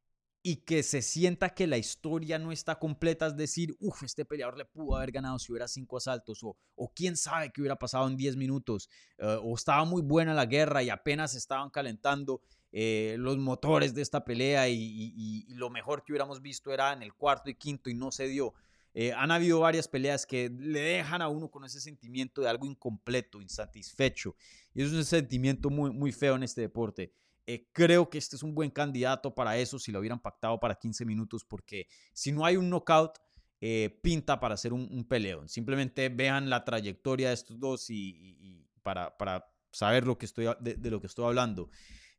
y 0.42 0.56
que 0.56 0.82
se 0.82 1.02
sienta 1.02 1.50
que 1.50 1.66
la 1.66 1.76
historia 1.76 2.38
no 2.38 2.50
está 2.50 2.78
completa, 2.78 3.26
es 3.26 3.36
decir, 3.36 3.76
uff, 3.78 4.02
este 4.02 4.24
peleador 4.24 4.56
le 4.56 4.64
pudo 4.64 4.96
haber 4.96 5.12
ganado 5.12 5.38
si 5.38 5.52
hubiera 5.52 5.68
cinco 5.68 5.98
asaltos, 5.98 6.42
o, 6.42 6.56
o 6.76 6.92
quién 6.94 7.16
sabe 7.16 7.50
qué 7.52 7.60
hubiera 7.60 7.76
pasado 7.76 8.08
en 8.08 8.16
diez 8.16 8.36
minutos, 8.36 8.88
eh, 9.18 9.38
o 9.42 9.54
estaba 9.54 9.84
muy 9.84 10.00
buena 10.00 10.32
la 10.32 10.46
guerra 10.46 10.82
y 10.82 10.88
apenas 10.88 11.34
estaban 11.34 11.68
calentando 11.68 12.40
eh, 12.72 13.16
los 13.18 13.36
motores 13.36 13.94
de 13.94 14.02
esta 14.02 14.24
pelea 14.24 14.68
y, 14.68 15.44
lo 15.48 15.70
mejor 15.70 16.04
que 16.04 16.12
hubiéramos 16.12 16.40
visto 16.40 16.72
era 16.72 16.92
en 16.92 17.02
el 17.02 17.12
cuarto 17.14 17.50
y 17.50 17.54
quinto 17.54 17.90
y 17.90 17.94
no 17.94 18.12
se 18.12 18.28
dio. 18.28 18.54
Eh, 18.92 19.12
han 19.12 19.30
habido 19.30 19.60
varias 19.60 19.86
peleas 19.86 20.26
que 20.26 20.50
le 20.50 20.80
dejan 20.80 21.22
a 21.22 21.28
uno 21.28 21.50
con 21.50 21.64
ese 21.64 21.80
sentimiento 21.80 22.42
de 22.42 22.48
algo 22.48 22.66
incompleto, 22.66 23.40
insatisfecho. 23.40 24.34
Y 24.74 24.82
es 24.82 24.92
un 24.92 25.04
sentimiento 25.04 25.70
muy, 25.70 25.90
muy 25.90 26.12
feo 26.12 26.36
en 26.36 26.42
este 26.42 26.62
deporte. 26.62 27.12
Eh, 27.46 27.68
creo 27.72 28.10
que 28.10 28.18
este 28.18 28.36
es 28.36 28.42
un 28.42 28.54
buen 28.54 28.70
candidato 28.70 29.34
para 29.34 29.56
eso 29.56 29.78
si 29.78 29.90
lo 29.90 30.00
hubieran 30.00 30.20
pactado 30.20 30.60
para 30.60 30.74
15 30.74 31.04
minutos, 31.04 31.44
porque 31.44 31.86
si 32.12 32.32
no 32.32 32.44
hay 32.44 32.56
un 32.56 32.68
knockout, 32.68 33.18
eh, 33.62 33.98
pinta 34.02 34.40
para 34.40 34.54
hacer 34.54 34.72
un, 34.72 34.88
un, 34.90 35.04
peleón. 35.04 35.48
Simplemente 35.48 36.08
vean 36.08 36.48
la 36.48 36.64
trayectoria 36.64 37.28
de 37.28 37.34
estos 37.34 37.60
dos 37.60 37.90
y, 37.90 38.66
para, 38.82 39.16
para, 39.18 39.44
saber 39.72 40.06
lo 40.06 40.16
que 40.16 40.26
estoy, 40.26 40.46
de, 40.60 40.90
lo 40.90 41.00
que 41.00 41.06
estoy 41.06 41.26
hablando. 41.26 41.70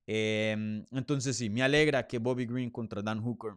Em, 0.05 0.85
entonces 0.91 1.37
sí, 1.37 1.49
me 1.49 1.63
alegra 1.63 2.07
que 2.07 2.19
Bobby 2.19 2.45
Green 2.45 2.69
contra 2.69 3.01
Dan 3.01 3.21
Hooker 3.21 3.53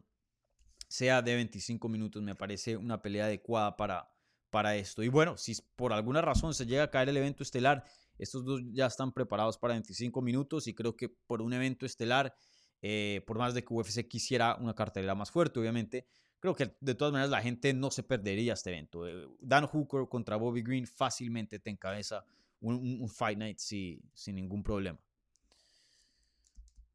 sea 0.94 1.22
de 1.22 1.34
25 1.34 1.88
minutos. 1.88 2.22
Me 2.22 2.36
parece 2.36 2.76
una 2.76 3.02
pelea 3.02 3.24
adecuada 3.24 3.76
para, 3.76 4.08
para 4.50 4.76
esto. 4.76 5.02
Y 5.02 5.08
bueno, 5.08 5.36
si 5.36 5.56
por 5.74 5.92
alguna 5.92 6.22
razón 6.22 6.54
se 6.54 6.66
llega 6.66 6.84
a 6.84 6.90
caer 6.90 7.08
el 7.08 7.16
evento 7.16 7.42
estelar, 7.42 7.84
estos 8.16 8.44
dos 8.44 8.60
ya 8.70 8.86
están 8.86 9.10
preparados 9.10 9.58
para 9.58 9.74
25 9.74 10.22
minutos 10.22 10.68
y 10.68 10.74
creo 10.74 10.96
que 10.96 11.08
por 11.08 11.42
un 11.42 11.52
evento 11.52 11.84
estelar, 11.84 12.32
eh, 12.80 13.24
por 13.26 13.38
más 13.38 13.54
de 13.54 13.64
que 13.64 13.74
UFC 13.74 14.06
quisiera 14.06 14.54
una 14.60 14.74
cartelera 14.74 15.16
más 15.16 15.32
fuerte, 15.32 15.58
obviamente, 15.58 16.06
creo 16.38 16.54
que 16.54 16.76
de 16.80 16.94
todas 16.94 17.12
maneras 17.12 17.30
la 17.30 17.42
gente 17.42 17.74
no 17.74 17.90
se 17.90 18.04
perdería 18.04 18.52
este 18.52 18.70
evento. 18.70 19.08
Eh, 19.08 19.26
Dan 19.40 19.66
Hooker 19.66 20.06
contra 20.08 20.36
Bobby 20.36 20.62
Green 20.62 20.86
fácilmente 20.86 21.58
te 21.58 21.70
encabeza 21.70 22.24
un, 22.60 23.08
Fight 23.08 23.36
Night 23.36 23.58
sin 23.58 24.34
ningún 24.36 24.62
problema. 24.62 25.00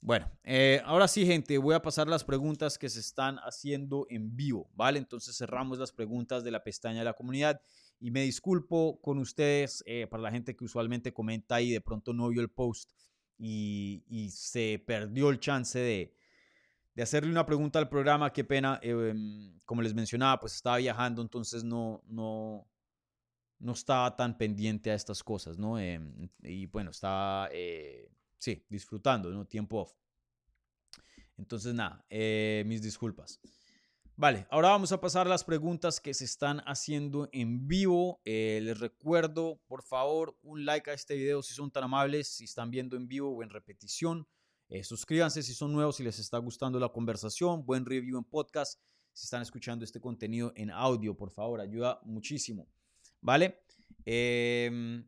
Bueno, 0.01 0.31
eh, 0.43 0.81
ahora 0.85 1.09
sí, 1.09 1.25
gente, 1.25 1.57
voy 1.57 1.75
a 1.75 1.81
pasar 1.81 2.07
las 2.07 2.23
preguntas 2.23 2.77
que 2.77 2.89
se 2.89 3.01
están 3.01 3.37
haciendo 3.39 4.07
en 4.09 4.35
vivo, 4.35 4.69
¿vale? 4.73 4.97
Entonces 4.97 5.37
cerramos 5.37 5.77
las 5.77 5.91
preguntas 5.91 6.43
de 6.43 6.51
la 6.51 6.63
pestaña 6.63 6.99
de 6.99 7.05
la 7.05 7.13
comunidad 7.13 7.61
y 7.99 8.09
me 8.11 8.21
disculpo 8.21 9.01
con 9.01 9.17
ustedes 9.17 9.83
eh, 9.85 10.07
para 10.07 10.23
la 10.23 10.31
gente 10.31 10.55
que 10.55 10.63
usualmente 10.63 11.13
comenta 11.13 11.59
y 11.59 11.71
de 11.71 11.81
pronto 11.81 12.13
no 12.13 12.29
vio 12.29 12.41
el 12.41 12.49
post 12.49 12.91
y, 13.37 14.29
se 14.31 14.81
perdió 14.85 15.29
el 15.29 15.39
chance 15.39 15.79
de, 15.79 16.15
hacerle 17.01 17.31
una 17.31 17.45
pregunta 17.45 17.79
al 17.79 17.89
programa, 17.89 18.31
qué 18.31 18.43
pena, 18.43 18.79
em, 18.81 19.59
como 19.65 19.81
les 19.81 19.93
mencionaba, 19.93 20.39
pues 20.39 20.55
estaba 20.55 20.77
viajando, 20.77 21.21
entonces 21.21 21.63
no, 21.63 22.03
no, 22.07 22.67
no 23.59 23.71
estaba 23.73 24.15
tan 24.15 24.37
pendiente 24.37 24.91
a 24.91 24.95
estas 24.95 25.23
cosas, 25.23 25.57
¿no? 25.57 25.79
Em, 25.79 26.29
y 26.43 26.65
bueno, 26.67 26.91
estaba 26.91 27.49
eh, 27.51 28.09
sí, 28.39 28.65
disfrutando, 28.69 29.29
¿no? 29.29 29.45
Tiempo 29.45 29.81
off. 29.81 29.93
Entonces, 31.37 31.73
nada, 31.73 32.05
eh, 32.09 32.63
mis 32.65 32.81
disculpas. 32.81 33.39
Vale, 34.15 34.45
ahora 34.51 34.71
vamos 34.71 34.91
a 34.91 34.99
pasar 34.99 35.27
a 35.27 35.29
las 35.29 35.45
preguntas 35.45 36.01
que 36.01 36.13
se 36.13 36.25
están 36.25 36.59
haciendo 36.65 37.29
en 37.31 37.67
vivo. 37.67 38.19
Eh, 38.25 38.59
les 38.61 38.77
recuerdo, 38.77 39.61
por 39.65 39.81
favor, 39.81 40.37
un 40.41 40.65
like 40.65 40.91
a 40.91 40.93
este 40.93 41.15
video 41.15 41.41
si 41.41 41.53
son 41.53 41.71
tan 41.71 41.85
amables, 41.85 42.27
si 42.27 42.43
están 42.43 42.69
viendo 42.69 42.97
en 42.97 43.07
vivo 43.07 43.29
o 43.29 43.43
en 43.43 43.49
repetición. 43.49 44.27
Eh, 44.67 44.83
suscríbanse 44.83 45.41
si 45.41 45.53
son 45.53 45.71
nuevos, 45.71 45.95
si 45.95 46.03
les 46.03 46.19
está 46.19 46.37
gustando 46.37 46.81
la 46.81 46.89
conversación. 46.89 47.65
Buen 47.65 47.85
review 47.85 48.17
en 48.17 48.25
podcast. 48.25 48.81
Si 49.13 49.23
están 49.23 49.41
escuchando 49.41 49.85
este 49.85 50.01
contenido 50.01 50.51
en 50.57 50.69
audio, 50.69 51.15
por 51.15 51.31
favor, 51.31 51.61
ayuda 51.61 52.01
muchísimo. 52.03 52.67
¿Vale? 53.21 53.61
Eh, 54.05 55.01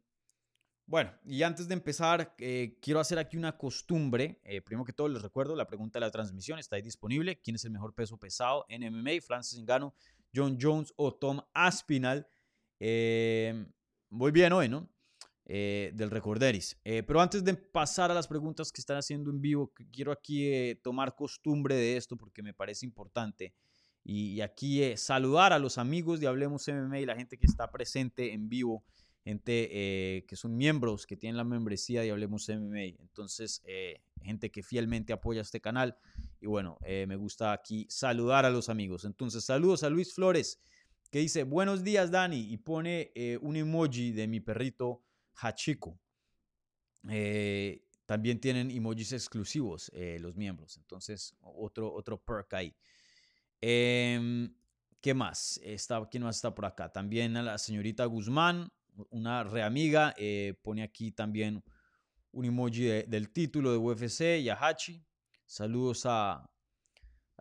bueno, 0.86 1.14
y 1.26 1.44
antes 1.44 1.68
de 1.68 1.74
empezar, 1.74 2.36
eh, 2.38 2.78
quiero 2.82 3.00
hacer 3.00 3.18
aquí 3.18 3.38
una 3.38 3.58
costumbre. 3.58 4.42
Eh, 4.44 4.62
primero 4.62 4.84
que 4.84 4.94
todo, 4.94 5.08
les 5.08 5.22
recuerdo, 5.22 5.56
la 5.56 5.68
pregunta 5.68 6.00
de 6.00 6.06
la 6.06 6.12
transmisión 6.12 6.60
está 6.60 6.76
ahí 6.76 6.82
disponible. 6.82 7.40
¿Quién 7.40 7.56
es 7.56 7.64
el 7.64 7.72
mejor 7.72 7.94
peso 7.94 8.18
pesado 8.18 8.66
en 8.68 8.84
MMA? 8.84 9.22
Francis 9.26 9.62
Ngannou, 9.62 9.94
John 10.36 10.58
Jones 10.60 10.94
o 10.98 11.14
Tom 11.14 11.40
Aspinal. 11.54 12.28
Eh, 12.80 13.66
voy 14.10 14.32
bien 14.32 14.54
hoy, 14.54 14.70
¿no? 14.70 14.90
del 15.44 16.10
Recorderis. 16.10 16.80
pero 16.82 17.20
antes 17.20 17.44
de 17.44 17.54
pasar 17.56 18.10
a 18.10 18.14
las 18.14 18.26
preguntas 18.26 18.72
que 18.72 18.80
están 18.80 18.96
haciendo 18.96 19.30
en 19.32 19.42
vivo, 19.42 19.74
quiero 19.92 20.14
aquí 20.14 20.76
tomar 20.82 21.14
costumbre 21.14 21.76
de 21.76 21.98
esto 21.98 22.16
porque 22.16 22.42
me 22.42 22.54
parece 22.54 22.86
importante. 22.86 23.54
Y, 24.02 24.36
y 24.36 24.42
aquí 24.42 24.96
saludar 24.96 25.52
a 25.52 25.60
los 25.60 25.78
amigos 25.78 26.22
de 26.22 26.28
Hablemos 26.28 26.70
MMA 26.70 27.00
y 27.00 27.06
la 27.06 27.18
gente 27.18 27.38
que 27.38 27.48
está 27.48 27.70
presente 27.70 28.32
en 28.32 28.48
vivo 28.48 28.86
gente 29.24 29.70
eh, 29.72 30.26
que 30.26 30.36
son 30.36 30.58
miembros, 30.58 31.06
que 31.06 31.16
tienen 31.16 31.38
la 31.38 31.44
membresía 31.44 32.02
de 32.02 32.12
Hablemos 32.12 32.50
MMA. 32.50 32.98
Entonces, 33.00 33.62
eh, 33.66 34.02
gente 34.22 34.52
que 34.52 34.64
fielmente 34.64 35.14
apoya 35.14 35.42
este 35.42 35.62
canal. 35.62 35.98
Y 36.40 36.48
bueno, 36.48 36.78
eh, 36.84 37.06
me 37.08 37.16
gusta 37.16 37.54
aquí 37.54 37.86
saludar 37.90 38.46
a 38.46 38.50
los 38.50 38.70
amigos. 38.70 39.06
Entonces, 39.06 39.44
saludos 39.44 39.84
a 39.84 39.90
Luis 39.90 40.14
Flores. 40.14 40.62
que 41.12 41.20
dice, 41.20 41.44
buenos 41.44 41.84
días 41.84 42.10
Dani, 42.10 42.54
y 42.54 42.56
pone 42.56 43.12
un 43.42 43.58
emoji 43.58 44.14
de 44.14 44.30
mi 44.30 44.40
perrito 44.40 45.04
Hachiko. 45.36 46.00
También 48.06 48.40
tienen 48.40 48.72
emojis 48.72 49.12
exclusivos 49.12 49.92
los 50.20 50.38
miembros, 50.38 50.78
entonces 50.78 51.36
otro, 51.42 51.94
otro 51.94 52.18
perk 52.18 52.54
ahí. 52.54 52.74
Em, 53.60 54.54
¿Qué 55.02 55.14
más? 55.14 55.60
Está, 55.64 56.08
¿Quién 56.10 56.24
más 56.24 56.38
está 56.38 56.56
por 56.56 56.66
acá? 56.66 56.94
También 56.94 57.36
a 57.36 57.44
la 57.44 57.58
señorita 57.58 58.06
Guzmán, 58.06 58.72
una 59.10 59.44
reamiga, 59.44 60.16
pone 60.62 60.84
aquí 60.84 61.12
también 61.12 61.64
un 62.32 62.46
emoji 62.46 63.04
del 63.08 63.30
título 63.32 63.72
de 63.72 63.78
UFC 63.78 64.40
y 64.42 64.50
a 64.50 64.56
Hachi. 64.56 65.04
Saludos 65.46 66.06
a, 66.06 66.52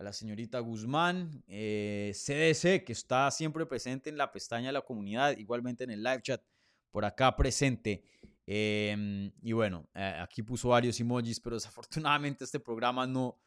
a 0.01 0.03
la 0.03 0.15
señorita 0.15 0.59
Guzmán, 0.61 1.43
CDC, 1.47 2.65
eh, 2.65 2.85
que 2.87 2.93
está 2.93 3.31
siempre 3.31 3.67
presente 3.67 4.09
en 4.09 4.17
la 4.17 4.33
pestaña 4.33 4.69
de 4.69 4.73
la 4.73 4.81
comunidad, 4.81 5.37
igualmente 5.37 5.85
en 5.85 5.91
el 5.91 6.03
live 6.03 6.23
chat, 6.23 6.43
por 6.91 7.05
acá 7.05 7.37
presente. 7.37 8.03
Em, 8.47 9.31
y 9.43 9.53
bueno, 9.53 9.87
eh, 9.95 10.17
aquí 10.21 10.43
puso 10.43 10.71
varios 10.71 10.99
emojis, 10.99 11.39
pero 11.39 11.57
desafortunadamente 11.57 12.45
este 12.45 12.59
programa 12.59 13.07
no, 13.07 13.39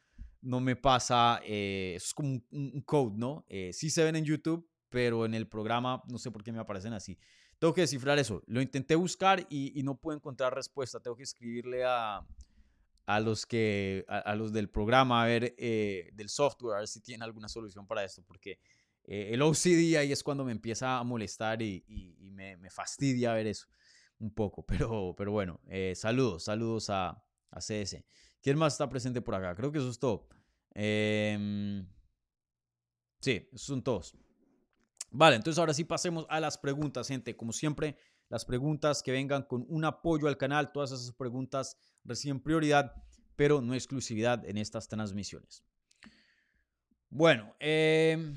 no 0.42 0.60
me 0.60 0.76
pasa, 0.76 1.40
eh, 1.44 1.94
es 1.96 2.14
como 2.14 2.40
un, 2.52 2.82
code, 2.86 3.16
¿no? 3.16 3.44
sí 3.72 3.90
se 3.90 4.04
ven 4.04 4.14
en 4.14 4.24
YouTube, 4.24 4.70
pero 4.88 5.26
en 5.26 5.34
el 5.34 5.48
programa 5.48 6.04
no 6.08 6.18
sé 6.18 6.30
por 6.30 6.44
qué 6.44 6.52
me 6.52 6.60
aparecen 6.60 6.92
así. 6.92 7.18
Tengo 7.64 7.72
que 7.72 7.80
descifrar 7.80 8.18
eso. 8.18 8.42
Lo 8.46 8.60
intenté 8.60 8.94
buscar 8.94 9.46
y 9.48 9.82
no 9.82 9.96
pude 9.96 10.16
encontrar 10.16 10.54
respuesta. 10.54 11.00
Tengo 11.00 11.16
que 11.16 11.22
escribirle 11.22 11.82
a, 11.82 12.22
a 13.06 13.20
los 13.20 13.44
que 13.46 14.04
a, 14.08 14.34
los 14.34 14.52
del 14.52 14.70
programa 14.70 15.22
a 15.22 15.26
ver 15.26 15.54
eh, 15.58 16.10
del 16.14 16.28
software 16.28 16.76
a 16.76 16.78
ver 16.78 16.88
si 16.88 17.00
tienen 17.00 17.22
alguna 17.22 17.48
solución 17.48 17.86
para 17.86 18.02
esto 18.02 18.22
porque 18.22 18.58
eh, 19.04 19.30
el 19.32 19.42
OCD 19.42 19.96
ahí 19.96 20.12
es 20.12 20.22
cuando 20.22 20.44
me 20.44 20.52
empieza 20.52 20.98
a 20.98 21.04
molestar 21.04 21.60
y, 21.60 21.84
me, 22.32 22.70
fastidia 22.70 23.34
ver 23.34 23.46
eso 23.46 23.66
un 24.18 24.32
poco 24.32 24.64
pero 24.66 25.14
pero 25.16 25.32
bueno 25.32 25.60
eh, 25.68 25.92
saludos 25.94 26.44
saludos 26.44 26.88
a, 26.90 27.22
a 27.50 27.60
CS 27.60 28.02
quién 28.40 28.56
más 28.56 28.74
está 28.74 28.88
presente 28.88 29.20
por 29.20 29.34
acá 29.34 29.54
creo 29.54 29.70
que 29.70 29.78
eso 29.78 29.90
es 29.90 29.98
todo 29.98 30.28
em, 30.74 31.86
sí 33.20 33.48
esos 33.52 33.66
son 33.66 33.82
todos 33.82 34.16
vale 35.14 35.36
entonces 35.36 35.58
ahora 35.58 35.74
sí 35.74 35.84
pasemos 35.84 36.26
a 36.28 36.40
las 36.40 36.58
preguntas 36.58 37.08
gente 37.08 37.36
como 37.36 37.52
siempre 37.52 37.96
las 38.28 38.44
preguntas 38.44 39.02
que 39.02 39.12
vengan 39.12 39.42
con 39.42 39.64
un 39.68 39.84
apoyo 39.84 40.28
al 40.28 40.36
canal 40.36 40.72
todas 40.72 40.92
esas 40.92 41.12
preguntas 41.12 41.76
reciben 42.04 42.40
prioridad, 42.40 42.94
pero 43.36 43.60
no 43.60 43.74
exclusividad 43.74 44.44
en 44.46 44.58
estas 44.58 44.88
transmisiones. 44.88 45.64
Bueno, 47.10 47.54
em, 47.60 48.36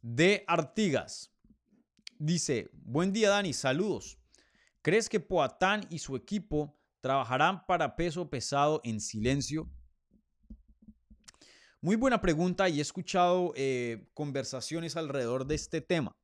de 0.00 0.44
Artigas 0.46 1.30
dice, 2.18 2.70
buen 2.72 3.12
día 3.12 3.30
Dani, 3.30 3.52
saludos. 3.52 4.18
¿Crees 4.82 5.08
que 5.08 5.20
Poatán 5.20 5.86
y 5.90 5.98
su 5.98 6.16
equipo 6.16 6.76
trabajarán 7.00 7.64
para 7.66 7.96
peso 7.96 8.28
pesado 8.28 8.80
en 8.84 9.00
silencio? 9.00 9.70
Muy 11.82 11.96
buena 11.96 12.20
pregunta 12.20 12.70
y 12.70 12.78
he 12.78 12.82
escuchado 12.82 13.52
eh, 13.56 14.08
conversaciones 14.14 14.96
alrededor 14.96 15.46
de 15.46 15.56
este 15.56 15.82
tema 15.82 16.16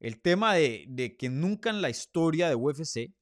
el 0.00 0.20
tema 0.20 0.54
de, 0.54 1.16
que 1.18 1.28
nunca 1.28 1.70
en 1.70 1.82
la 1.82 1.90
historia 1.90 2.48
de 2.48 2.54
UFC 2.54 3.12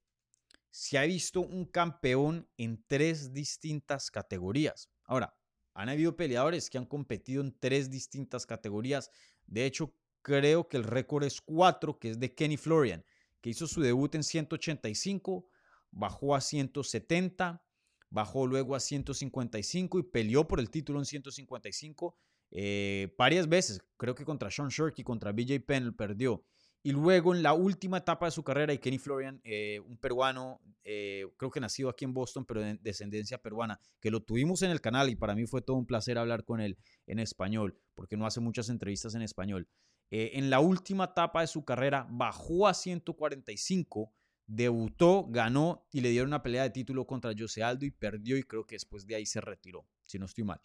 se 0.71 0.99
ha 0.99 1.03
visto 1.03 1.41
un 1.41 1.65
campeón 1.65 2.49
en 2.59 2.85
tres 2.87 3.33
distintas 3.33 4.11
categorías. 4.11 4.91
Ahora, 5.05 5.35
han 5.73 5.89
habido 5.89 6.17
peleadores 6.17 6.69
que 6.69 6.79
han 6.79 6.87
competido 6.87 7.43
en 7.43 7.59
tres 7.59 7.91
distintas 7.91 8.45
categorías. 8.45 9.11
De 9.47 9.65
hecho, 9.65 9.95
creo 10.23 10.69
que 10.69 10.77
el 10.77 10.85
récord 10.85 11.25
es 11.25 11.41
cuatro, 11.41 11.99
que 11.99 12.11
es 12.11 12.21
de 12.21 12.35
Kenny 12.35 12.57
Florian, 12.57 13.05
que 13.41 13.51
hizo 13.51 13.67
su 13.67 13.81
debut 13.81 14.15
en 14.15 14.23
185, 14.23 15.49
bajó 15.91 16.35
a 16.35 16.41
170, 16.41 17.63
bajó 18.11 18.47
luego 18.47 18.75
a 18.75 18.81
155 18.81 19.99
y 19.99 20.03
peleó 20.03 20.47
por 20.47 20.61
el 20.61 20.71
título 20.71 20.99
en 20.99 21.05
155 21.05 22.17
eh, 22.51 23.15
varias 23.19 23.49
veces. 23.49 23.81
Creo 23.97 24.15
que 24.15 24.25
contra 24.25 24.51
Sean 24.51 24.69
Shirky, 24.69 25.03
contra 25.03 25.33
BJ 25.33 25.61
Penn 25.61 25.95
perdió. 25.95 26.45
Y 26.87 26.93
luego 26.93 27.35
en 27.35 27.43
la 27.43 27.53
última 27.53 27.99
etapa 27.99 28.27
de 28.27 28.31
su 28.31 28.45
carrera, 28.45 28.73
y 28.73 28.79
Kenny 28.79 28.99
Florian, 28.99 29.41
eh, 29.43 29.81
un 29.81 29.99
peruano, 29.99 30.61
eh, 30.85 31.27
creo 31.37 31.51
que 31.51 31.59
nacido 31.59 31.89
aquí 31.89 32.05
en 32.05 32.15
Boston, 32.15 32.45
pero 32.45 32.61
de 32.61 32.79
descendencia 32.81 33.39
peruana, 33.39 33.81
que 33.99 34.09
lo 34.09 34.23
tuvimos 34.23 34.63
en 34.63 34.71
el 34.71 34.81
canal 34.81 35.11
y 35.11 35.17
para 35.17 35.35
mí 35.35 35.47
fue 35.47 35.63
todo 35.63 35.77
un 35.77 35.85
placer 35.85 36.17
hablar 36.17 36.45
con 36.45 36.61
él 36.61 36.79
en 37.09 37.19
español, 37.19 37.77
porque 37.97 38.17
no 38.17 38.25
hace 38.25 38.39
muchas 38.39 38.69
entrevistas 38.69 39.17
en 39.17 39.23
español. 39.23 39.69
Eh, 40.13 40.33
en 40.35 40.49
la 40.49 40.61
última 40.61 41.07
etapa 41.07 41.41
de 41.41 41.49
su 41.49 41.65
carrera 41.65 42.07
bajó 42.09 42.69
a 42.69 42.75
145, 42.75 44.13
debutó, 44.47 45.27
ganó 45.29 45.87
y 45.93 46.01
le 46.01 46.11
dieron 46.11 46.29
una 46.29 46.43
pelea 46.43 46.63
de 46.63 46.71
título 46.71 47.07
contra 47.07 47.33
José 47.37 47.63
Aldo 47.63 47.85
y 47.85 47.91
perdió 47.91 48.37
y 48.37 48.43
creo 48.43 48.67
que 48.67 48.77
después 48.77 49.07
de 49.07 49.17
ahí 49.17 49.27
se 49.27 49.41
retiró, 49.41 49.87
si 50.05 50.19
no 50.19 50.27
estoy 50.27 50.45
mal. 50.45 50.61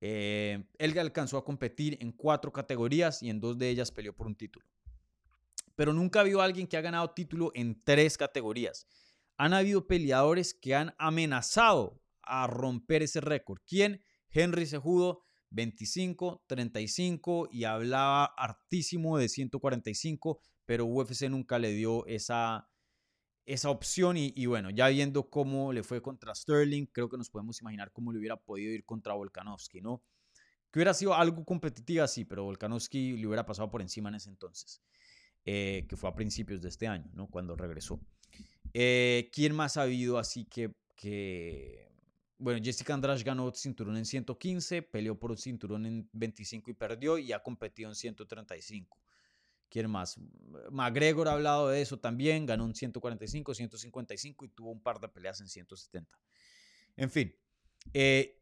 él 0.00 0.98
alcanzó 0.98 1.38
a 1.38 1.44
competir 1.44 1.96
en 2.00 2.12
cuatro 2.12 2.52
categorías 2.52 3.22
y 3.22 3.30
en 3.30 3.40
dos 3.40 3.56
de 3.56 3.70
ellas 3.70 3.90
peleó 3.90 4.12
por 4.12 4.26
un 4.26 4.34
título 4.34 4.66
pero 5.74 5.92
nunca 5.92 6.18
ha 6.18 6.22
habido 6.22 6.42
alguien 6.42 6.66
que 6.66 6.76
ha 6.76 6.80
ganado 6.80 7.10
título 7.10 7.50
en 7.54 7.82
tres 7.82 8.16
categorías. 8.16 8.86
Han 9.36 9.54
habido 9.54 9.86
peleadores 9.86 10.54
que 10.54 10.74
han 10.74 10.94
amenazado 10.98 12.00
a 12.22 12.46
romper 12.46 13.02
ese 13.02 13.20
récord. 13.20 13.60
¿Quién? 13.66 14.02
Henry 14.30 14.66
Sejudo, 14.66 15.24
25, 15.50 16.44
35 16.46 17.48
y 17.50 17.64
hablaba 17.64 18.26
hartísimo 18.36 19.18
de 19.18 19.28
145, 19.28 20.40
pero 20.64 20.86
UFC 20.86 21.28
nunca 21.28 21.58
le 21.58 21.72
dio 21.72 22.06
esa, 22.06 22.68
esa 23.46 23.70
opción 23.70 24.16
y, 24.16 24.32
y, 24.36 24.46
bueno, 24.46 24.70
ya 24.70 24.88
viendo 24.88 25.28
cómo 25.28 25.72
le 25.72 25.82
fue 25.82 26.00
contra 26.00 26.34
Sterling, 26.34 26.86
creo 26.86 27.08
que 27.08 27.16
nos 27.16 27.30
podemos 27.30 27.60
imaginar 27.60 27.92
cómo 27.92 28.12
le 28.12 28.18
hubiera 28.18 28.36
podido 28.36 28.72
ir 28.72 28.84
contra 28.84 29.14
Volkanovski, 29.14 29.80
¿no? 29.80 30.02
Que 30.70 30.78
hubiera 30.78 30.94
sido 30.94 31.14
algo 31.14 31.44
competitivo 31.44 32.04
así, 32.04 32.24
pero 32.24 32.44
Volkanovski 32.44 33.16
le 33.16 33.26
hubiera 33.26 33.44
pasado 33.44 33.70
por 33.70 33.82
encima 33.82 34.08
en 34.08 34.16
ese 34.16 34.30
entonces. 34.30 34.82
Eh, 35.44 35.86
que 35.88 35.96
fue 35.96 36.08
a 36.08 36.14
principios 36.14 36.62
de 36.62 36.68
este 36.68 36.86
año, 36.86 37.10
¿no? 37.14 37.26
Cuando 37.26 37.56
regresó. 37.56 38.00
Eh, 38.72 39.28
¿Quién 39.32 39.54
más 39.54 39.76
ha 39.76 39.82
habido 39.82 40.18
así 40.18 40.44
que, 40.44 40.72
que... 40.94 41.90
Bueno, 42.38 42.60
Jessica 42.62 42.94
Andrade 42.94 43.22
ganó 43.24 43.52
cinturón 43.52 43.96
en 43.96 44.04
115, 44.04 44.82
peleó 44.82 45.18
por 45.18 45.32
un 45.32 45.38
cinturón 45.38 45.86
en 45.86 46.08
25 46.12 46.70
y 46.70 46.74
perdió 46.74 47.18
y 47.18 47.32
ha 47.32 47.42
competido 47.42 47.88
en 47.88 47.94
135. 47.96 48.98
¿Quién 49.72 49.90
más? 49.90 50.20
McGregor 50.70 51.28
ha 51.28 51.32
hablado 51.32 51.68
de 51.68 51.80
eso 51.80 51.98
también, 51.98 52.44
ganó 52.44 52.66
en 52.66 52.74
145, 52.74 53.54
155 53.54 54.44
y 54.44 54.48
tuvo 54.50 54.70
un 54.70 54.82
par 54.82 55.00
de 55.00 55.08
peleas 55.08 55.40
en 55.40 55.48
170. 55.48 56.18
En 56.94 57.10
fin, 57.10 57.34
eh, 57.94 58.38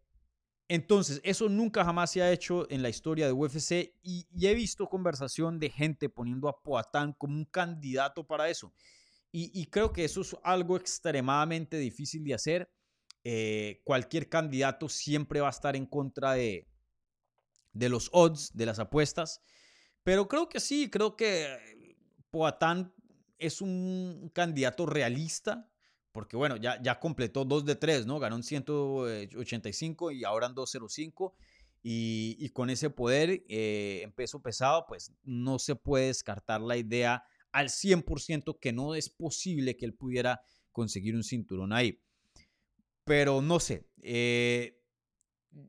entonces, 0.66 1.20
eso 1.22 1.48
nunca 1.48 1.84
jamás 1.84 2.10
se 2.10 2.20
ha 2.20 2.32
hecho 2.32 2.68
en 2.68 2.82
la 2.82 2.88
historia 2.88 3.26
de 3.26 3.32
UFC 3.32 3.94
y, 4.02 4.26
he 4.44 4.54
visto 4.54 4.88
conversación 4.88 5.60
de 5.60 5.70
gente 5.70 6.08
poniendo 6.08 6.48
a 6.48 6.60
Poatán 6.64 7.12
como 7.12 7.36
un 7.36 7.44
candidato 7.44 8.26
para 8.26 8.48
eso. 8.48 8.74
Y, 9.30 9.66
creo 9.66 9.92
que 9.92 10.04
eso 10.04 10.22
es 10.22 10.36
algo 10.42 10.76
extremadamente 10.76 11.76
difícil 11.76 12.24
de 12.24 12.34
hacer. 12.34 12.72
Eh, 13.22 13.82
cualquier 13.84 14.28
candidato 14.28 14.88
siempre 14.88 15.40
va 15.40 15.46
a 15.46 15.50
estar 15.50 15.76
en 15.76 15.86
contra 15.86 16.32
de, 16.32 16.66
de 17.72 17.88
los 17.88 18.10
odds, 18.12 18.50
de 18.52 18.66
las 18.66 18.80
apuestas. 18.80 19.40
Pero 20.02 20.28
creo 20.28 20.48
que 20.48 20.60
sí, 20.60 20.90
creo 20.90 21.16
que 21.16 21.96
Poatán 22.30 22.92
es 23.38 23.60
un 23.60 24.30
candidato 24.34 24.86
realista 24.86 25.70
porque 26.12 26.36
bueno, 26.36 26.56
ya, 26.56 26.80
ya 26.82 26.98
completó 26.98 27.44
2 27.44 27.64
de 27.64 27.76
3, 27.76 28.06
¿no? 28.06 28.18
Ganó 28.18 28.36
en 28.36 28.42
185 28.42 30.10
y 30.10 30.24
ahora 30.24 30.46
en 30.46 30.54
205. 30.54 31.34
Y, 31.82 32.36
y 32.38 32.50
con 32.50 32.68
ese 32.68 32.90
poder 32.90 33.42
eh, 33.48 34.02
en 34.02 34.12
peso 34.12 34.42
pesado, 34.42 34.84
pues 34.86 35.14
no 35.22 35.58
se 35.58 35.76
puede 35.76 36.08
descartar 36.08 36.60
la 36.60 36.76
idea 36.76 37.24
al 37.52 37.68
100% 37.68 38.58
que 38.60 38.72
no 38.72 38.94
es 38.94 39.08
posible 39.08 39.76
que 39.76 39.86
él 39.86 39.94
pudiera 39.94 40.42
conseguir 40.72 41.14
un 41.14 41.24
cinturón 41.24 41.72
ahí. 41.72 42.02
Pero 43.04 43.40
no 43.40 43.60
sé, 43.60 43.88
eh, 44.02 44.78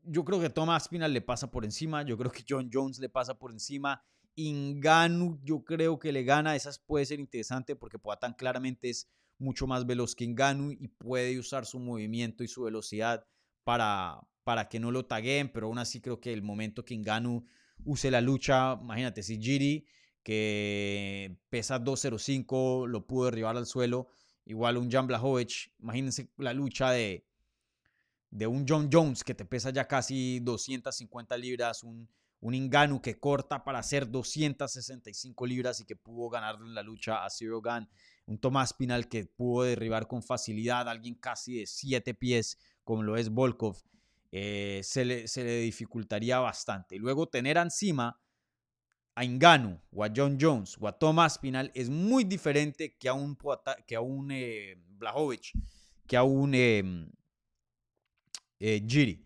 yo 0.04 0.24
creo 0.24 0.38
que 0.38 0.50
Thomas 0.50 0.88
Pinal 0.88 1.14
le 1.14 1.22
pasa 1.22 1.50
por 1.50 1.64
encima, 1.64 2.02
yo 2.02 2.18
creo 2.18 2.30
que 2.30 2.44
John 2.46 2.68
Jones 2.70 2.98
le 2.98 3.08
pasa 3.08 3.38
por 3.38 3.50
encima. 3.50 4.04
Inganu, 4.34 5.38
yo 5.42 5.64
creo 5.64 5.98
que 5.98 6.12
le 6.12 6.24
gana, 6.24 6.56
esas 6.56 6.78
puede 6.78 7.06
ser 7.06 7.20
interesante 7.20 7.76
porque 7.76 7.98
Poatan 7.98 8.34
claramente 8.34 8.90
es 8.90 9.08
mucho 9.38 9.66
más 9.66 9.86
veloz 9.86 10.14
que 10.14 10.26
Ngannou 10.26 10.72
y 10.72 10.88
puede 10.88 11.38
usar 11.38 11.66
su 11.66 11.78
movimiento 11.78 12.44
y 12.44 12.48
su 12.48 12.62
velocidad 12.62 13.26
para, 13.64 14.20
para 14.44 14.68
que 14.68 14.80
no 14.80 14.90
lo 14.90 15.06
taguen, 15.06 15.52
pero 15.52 15.66
aún 15.66 15.78
así 15.78 16.00
creo 16.00 16.20
que 16.20 16.32
el 16.32 16.42
momento 16.42 16.84
que 16.84 16.96
Ngannou 16.96 17.44
use 17.84 18.10
la 18.10 18.20
lucha, 18.20 18.78
imagínate, 18.80 19.22
si 19.22 19.40
Giri, 19.40 19.86
que 20.22 21.36
pesa 21.50 21.78
205, 21.78 22.86
lo 22.86 23.06
pudo 23.06 23.26
derribar 23.26 23.56
al 23.56 23.66
suelo, 23.66 24.08
igual 24.44 24.76
un 24.76 24.90
Jan 24.90 25.06
Blachowicz, 25.06 25.72
imagínense 25.80 26.30
la 26.36 26.52
lucha 26.52 26.92
de, 26.92 27.26
de 28.30 28.46
un 28.46 28.64
John 28.68 28.88
Jones 28.90 29.24
que 29.24 29.34
te 29.34 29.44
pesa 29.44 29.70
ya 29.70 29.86
casi 29.86 30.40
250 30.40 31.36
libras, 31.36 31.82
un, 31.82 32.08
un 32.42 32.54
Inganu 32.54 33.00
que 33.00 33.18
corta 33.18 33.64
para 33.64 33.78
hacer 33.78 34.10
265 34.10 35.46
libras 35.46 35.80
y 35.80 35.84
que 35.84 35.96
pudo 35.96 36.28
ganarle 36.28 36.66
en 36.66 36.74
la 36.74 36.82
lucha 36.82 37.24
a 37.24 37.30
Zero 37.30 37.62
Gun, 37.62 37.88
un 38.26 38.38
Tomás 38.38 38.74
Pinal 38.74 39.08
que 39.08 39.24
pudo 39.24 39.62
derribar 39.64 40.06
con 40.06 40.22
facilidad 40.22 40.88
a 40.88 40.90
alguien 40.90 41.14
casi 41.14 41.60
de 41.60 41.66
7 41.66 42.14
pies 42.14 42.58
como 42.84 43.02
lo 43.04 43.16
es 43.16 43.30
Volkov, 43.30 43.76
eh, 44.32 44.80
se, 44.82 45.04
le, 45.04 45.28
se, 45.28 45.44
le, 45.44 45.60
dificultaría 45.60 46.40
bastante. 46.40 46.96
Y 46.96 46.98
luego 46.98 47.28
tener 47.28 47.56
encima 47.56 48.20
a 49.14 49.24
Inganu 49.24 49.78
o 49.92 50.04
a 50.04 50.10
John 50.14 50.36
Jones 50.40 50.76
o 50.80 50.88
a 50.88 50.98
Tomás 50.98 51.38
Pinal 51.38 51.70
es 51.74 51.90
muy 51.90 52.24
diferente 52.24 52.96
que 52.98 53.08
a 53.08 53.14
un, 53.14 53.38
que 53.86 53.94
a 53.94 54.00
un 54.00 54.30
eh, 54.32 54.78
que 56.06 56.16
a 56.16 56.22
un 56.22 56.54
eh, 56.54 56.82
eh, 58.58 58.84
Giri. 58.86 59.24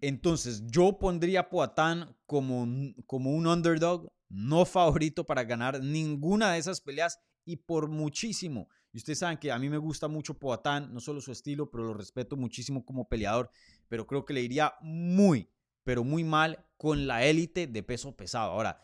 Entonces, 0.00 0.62
yo 0.66 0.98
pondría 0.98 1.40
a 1.40 1.48
Poatán 1.50 2.16
como, 2.26 2.66
como 3.06 3.32
un 3.32 3.46
underdog, 3.46 4.12
no 4.28 4.64
favorito 4.64 5.24
para 5.24 5.44
ganar 5.44 5.82
ninguna 5.82 6.52
de 6.52 6.58
esas 6.58 6.80
peleas 6.80 7.18
y 7.44 7.56
por 7.56 7.88
muchísimo. 7.88 8.68
Y 8.92 8.98
ustedes 8.98 9.18
saben 9.20 9.38
que 9.38 9.52
a 9.52 9.58
mí 9.58 9.68
me 9.68 9.78
gusta 9.78 10.08
mucho 10.08 10.38
Poatán, 10.38 10.92
no 10.92 11.00
solo 11.00 11.20
su 11.20 11.32
estilo, 11.32 11.70
pero 11.70 11.84
lo 11.84 11.94
respeto 11.94 12.36
muchísimo 12.36 12.84
como 12.84 13.08
peleador, 13.08 13.50
pero 13.88 14.06
creo 14.06 14.24
que 14.24 14.34
le 14.34 14.42
iría 14.42 14.74
muy, 14.80 15.48
pero 15.84 16.02
muy 16.04 16.24
mal 16.24 16.64
con 16.76 17.06
la 17.06 17.24
élite 17.24 17.66
de 17.66 17.82
peso 17.82 18.16
pesado. 18.16 18.52
Ahora, 18.52 18.80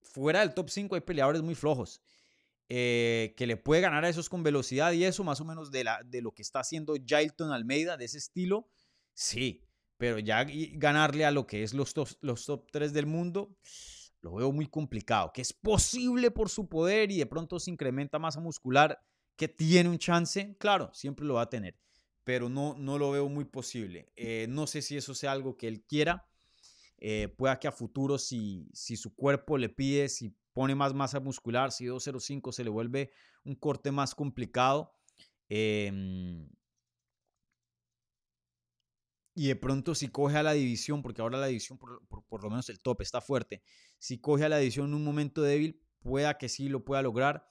fuera 0.00 0.40
del 0.40 0.54
top 0.54 0.68
5 0.68 0.94
hay 0.94 1.00
peleadores 1.00 1.42
muy 1.42 1.54
flojos. 1.54 2.02
Eh, 2.74 3.34
que 3.36 3.46
le 3.46 3.58
puede 3.58 3.82
ganar 3.82 4.04
a 4.04 4.08
esos 4.08 4.30
con 4.30 4.42
velocidad 4.42 4.92
y 4.92 5.04
eso, 5.04 5.24
más 5.24 5.40
o 5.42 5.44
menos 5.44 5.70
de, 5.70 5.84
la, 5.84 6.02
de 6.04 6.22
lo 6.22 6.32
que 6.32 6.40
está 6.40 6.60
haciendo 6.60 6.94
Jailton 7.06 7.52
Almeida, 7.52 7.98
de 7.98 8.06
ese 8.06 8.16
estilo, 8.16 8.66
sí, 9.12 9.62
pero 10.02 10.18
ya 10.18 10.44
ganarle 10.72 11.24
a 11.24 11.30
lo 11.30 11.46
que 11.46 11.62
es 11.62 11.74
los 11.74 11.94
top, 11.94 12.08
los 12.22 12.44
top 12.44 12.68
3 12.72 12.92
del 12.92 13.06
mundo, 13.06 13.56
lo 14.20 14.34
veo 14.34 14.50
muy 14.50 14.66
complicado. 14.66 15.30
Que 15.32 15.42
es 15.42 15.52
posible 15.52 16.32
por 16.32 16.48
su 16.48 16.68
poder 16.68 17.12
y 17.12 17.18
de 17.18 17.26
pronto 17.26 17.60
se 17.60 17.70
incrementa 17.70 18.18
masa 18.18 18.40
muscular, 18.40 19.00
que 19.36 19.46
tiene 19.46 19.88
un 19.88 19.98
chance, 19.98 20.56
claro, 20.58 20.90
siempre 20.92 21.24
lo 21.24 21.34
va 21.34 21.42
a 21.42 21.48
tener, 21.48 21.78
pero 22.24 22.48
no, 22.48 22.74
no 22.76 22.98
lo 22.98 23.12
veo 23.12 23.28
muy 23.28 23.44
posible. 23.44 24.10
Eh, 24.16 24.46
no 24.48 24.66
sé 24.66 24.82
si 24.82 24.96
eso 24.96 25.14
sea 25.14 25.30
algo 25.30 25.56
que 25.56 25.68
él 25.68 25.84
quiera. 25.84 26.26
Eh, 26.98 27.28
pueda 27.38 27.60
que 27.60 27.68
a 27.68 27.72
futuro, 27.72 28.18
si, 28.18 28.68
si 28.72 28.96
su 28.96 29.14
cuerpo 29.14 29.56
le 29.56 29.68
pide, 29.68 30.08
si 30.08 30.34
pone 30.52 30.74
más 30.74 30.94
masa 30.94 31.20
muscular, 31.20 31.70
si 31.70 31.84
205 31.84 32.50
se 32.50 32.64
le 32.64 32.70
vuelve 32.70 33.12
un 33.44 33.54
corte 33.54 33.92
más 33.92 34.16
complicado. 34.16 34.96
Eh, 35.48 36.48
y 39.34 39.48
de 39.48 39.56
pronto 39.56 39.94
si 39.94 40.08
coge 40.08 40.36
a 40.36 40.42
la 40.42 40.52
división, 40.52 41.02
porque 41.02 41.22
ahora 41.22 41.38
la 41.38 41.46
división, 41.46 41.78
por, 41.78 42.42
lo 42.42 42.50
menos 42.50 42.68
el 42.68 42.80
top 42.80 43.00
está 43.00 43.20
fuerte, 43.20 43.62
si 43.98 44.18
coge 44.18 44.44
a 44.44 44.48
la 44.48 44.58
división 44.58 44.88
en 44.88 44.94
un 44.94 45.04
momento 45.04 45.42
débil, 45.42 45.80
pueda 46.00 46.36
que 46.36 46.48
sí 46.48 46.68
lo 46.68 46.84
pueda 46.84 47.02
lograr. 47.02 47.48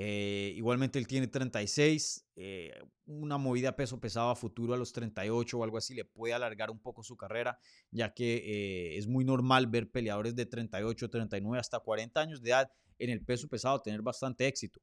Eh, 0.00 0.52
igualmente 0.56 0.98
él 1.00 1.08
tiene 1.08 1.26
36, 1.26 2.28
eh, 2.36 2.72
una 3.06 3.36
movida 3.36 3.74
peso 3.74 3.98
pesado 3.98 4.30
a 4.30 4.36
futuro 4.36 4.72
a 4.72 4.76
los 4.76 4.92
38 4.92 5.58
o 5.58 5.64
algo 5.64 5.76
así 5.76 5.92
le 5.92 6.04
puede 6.04 6.34
alargar 6.34 6.70
un 6.70 6.78
poco 6.78 7.02
su 7.02 7.16
carrera, 7.16 7.58
ya 7.90 8.14
que 8.14 8.36
eh, 8.36 8.96
es 8.96 9.08
muy 9.08 9.24
normal 9.24 9.66
ver 9.66 9.90
peleadores 9.90 10.36
de 10.36 10.46
38, 10.46 11.10
39 11.10 11.58
hasta 11.58 11.80
40 11.80 12.20
años 12.20 12.40
de 12.40 12.50
edad 12.50 12.70
en 13.00 13.10
el 13.10 13.24
peso 13.24 13.48
pesado 13.48 13.82
tener 13.82 14.00
bastante 14.00 14.46
éxito. 14.46 14.80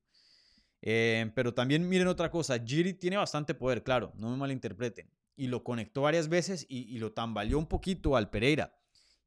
pero 0.81 1.53
también 1.53 1.87
miren 1.87 2.07
otra 2.07 2.29
cosa, 2.29 2.59
Giri 2.59 2.93
tiene 2.93 3.15
bastante 3.17 3.55
poder, 3.55 3.83
claro, 3.83 4.11
no 4.17 4.29
me 4.29 4.37
malinterpreten 4.37 5.09
y 5.35 5.47
lo 5.47 5.63
conectó 5.63 6.01
varias 6.01 6.29
veces 6.29 6.65
y, 6.69 6.97
lo 6.97 7.13
tambaleó 7.13 7.57
un 7.57 7.67
poquito 7.67 8.15
al 8.15 8.29
Pereira. 8.29 8.77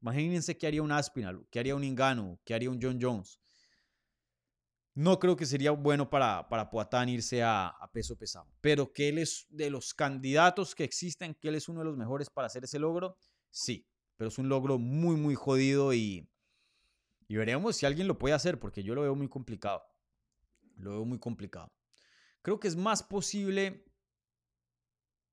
Imagínense 0.01 0.57
qué 0.57 0.67
haría 0.67 0.83
un 0.83 0.93
Aspinal, 0.93 1.47
qué 1.51 1.59
haría 1.59 1.75
un 1.75 1.85
Ingano, 1.85 2.41
qué 2.45 2.55
haría 2.55 2.71
un 2.71 2.81
John 2.81 2.99
Jones. 3.01 3.41
No 4.95 5.19
creo 5.19 5.37
que 5.37 5.47
sería 5.47 5.71
bueno 5.71 6.11
para, 6.11 6.49
para 6.49 6.71
Poatán 6.71 7.09
irse 7.09 7.43
a, 7.43 7.75
peso 7.93 8.17
pesado, 8.17 8.49
pero 8.61 8.93
que 8.93 9.09
él 9.09 9.19
es 9.19 9.47
de 9.51 9.71
los 9.71 9.95
candidatos 9.95 10.75
que 10.75 10.85
existen, 10.85 11.35
que 11.35 11.49
él 11.49 11.55
es 11.55 11.69
uno 11.69 11.81
de 11.81 11.87
los 11.87 11.97
mejores 11.97 12.31
para 12.31 12.47
hacer 12.47 12.65
ese 12.65 12.79
logro, 12.79 13.17
sí, 13.51 13.87
pero 14.17 14.29
es 14.29 14.39
un 14.39 14.49
logro 14.49 14.79
muy, 14.79 15.17
muy 15.17 15.35
jodido 15.35 15.95
y, 15.95 16.29
y 17.29 17.37
veremos 17.37 17.77
si 17.77 17.87
alguien 17.87 18.09
lo 18.09 18.19
puede 18.19 18.35
hacer, 18.35 18.59
porque 18.59 18.83
yo 18.83 18.95
lo 18.95 19.03
veo 19.03 19.15
muy 19.15 19.29
complicado. 19.29 19.83
Lo 20.77 20.91
veo 20.91 21.05
muy 21.05 21.19
complicado. 21.19 21.73
Creo 22.43 22.61
que 22.61 22.69
es 22.69 22.77
más 22.77 23.03
posible 23.03 23.88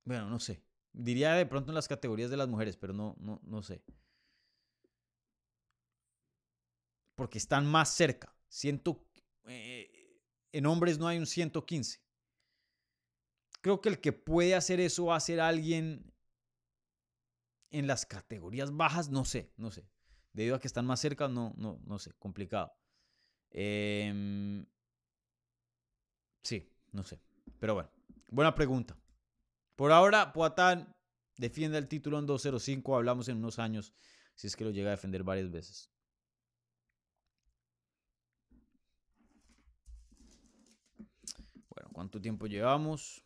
bueno, 0.05 0.29
no 0.29 0.39
sé. 0.39 0.63
Diría 0.93 1.33
de 1.33 1.45
pronto 1.45 1.71
en 1.71 1.75
las 1.75 1.87
categorías 1.87 2.29
de 2.29 2.37
las 2.37 2.47
mujeres, 2.47 2.77
pero 2.77 2.93
no, 2.93 3.15
no, 3.19 3.41
no 3.43 3.61
sé. 3.61 3.83
Porque 7.15 7.37
están 7.37 7.65
más 7.65 7.89
cerca. 7.89 8.33
Ciento, 8.47 9.03
eh, 9.47 10.21
en 10.51 10.65
hombres 10.65 10.97
no 10.97 11.07
hay 11.07 11.17
un 11.17 11.25
115. 11.25 12.01
Creo 13.61 13.81
que 13.81 13.89
el 13.89 13.99
que 13.99 14.13
puede 14.13 14.55
hacer 14.55 14.79
eso 14.79 15.05
va 15.05 15.15
a 15.15 15.19
ser 15.19 15.41
alguien 15.41 16.13
en 17.71 17.87
las 17.87 18.05
categorías 18.05 18.71
bajas, 18.71 19.09
no 19.09 19.25
sé, 19.25 19.51
no 19.57 19.71
sé. 19.71 19.89
Debido 20.33 20.55
a 20.55 20.59
que 20.59 20.67
están 20.67 20.85
más 20.85 20.99
cerca, 20.99 21.27
no, 21.27 21.53
no, 21.57 21.79
no 21.85 21.99
sé, 21.99 22.13
complicado. 22.19 22.71
Em, 23.49 24.65
sí, 26.43 26.69
no 26.91 27.03
sé. 27.03 27.19
Pero 27.59 27.73
bueno, 27.73 27.89
buena 28.29 28.53
pregunta. 28.53 28.97
Por 29.75 29.91
ahora, 29.91 30.31
Poatán 30.31 30.95
defiende 31.37 31.77
el 31.77 31.87
título 31.87 32.19
en 32.19 32.25
205. 32.25 32.95
Hablamos 32.95 33.27
en 33.27 33.37
unos 33.37 33.59
años 33.59 33.93
si 34.35 34.47
es 34.47 34.55
que 34.55 34.63
lo 34.63 34.71
llega 34.71 34.89
a 34.89 34.91
defender 34.91 35.23
varias 35.23 35.51
veces. 35.51 35.89
Bueno, 41.69 41.89
¿cuánto 41.91 42.21
tiempo 42.21 42.47
llevamos? 42.47 43.24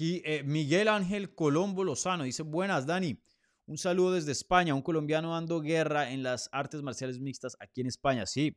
Aquí 0.00 0.22
eh, 0.24 0.42
Miguel 0.42 0.88
Ángel 0.88 1.34
Colombo 1.34 1.84
Lozano 1.84 2.24
dice, 2.24 2.42
buenas 2.42 2.86
Dani, 2.86 3.22
un 3.66 3.76
saludo 3.76 4.12
desde 4.12 4.32
España, 4.32 4.74
un 4.74 4.80
colombiano 4.80 5.32
dando 5.32 5.60
guerra 5.60 6.10
en 6.10 6.22
las 6.22 6.48
artes 6.52 6.80
marciales 6.80 7.20
mixtas 7.20 7.54
aquí 7.60 7.82
en 7.82 7.88
España. 7.88 8.24
Sí, 8.24 8.56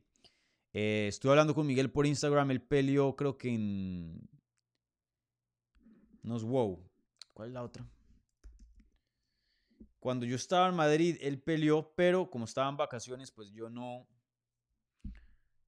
eh, 0.72 1.04
estuve 1.06 1.32
hablando 1.32 1.54
con 1.54 1.66
Miguel 1.66 1.92
por 1.92 2.06
Instagram, 2.06 2.50
él 2.50 2.62
peleó 2.62 3.14
creo 3.14 3.36
que 3.36 3.50
en... 3.50 4.26
No 6.22 6.38
es 6.38 6.42
wow. 6.44 6.82
¿Cuál 7.34 7.48
es 7.48 7.52
la 7.52 7.62
otra? 7.62 7.86
Cuando 10.00 10.24
yo 10.24 10.36
estaba 10.36 10.70
en 10.70 10.76
Madrid, 10.76 11.18
él 11.20 11.42
peleó, 11.42 11.92
pero 11.94 12.30
como 12.30 12.46
estaba 12.46 12.70
en 12.70 12.78
vacaciones, 12.78 13.30
pues 13.30 13.50
yo 13.52 13.68
no... 13.68 14.08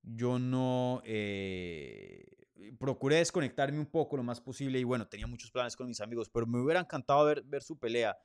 Yo 0.01 0.39
no... 0.39 1.03
Eh, 1.05 2.36
procuré 2.79 3.17
desconectarme 3.17 3.79
un 3.79 3.87
poco 3.87 4.17
lo 4.17 4.23
más 4.23 4.41
posible 4.41 4.79
y 4.79 4.85
bueno, 4.85 5.07
tenía 5.07 5.27
muchos 5.27 5.51
planes 5.51 5.77
con 5.77 5.87
mis 5.87 6.01
amigos, 6.01 6.29
pero 6.29 6.47
me 6.47 6.61
hubiera 6.61 6.81
encantado 6.81 7.25
ver, 7.25 7.43
ver 7.43 7.63
su 7.63 7.79
pelea. 7.79 8.17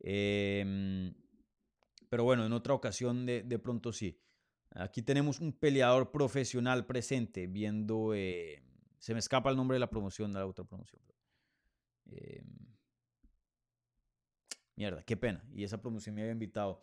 Em, 0.00 1.14
pero 2.08 2.24
bueno, 2.24 2.44
en 2.44 2.52
otra 2.52 2.74
ocasión 2.74 3.26
de, 3.26 3.42
de, 3.42 3.58
pronto 3.58 3.92
sí. 3.92 4.20
Aquí 4.70 5.02
tenemos 5.02 5.40
un 5.40 5.52
peleador 5.52 6.10
profesional 6.10 6.86
presente 6.86 7.46
viendo... 7.46 8.14
Eh, 8.14 8.62
se 8.98 9.12
me 9.12 9.20
escapa 9.20 9.50
el 9.50 9.56
nombre 9.56 9.76
de 9.76 9.80
la 9.80 9.90
promoción, 9.90 10.32
de 10.32 10.40
la 10.40 10.46
otra 10.46 10.64
promoción. 10.64 11.00
Eh, 12.10 12.42
mierda, 14.74 15.02
qué 15.02 15.16
pena. 15.16 15.44
Y 15.54 15.64
esa 15.64 15.80
promoción 15.80 16.14
me 16.14 16.22
había 16.22 16.32
invitado. 16.32 16.80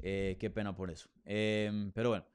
Eh, 0.00 0.36
qué 0.38 0.50
pena 0.50 0.74
por 0.74 0.90
eso. 0.90 1.10
Em, 1.24 1.90
pero 1.92 2.10
bueno. 2.10 2.26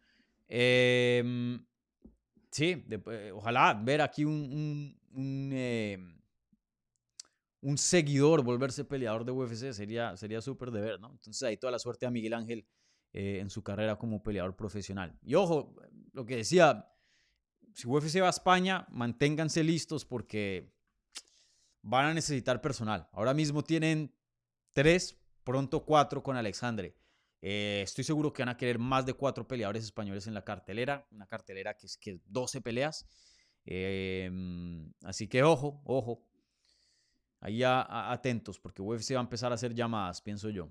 Sí, 2.51 2.83
eh, 2.89 3.31
ojalá 3.33 3.73
ver 3.73 4.01
aquí 4.01 4.25
un, 4.25 4.97
un, 5.13 5.51
em, 5.53 6.19
un, 7.61 7.77
seguidor 7.77 8.43
volverse 8.43 8.83
peleador 8.83 9.23
de 9.23 9.31
UFC 9.31 9.71
sería 9.71 10.17
sería 10.17 10.41
súper 10.41 10.71
de 10.71 10.81
ver, 10.81 10.99
¿no? 10.99 11.11
Entonces 11.11 11.43
ahí 11.43 11.57
toda 11.57 11.71
la 11.71 11.79
suerte 11.79 12.05
a 12.07 12.11
Miguel 12.11 12.33
Ángel 12.33 12.65
eh, 13.13 13.39
en 13.39 13.49
su 13.49 13.63
carrera 13.63 13.97
como 13.97 14.23
peleador 14.23 14.55
profesional. 14.55 15.17
Y 15.21 15.35
ojo, 15.35 15.75
lo 16.13 16.25
que 16.25 16.37
decía, 16.37 16.91
si 17.73 17.87
UFC 17.87 18.21
va 18.21 18.27
a 18.27 18.31
España, 18.31 18.87
manténganse 18.89 19.63
listos 19.63 20.05
porque 20.05 20.73
van 21.81 22.05
a 22.05 22.13
necesitar 22.13 22.61
personal. 22.61 23.07
Ahora 23.13 23.33
mismo 23.33 23.63
tienen 23.63 24.13
tres, 24.73 25.17
pronto 25.43 25.85
cuatro 25.85 26.23
con 26.23 26.35
Alexandre. 26.35 26.95
Eh, 27.41 27.81
estoy 27.83 28.03
seguro 28.03 28.33
que 28.33 28.41
van 28.41 28.49
a 28.49 28.57
querer 28.57 28.79
más 28.79 29.05
de 29.05 29.13
cuatro 29.13 29.47
peleadores 29.47 29.83
españoles 29.83 30.27
en 30.27 30.33
la 30.33 30.43
cartelera, 30.43 31.07
una 31.11 31.27
cartelera 31.27 31.75
que 31.75 31.85
es 31.87 31.97
que 31.97 32.19
12 32.25 32.61
peleas. 32.61 33.07
Em, 33.65 34.91
así 35.03 35.27
que 35.27 35.43
ojo, 35.43 35.81
ojo. 35.85 36.23
Ahí 37.41 37.63
atentos, 37.63 38.59
porque 38.59 38.81
UFC 38.81 39.13
va 39.13 39.21
a 39.21 39.23
empezar 39.23 39.51
a 39.51 39.55
hacer 39.55 39.73
llamadas, 39.73 40.21
pienso 40.21 40.49
yo. 40.49 40.69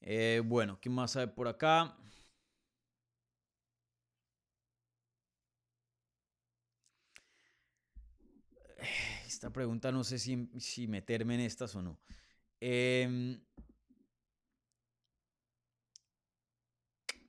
Eh, 0.00 0.42
bueno, 0.44 0.78
¿qué 0.80 0.90
más 0.90 1.16
hay 1.16 1.26
por 1.28 1.46
acá? 1.48 1.96
Esta 9.42 9.52
pregunta 9.52 9.90
no 9.90 10.04
sé 10.04 10.20
si, 10.20 10.86
meterme 10.86 11.34
en 11.34 11.40
estas 11.40 11.74
o 11.74 11.82
no. 11.82 11.98
Eh, 12.60 13.40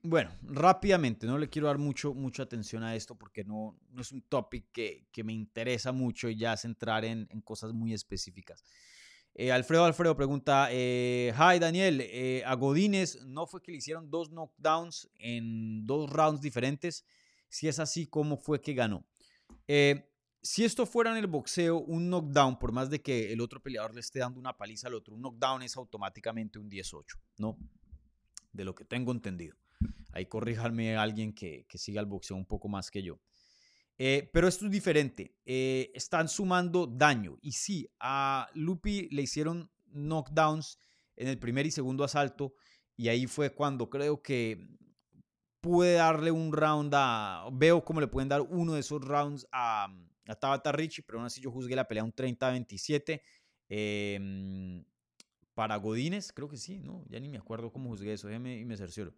bueno, 0.04 0.30
rápidamente, 0.44 1.26
no 1.26 1.40
le 1.40 1.50
quiero 1.50 1.70
dar 1.70 1.80
mucho, 1.80 2.14
mucha 2.14 2.44
atención 2.44 2.84
a 2.84 2.96
esto 2.96 3.16
porque 3.16 3.44
no, 3.44 3.80
no 3.90 4.04
es 4.04 4.12
un 4.12 4.22
topic 4.22 4.68
que, 4.72 5.08
que, 5.12 5.24
me 5.24 5.34
interesa 5.34 5.92
mucho 5.92 6.30
y 6.30 6.36
ya 6.36 6.56
centrar 6.56 7.04
en, 7.04 7.28
en 7.32 7.42
cosas 7.42 7.74
muy 7.74 7.96
específicas. 7.96 8.64
Eh, 9.34 9.52
Alfredo 9.52 9.86
Alfredo 9.86 10.16
pregunta, 10.16 10.68
eh, 10.70 11.34
hi 11.36 11.58
Daniel, 11.58 12.00
eh, 12.00 12.44
a 12.46 12.54
Godínez 12.54 13.24
no 13.24 13.48
fue 13.48 13.64
que 13.64 13.72
le 13.72 13.80
hicieron 13.80 14.12
dos 14.12 14.30
knockdowns 14.30 15.10
en 15.16 15.88
dos 15.88 16.12
rounds 16.12 16.42
diferentes. 16.42 17.08
Si 17.50 17.68
es 17.68 17.80
así, 17.80 18.06
¿cómo 18.06 18.38
fue 18.38 18.62
que 18.62 18.76
ganó? 18.76 19.04
Si 20.44 20.66
esto 20.66 20.86
fuera 20.86 21.12
en 21.12 21.18
el 21.18 21.28
boxeo, 21.28 21.80
un 21.80 22.10
knockdown, 22.10 22.60
por 22.60 22.72
más 22.74 22.90
de 22.90 23.02
que 23.02 23.32
el 23.32 23.42
otro 23.42 23.64
peleador 23.64 23.96
le 23.96 24.02
esté 24.02 24.20
dando 24.20 24.40
una 24.40 24.58
paliza 24.58 24.88
al 24.88 24.94
otro, 24.94 25.16
un 25.16 25.22
knockdown 25.22 25.64
es 25.64 25.78
automáticamente 25.78 26.60
un 26.60 26.70
18, 26.70 27.18
¿no? 27.38 27.58
De 28.52 28.66
lo 28.66 28.76
que 28.76 28.86
tengo 28.86 29.12
entendido. 29.12 29.56
Ahí 30.12 30.26
corríjanme 30.26 30.96
a 30.96 31.02
alguien 31.02 31.34
que, 31.34 31.66
que 31.68 31.78
siga 31.78 32.02
el 32.02 32.08
boxeo 32.08 32.38
un 32.38 32.46
poco 32.46 32.68
más 32.68 32.92
que 32.92 33.02
yo. 33.02 33.20
Eh, 33.98 34.30
pero 34.34 34.48
esto 34.48 34.66
es 34.66 34.72
diferente. 34.72 35.36
Eh, 35.46 35.92
están 35.94 36.28
sumando 36.28 36.88
daño. 36.88 37.38
Y 37.42 37.54
sí, 37.54 37.90
a 38.00 38.50
Lupi 38.54 39.08
le 39.12 39.22
hicieron 39.22 39.72
knockdowns 39.86 40.78
en 41.16 41.28
el 41.28 41.40
primer 41.40 41.66
y 41.66 41.72
segundo 41.72 42.04
asalto. 42.04 42.54
Y 42.98 43.08
ahí 43.08 43.28
fue 43.28 43.52
cuando 43.52 43.90
creo 43.90 44.22
que 44.22 44.68
pude 45.62 45.94
darle 45.94 46.32
un 46.32 46.52
round 46.52 46.94
a. 46.96 47.48
Veo 47.54 47.84
cómo 47.84 48.02
le 48.02 48.08
pueden 48.08 48.30
dar 48.30 48.42
uno 48.42 48.74
de 48.74 48.82
esos 48.82 49.02
rounds 49.02 49.48
a, 49.52 49.88
a 50.28 50.36
Tabata 50.36 50.72
Richie, 50.72 51.04
pero 51.06 51.20
aún 51.20 51.26
así 51.26 51.42
yo 51.42 51.52
juzgué 51.52 51.76
la 51.76 51.88
pelea 51.88 52.04
un 52.04 52.14
30-27. 52.14 53.22
Em, 53.70 54.84
para 55.54 55.76
Godínez, 55.78 56.32
creo 56.32 56.50
que 56.50 56.58
sí, 56.58 56.80
¿no? 56.80 57.04
Ya 57.10 57.20
ni 57.20 57.30
me 57.30 57.38
acuerdo 57.38 57.72
cómo 57.72 57.90
juzgué 57.90 58.14
eso, 58.14 58.28
déjeme 58.28 58.60
y 58.60 58.66
me 58.66 58.78
cercioro. 58.78 59.14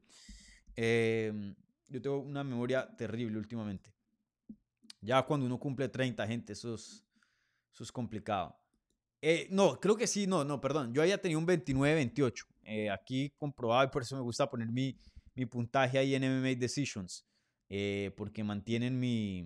Em, 0.75 1.55
yo 1.87 2.01
tengo 2.01 2.19
una 2.19 2.43
memoria 2.43 2.87
terrible 2.95 3.37
últimamente. 3.37 3.93
Ya 5.01 5.21
cuando 5.23 5.45
uno 5.45 5.59
cumple 5.59 5.87
30, 5.87 6.25
gente, 6.27 6.53
eso 6.53 6.73
es, 6.75 7.03
complicado. 7.91 8.57
Eh, 9.21 9.47
no, 9.51 9.79
creo 9.79 9.95
que 9.95 10.07
sí, 10.07 10.27
no, 10.27 10.43
no, 10.43 10.59
perdón. 10.59 10.93
Yo 10.93 11.01
había 11.01 11.21
tenido 11.21 11.39
un 11.39 11.47
29-28. 11.47 12.45
Eh, 12.63 12.89
aquí 12.89 13.31
comprobado 13.37 13.85
y 13.85 13.91
por 13.91 14.01
eso 14.01 14.15
me 14.15 14.21
gusta 14.21 14.49
poner 14.49 14.71
mi, 14.71 14.97
mi 15.35 15.45
puntaje 15.45 15.97
ahí 15.97 16.15
en 16.15 16.23
MMA 16.23 16.55
Decisions. 16.55 17.25
Eh, 17.69 18.11
porque 18.17 18.43
mantienen 18.43 18.99
mi... 18.99 19.45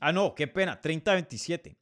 Ah, 0.00 0.12
no, 0.12 0.34
qué 0.34 0.46
pena, 0.46 0.80
30-27. 0.80 1.76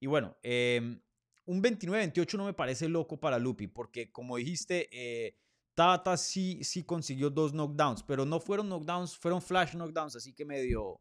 Y 0.00 0.06
bueno, 0.06 0.36
em, 0.42 1.00
un 1.46 1.62
29-28 1.62 2.36
no 2.36 2.44
me 2.46 2.54
parece 2.54 2.88
loco 2.88 3.18
para 3.18 3.38
Lupi, 3.38 3.66
porque 3.66 4.10
como 4.12 4.36
dijiste, 4.36 5.34
Tata 5.78 6.16
sí, 6.16 6.58
sí 6.64 6.82
consiguió 6.82 7.30
dos 7.30 7.52
knockdowns, 7.52 8.02
pero 8.02 8.24
no 8.24 8.40
fueron 8.40 8.68
knockdowns, 8.68 9.16
fueron 9.16 9.40
flash 9.40 9.74
knockdowns, 9.76 10.16
así 10.16 10.32
que 10.32 10.44
medio... 10.44 10.82
O 10.84 11.00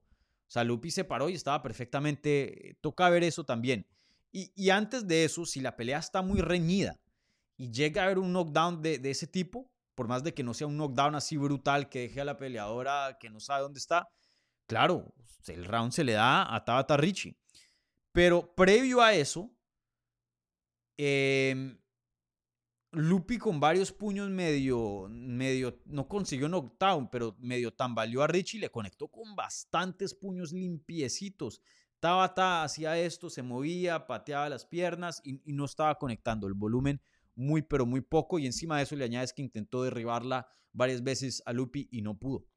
sea, 0.50 0.64
Lupi 0.64 0.92
se 0.92 1.04
paró 1.04 1.30
y 1.30 1.34
estaba 1.34 1.64
perfectamente... 1.64 2.70
Eh, 2.70 2.78
toca 2.80 3.10
ver 3.10 3.24
eso 3.24 3.44
también. 3.44 3.88
Y, 4.32 4.70
antes 4.70 5.08
de 5.08 5.24
eso, 5.24 5.48
si 5.48 5.62
la 5.62 5.76
pelea 5.76 5.98
está 5.98 6.22
muy 6.22 6.42
reñida 6.42 7.00
y 7.58 7.72
llega 7.72 8.04
a 8.04 8.06
haber 8.06 8.20
un 8.20 8.32
knockdown 8.32 8.84
de, 8.84 9.02
ese 9.04 9.26
tipo, 9.26 9.68
por 9.96 10.08
más 10.08 10.24
de 10.24 10.36
que 10.36 10.44
no 10.44 10.54
sea 10.54 10.68
un 10.68 10.78
knockdown 10.78 11.16
así 11.16 11.38
brutal 11.38 11.90
que 11.90 12.02
deje 12.02 12.22
a 12.22 12.26
la 12.26 12.38
peleadora 12.38 13.18
que 13.20 13.32
no 13.32 13.40
sabe 13.40 13.64
dónde 13.64 13.80
está, 13.80 14.08
claro, 14.68 15.14
el 15.48 15.66
round 15.66 15.92
se 15.92 16.04
le 16.04 16.14
da 16.14 16.54
a 16.54 16.64
Tabata 16.64 16.98
Richie. 16.98 17.38
Pero 18.12 18.54
previo 18.56 19.02
a 19.02 19.14
eso, 19.14 19.52
eh, 20.98 21.78
Lupi 22.92 23.38
con 23.38 23.60
varios 23.60 23.92
puños 23.92 24.30
medio, 24.30 25.08
medio, 25.10 25.82
no 25.86 26.08
consiguió 26.08 26.48
knockdown, 26.48 27.10
pero 27.10 27.36
medio 27.40 27.74
tambaleó 27.74 28.24
a 28.24 28.28
Richie 28.28 28.58
y 28.58 28.62
le 28.62 28.72
conectó 28.72 29.08
con 29.10 29.36
bastantes 29.36 30.16
puños 30.16 30.52
limpiecitos. 30.54 31.62
Tabata 32.00 32.64
hacía 32.64 32.98
esto, 32.98 33.30
se 33.30 33.44
movía, 33.44 34.08
pateaba 34.08 34.50
las 34.50 34.66
piernas 34.66 35.22
y, 35.24 35.42
no 35.54 35.66
estaba 35.66 35.96
conectando 36.00 36.48
el 36.48 36.54
volumen 36.54 37.02
muy, 37.36 37.62
pero 37.62 37.86
muy 37.86 38.02
poco. 38.02 38.40
Y 38.40 38.46
encima 38.46 38.78
de 38.78 38.84
eso 38.84 38.96
le 38.96 39.04
añades 39.04 39.34
que 39.34 39.42
intentó 39.42 39.84
derribarla 39.84 40.48
varias 40.72 41.04
veces 41.04 41.44
a 41.46 41.54
Lupi 41.54 41.88
y 41.92 42.02
no 42.02 42.18
pudo. 42.18 42.48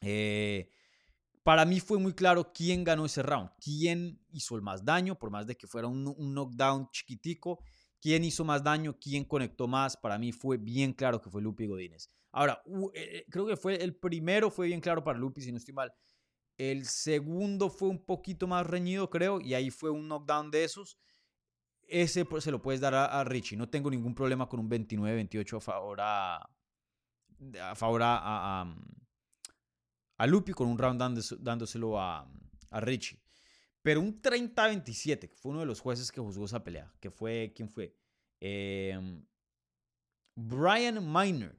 Eh, 0.00 0.70
para 1.46 1.64
mí 1.64 1.78
fue 1.78 1.98
muy 1.98 2.12
claro 2.12 2.52
quién 2.52 2.82
ganó 2.82 3.06
ese 3.06 3.22
round, 3.22 3.50
quién 3.60 4.20
hizo 4.32 4.56
el 4.56 4.62
más 4.62 4.84
daño, 4.84 5.16
por 5.16 5.30
más 5.30 5.46
de 5.46 5.56
que 5.56 5.68
fuera 5.68 5.86
un, 5.86 6.02
knockdown 6.02 6.90
chiquitico 6.90 7.60
quién 8.00 8.24
hizo 8.24 8.44
más 8.44 8.64
daño, 8.64 8.98
quién 9.00 9.24
conectó 9.24 9.68
más, 9.68 9.96
para 9.96 10.18
mí 10.18 10.32
fue 10.32 10.56
bien 10.56 10.92
claro 10.92 11.20
que 11.20 11.30
fue 11.30 11.40
Lupi 11.40 11.68
Godínez. 11.68 12.10
Ahora, 12.32 12.60
eh, 12.94 13.24
creo 13.30 13.46
que 13.46 13.56
fue 13.56 13.76
el 13.76 13.94
primero 13.94 14.50
fue 14.50 14.66
bien 14.66 14.80
claro 14.80 15.04
para 15.04 15.20
Lupi, 15.20 15.40
si 15.40 15.52
no 15.52 15.58
estoy 15.58 15.72
mal. 15.72 15.94
El 16.58 16.84
segundo 16.84 17.70
fue 17.70 17.90
un 17.90 18.04
poquito 18.04 18.48
más 18.48 18.66
reñido, 18.66 19.08
creo, 19.08 19.40
y 19.40 19.54
ahí 19.54 19.70
fue 19.70 19.90
un 19.90 20.08
knockdown 20.08 20.50
de 20.50 20.64
esos. 20.64 20.98
Ese 21.82 22.24
pues, 22.24 22.42
se 22.42 22.50
lo 22.50 22.60
puedes 22.60 22.80
dar 22.80 22.94
a, 22.94 23.22
Richie. 23.22 23.56
No 23.56 23.68
tengo 23.68 23.88
ningún 23.88 24.16
problema 24.16 24.48
con 24.48 24.58
un 24.58 24.68
29-28 24.68 25.58
a 25.58 25.60
favor 25.60 25.98
a, 26.00 26.50
favor 27.76 28.02
a, 28.02 28.62
a, 28.62 28.76
Lupi, 30.24 30.52
con 30.52 30.68
un 30.68 30.78
round 30.78 30.98
dándoselo 31.40 32.00
a, 32.00 32.26
a 32.70 32.80
Richie. 32.80 33.20
Pero 33.82 34.00
un 34.00 34.20
30-27, 34.20 35.28
que 35.28 35.36
fue 35.36 35.52
uno 35.52 35.60
de 35.60 35.66
los 35.66 35.80
jueces 35.80 36.10
que 36.10 36.20
juzgó 36.20 36.46
esa 36.46 36.64
pelea, 36.64 36.92
que 36.98 37.10
fue, 37.10 37.52
¿quién 37.54 37.68
fue? 37.68 37.94
Em, 38.40 39.24
Brian 40.34 41.00
Miner. 41.12 41.56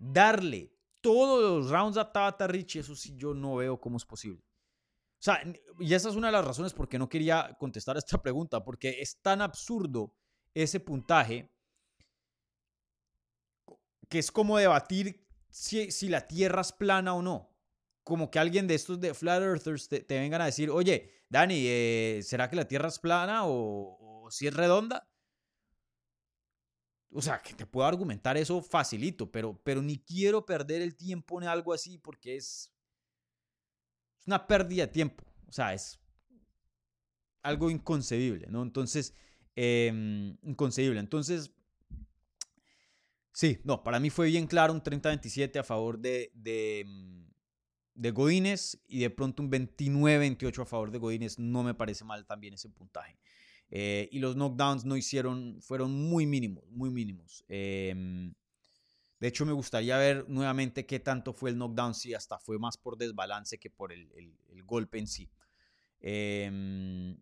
Darle 0.00 0.72
todos 1.00 1.64
los 1.64 1.70
rounds 1.70 1.96
a 1.96 2.10
Tabata 2.12 2.46
Richie, 2.46 2.80
eso 2.80 2.94
sí 2.94 3.16
yo 3.16 3.34
no 3.34 3.56
veo 3.56 3.80
cómo 3.80 3.96
es 3.96 4.04
posible. 4.04 4.40
O 4.40 5.22
sea, 5.22 5.42
y 5.80 5.92
esa 5.94 6.08
es 6.08 6.14
una 6.14 6.28
de 6.28 6.32
las 6.32 6.44
razones 6.44 6.72
por 6.72 6.88
qué 6.88 6.98
no 6.98 7.08
quería 7.08 7.56
contestar 7.58 7.96
a 7.96 7.98
esta 8.04 8.22
pregunta, 8.22 8.64
porque 8.64 9.00
es 9.00 9.20
tan 9.20 9.42
absurdo 9.42 10.14
ese 10.54 10.80
puntaje 10.80 11.52
que 14.08 14.18
es 14.18 14.32
como 14.32 14.56
debatir 14.56 15.28
si, 15.50 15.90
si 15.90 16.08
la 16.08 16.26
Tierra 16.26 16.62
es 16.62 16.72
plana 16.72 17.14
o 17.14 17.22
no 17.22 17.57
como 18.08 18.30
que 18.30 18.38
alguien 18.38 18.66
de 18.66 18.74
estos 18.74 18.98
de 18.98 19.12
Flat 19.12 19.42
Earthers 19.42 19.86
te, 19.86 20.02
vengan 20.08 20.40
a 20.40 20.46
decir, 20.46 20.70
oye, 20.70 21.12
Dani, 21.28 21.62
eh, 21.66 22.20
¿será 22.22 22.48
que 22.48 22.56
la 22.56 22.66
Tierra 22.66 22.88
es 22.88 22.98
plana 22.98 23.42
o, 23.44 24.26
si 24.30 24.46
es 24.46 24.54
redonda? 24.54 25.06
O 27.12 27.20
sea, 27.20 27.42
que 27.42 27.52
te 27.52 27.66
puedo 27.66 27.86
argumentar 27.86 28.38
eso 28.38 28.62
facilito, 28.62 29.30
pero, 29.30 29.60
pero 29.62 29.82
ni 29.82 29.98
quiero 29.98 30.46
perder 30.46 30.80
el 30.80 30.96
tiempo 30.96 31.38
en 31.38 31.48
algo 31.48 31.74
así 31.74 31.98
porque 31.98 32.36
es, 32.36 32.72
es 34.18 34.26
una 34.26 34.46
pérdida 34.46 34.86
de 34.86 34.92
tiempo. 34.92 35.22
O 35.46 35.52
sea, 35.52 35.74
es 35.74 36.00
algo 37.42 37.68
inconcebible, 37.70 38.46
¿no? 38.48 38.62
Entonces, 38.62 39.12
em, 39.54 40.38
inconcebible. 40.44 40.98
Entonces, 40.98 41.52
sí, 43.32 43.60
no, 43.64 43.84
para 43.84 44.00
mí 44.00 44.08
fue 44.08 44.28
bien 44.28 44.46
claro 44.46 44.72
un 44.72 44.82
30-27 44.82 45.58
a 45.58 45.62
favor 45.62 45.98
de, 45.98 46.32
de, 46.34 46.80
em, 46.80 47.27
de 47.98 48.12
Godínez 48.12 48.80
y 48.86 49.00
de 49.00 49.10
pronto 49.10 49.42
un 49.42 49.50
29-28 49.50 50.62
a 50.62 50.66
favor 50.66 50.92
de 50.92 50.98
Godínez. 50.98 51.38
No 51.38 51.64
me 51.64 51.74
parece 51.74 52.04
mal 52.04 52.24
también 52.26 52.54
ese 52.54 52.68
puntaje. 52.68 53.18
Eh, 53.70 54.08
y 54.12 54.20
los 54.20 54.36
knockdowns 54.36 54.84
no 54.84 54.96
hicieron, 54.96 55.60
fueron 55.60 55.92
muy 55.92 56.24
mínimos, 56.24 56.64
muy 56.70 56.90
mínimos. 56.90 57.44
Em, 57.48 58.32
de 59.18 59.28
hecho, 59.28 59.44
me 59.44 59.52
gustaría 59.52 59.98
ver 59.98 60.28
nuevamente 60.28 60.86
qué 60.86 61.00
tanto 61.00 61.32
fue 61.32 61.50
el 61.50 61.56
knockdown, 61.58 61.92
si 61.92 62.14
hasta 62.14 62.38
fue 62.38 62.58
más 62.58 62.76
por 62.76 62.96
desbalance 62.96 63.58
que 63.58 63.68
por 63.68 63.92
el, 63.92 64.08
golpe 64.64 64.98
en 64.98 65.08
sí. 65.08 65.28
Em, 66.00 67.20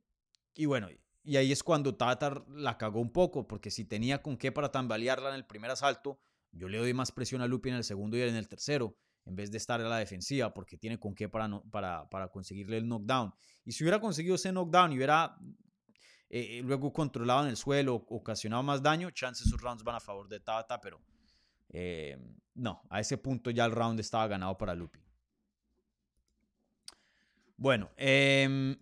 y 0.55 0.67
bueno, 0.67 0.89
y 1.25 1.37
ahí 1.37 1.53
es 1.53 1.63
cuando 1.63 1.95
Tatar 1.95 2.45
la 2.49 2.77
cagó 2.77 3.01
un 3.01 3.11
poco, 3.11 3.49
porque 3.49 3.71
si 3.71 3.87
tenía 3.87 4.23
con 4.23 4.37
qué 4.37 4.53
para 4.53 4.71
tambalearla 4.71 5.31
en 5.31 5.37
el 5.37 5.47
primer 5.47 5.71
asalto, 5.71 6.21
yo 6.53 6.69
le 6.69 6.79
doy 6.79 6.93
más 6.93 7.13
presión 7.13 7.41
a 7.41 7.47
Lupi 7.47 7.71
en 7.71 7.77
el 7.77 7.85
segundo 7.85 8.17
y 8.19 8.21
en 8.21 8.37
el 8.37 8.47
tercero 8.47 8.95
en 9.27 9.37
vez 9.37 9.51
de 9.51 9.59
estar 9.59 9.81
a 9.81 9.89
la 9.89 9.99
defensiva, 9.99 10.55
porque 10.55 10.79
tiene 10.79 10.99
con 10.99 11.15
qué 11.15 11.29
para, 11.29 11.61
para, 11.71 12.09
para 12.09 12.29
conseguirle 12.29 12.79
el 12.79 12.89
knockdown. 12.89 13.35
Y 13.65 13.73
si 13.73 13.85
hubiera 13.85 14.01
conseguido 14.01 14.37
ese 14.37 14.53
knockdown 14.53 14.93
y 14.93 14.97
hubiera 14.97 15.37
eh, 16.29 16.61
luego 16.65 16.93
controlado 16.93 17.43
en 17.43 17.49
el 17.51 17.57
suelo, 17.57 17.95
ocasionado 18.09 18.63
más 18.63 18.83
daño, 18.83 19.11
chances 19.11 19.47
esos 19.47 19.61
rounds 19.61 19.85
van 19.85 19.97
a 19.97 20.01
favor 20.01 20.29
de 20.29 20.41
Tabata, 20.41 20.81
pero 20.81 21.01
eh, 21.69 22.17
no, 22.55 22.83
a 22.89 23.01
ese 23.01 23.19
punto 23.19 23.51
ya 23.51 23.65
el 23.65 23.73
round 23.73 24.01
estaba 24.01 24.27
ganado 24.27 24.57
para 24.57 24.75
Lupi. 24.75 25.01
Bueno, 27.57 27.91
em, 27.97 28.77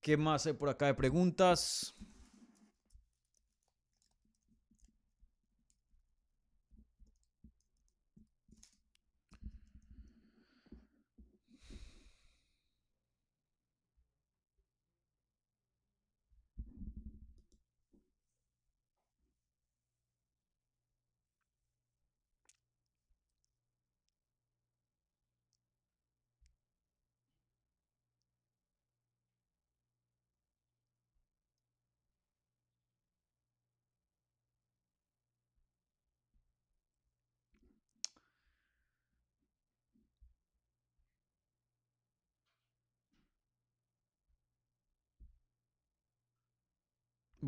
¿qué 0.00 0.16
más 0.16 0.46
hay 0.46 0.54
por 0.54 0.68
acá 0.68 0.86
de 0.86 0.94
preguntas? 0.94 1.94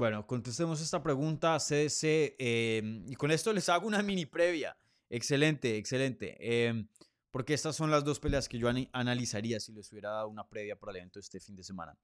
Bueno, 0.01 0.26
contestemos 0.26 0.80
esta 0.80 1.03
pregunta, 1.03 1.59
CDC, 1.59 2.34
em, 2.38 3.05
y 3.07 3.14
con 3.16 3.30
esto 3.30 3.53
les 3.53 3.68
hago 3.68 3.86
una 3.86 4.03
mini 4.03 4.24
previa. 4.24 4.74
Excelente, 5.11 5.76
excelente. 5.76 6.38
Em, 6.40 6.88
porque 7.30 7.53
estas 7.53 7.76
son 7.76 7.90
las 7.90 8.03
dos 8.03 8.18
peleas 8.18 8.48
que 8.48 8.59
yo 8.59 8.70
analizaría 8.92 9.61
si 9.61 9.72
les 9.72 9.92
hubiera 9.92 10.09
dado 10.09 10.28
una 10.28 10.48
previa 10.48 10.74
para 10.74 10.92
el 10.92 10.96
evento 10.96 11.20
este 11.20 11.38
fin 11.38 11.55
de 11.55 11.62
semana. 11.62 11.98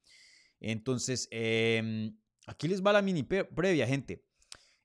Entonces, 0.60 1.26
em, 1.30 2.14
aquí 2.46 2.68
les 2.68 2.84
va 2.84 2.92
la 2.92 3.00
mini 3.00 3.22
previa, 3.22 3.86
gente. 3.86 4.22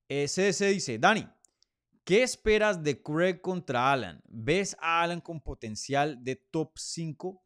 CDC 0.07 0.62
eh, 0.62 0.70
dice, 0.70 0.97
Dani, 0.97 1.28
¿qué 2.05 2.24
esperas 2.24 2.82
de 2.82 3.03
Craig 3.03 3.41
contra 3.41 3.91
Alan? 3.91 4.22
¿Ves 4.30 4.78
a 4.80 5.01
Alan 5.01 5.20
con 5.20 5.41
potencial 5.41 6.24
de 6.24 6.38
top 6.38 6.78
5? 6.78 7.43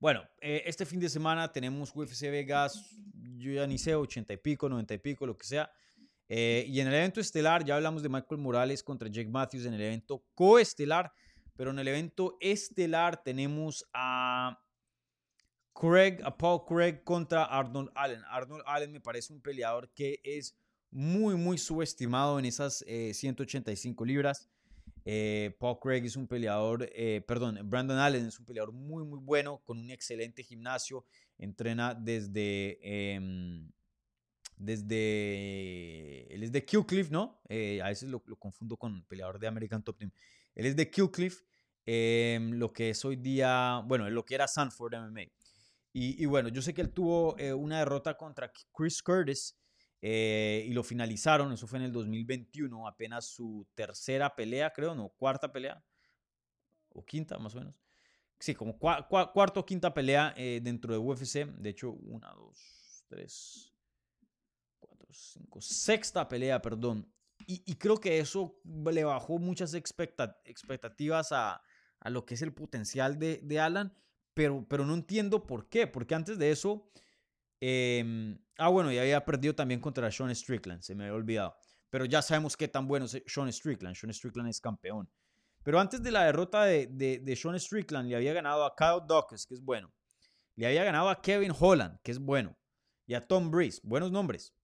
Bueno, 0.00 0.26
eh, 0.40 0.62
este 0.64 0.86
fin 0.86 0.98
de 0.98 1.10
semana 1.10 1.52
tenemos 1.52 1.94
UFC 1.94 2.22
Vegas, 2.30 2.96
yo 3.36 3.52
ya 3.52 3.66
ni 3.66 3.76
sé, 3.76 3.94
80 3.94 4.32
y 4.32 4.36
pico, 4.38 4.66
90 4.66 4.94
y 4.94 4.98
pico, 4.98 5.26
lo 5.26 5.36
que 5.36 5.44
sea. 5.46 5.70
Eh, 6.26 6.64
y 6.66 6.80
en 6.80 6.88
el 6.88 6.94
evento 6.94 7.20
estelar, 7.20 7.66
ya 7.66 7.76
hablamos 7.76 8.02
de 8.02 8.08
Michael 8.08 8.40
Morales 8.40 8.82
contra 8.82 9.10
Jake 9.10 9.28
Matthews 9.28 9.66
en 9.66 9.74
el 9.74 9.80
evento 9.82 10.24
coestelar, 10.34 11.12
pero 11.54 11.70
en 11.70 11.80
el 11.80 11.86
evento 11.86 12.38
estelar 12.40 13.22
tenemos 13.22 13.84
a 13.92 14.58
Craig, 15.74 16.22
a 16.24 16.34
Paul 16.34 16.64
Craig 16.66 17.04
contra 17.04 17.44
Arnold 17.44 17.90
Allen. 17.94 18.22
Arnold 18.30 18.62
Allen 18.64 18.92
me 18.92 19.02
parece 19.02 19.34
un 19.34 19.42
peleador 19.42 19.92
que 19.92 20.18
es 20.24 20.56
muy, 20.90 21.34
muy 21.34 21.58
subestimado 21.58 22.38
en 22.38 22.46
esas 22.46 22.78
185 22.78 24.02
eh, 24.02 24.06
libras. 24.06 24.48
Eh, 25.04 25.56
Paul 25.58 25.78
Craig 25.80 26.04
es 26.04 26.16
un 26.16 26.26
peleador, 26.26 26.88
eh, 26.94 27.22
perdón, 27.26 27.58
Brandon 27.64 27.98
Allen 27.98 28.26
es 28.26 28.38
un 28.38 28.44
peleador 28.44 28.72
muy, 28.72 29.04
muy 29.04 29.18
bueno, 29.18 29.62
con 29.64 29.78
un 29.78 29.90
excelente 29.90 30.42
gimnasio. 30.42 31.04
Entrena 31.38 31.94
desde, 31.94 32.78
em, 33.14 33.70
desde, 34.56 36.32
él 36.34 36.42
es 36.42 36.52
de 36.52 36.64
Cliff, 36.64 37.10
¿no? 37.10 37.40
Eh, 37.48 37.80
a 37.82 37.88
veces 37.88 38.08
lo, 38.08 38.20
confundo 38.38 38.76
con 38.76 38.96
el 38.96 39.04
peleador 39.04 39.38
de 39.38 39.46
American 39.46 39.82
Top 39.82 39.96
Team. 39.96 40.12
Él 40.54 40.66
es 40.66 40.76
de 40.76 40.90
Cliff, 40.90 41.42
em, 41.86 42.52
lo 42.52 42.72
que 42.72 42.90
es 42.90 43.04
hoy 43.04 43.16
día, 43.16 43.82
bueno, 43.86 44.08
lo 44.10 44.24
que 44.24 44.34
era 44.34 44.46
Sanford 44.46 44.94
MMA. 44.94 45.22
Y, 45.92 46.22
y 46.22 46.26
bueno, 46.26 46.50
yo 46.50 46.62
sé 46.62 46.74
que 46.74 46.82
él 46.82 46.90
tuvo 46.90 47.34
una 47.56 47.78
derrota 47.78 48.16
contra 48.16 48.52
Chris 48.72 49.02
Curtis 49.02 49.56
eh, 50.02 50.64
y 50.66 50.72
lo 50.72 50.82
finalizaron, 50.82 51.52
eso 51.52 51.66
fue 51.66 51.78
en 51.78 51.86
el 51.86 51.92
2021, 51.92 52.86
apenas 52.86 53.26
su 53.26 53.66
tercera 53.74 54.34
pelea, 54.34 54.72
creo, 54.72 54.94
no, 54.94 55.10
cuarta 55.10 55.52
pelea, 55.52 55.82
o 56.90 57.04
quinta 57.04 57.38
más 57.38 57.54
o 57.54 57.58
menos. 57.58 57.74
Sí, 58.38 58.54
como 58.54 58.78
cuarto 58.78 59.60
o 59.60 59.66
quinta 59.66 59.92
pelea 59.92 60.32
eh, 60.34 60.60
dentro 60.62 60.94
de 60.94 60.98
UFC. 60.98 61.44
De 61.44 61.68
hecho, 61.68 61.90
una, 61.92 62.32
dos, 62.32 63.04
tres, 63.06 63.74
cuatro, 64.78 65.06
cinco, 65.12 65.60
sexta 65.60 66.26
pelea, 66.26 66.62
perdón. 66.62 67.12
Y, 67.46 67.74
creo 67.76 67.98
que 67.98 68.18
eso 68.18 68.60
le 68.64 69.02
bajó 69.02 69.38
muchas 69.38 69.74
expectativas 69.74 71.32
a, 71.32 71.60
a, 71.98 72.10
lo 72.10 72.24
que 72.24 72.34
es 72.34 72.42
el 72.42 72.52
potencial 72.52 73.18
de, 73.18 73.40
de 73.42 73.58
Alan, 73.58 73.92
pero, 74.34 74.64
pero 74.68 74.86
no 74.86 74.94
entiendo 74.94 75.46
por 75.46 75.68
qué, 75.68 75.86
porque 75.86 76.14
antes 76.14 76.38
de 76.38 76.52
eso 76.52 76.90
Em, 77.62 78.38
ah, 78.60 78.68
bueno, 78.68 78.92
y 78.92 78.98
había 78.98 79.24
perdido 79.24 79.54
también 79.54 79.80
contra 79.80 80.10
Sean 80.10 80.34
Strickland, 80.34 80.82
se 80.82 80.94
me 80.94 81.04
había 81.04 81.16
olvidado. 81.16 81.56
Pero 81.90 82.04
ya 82.04 82.22
sabemos 82.22 82.56
qué 82.56 82.68
tan 82.68 82.86
bueno 82.86 83.06
es 83.06 83.22
Sean 83.26 83.52
Strickland. 83.52 83.96
Sean 83.96 84.12
Strickland 84.12 84.48
es 84.48 84.60
campeón. 84.60 85.10
Pero 85.62 85.80
antes 85.80 86.02
de 86.02 86.10
la 86.10 86.24
derrota 86.24 86.64
de, 86.64 86.86
de, 86.86 87.36
Sean 87.36 87.58
Strickland, 87.58 88.08
le 88.08 88.16
había 88.16 88.32
ganado 88.32 88.64
a 88.64 88.74
Kyle 88.74 89.02
Dawkins, 89.06 89.46
que 89.46 89.54
es 89.54 89.62
bueno. 89.62 89.92
Le 90.56 90.66
había 90.66 90.84
ganado 90.84 91.08
a 91.08 91.20
Kevin 91.20 91.52
Holland, 91.58 91.98
que 92.02 92.12
es 92.12 92.18
bueno. 92.18 92.56
Y 93.06 93.14
a 93.14 93.26
Tom 93.26 93.50
Breeze, 93.50 93.80
buenos 93.82 94.12
nombres. 94.12 94.54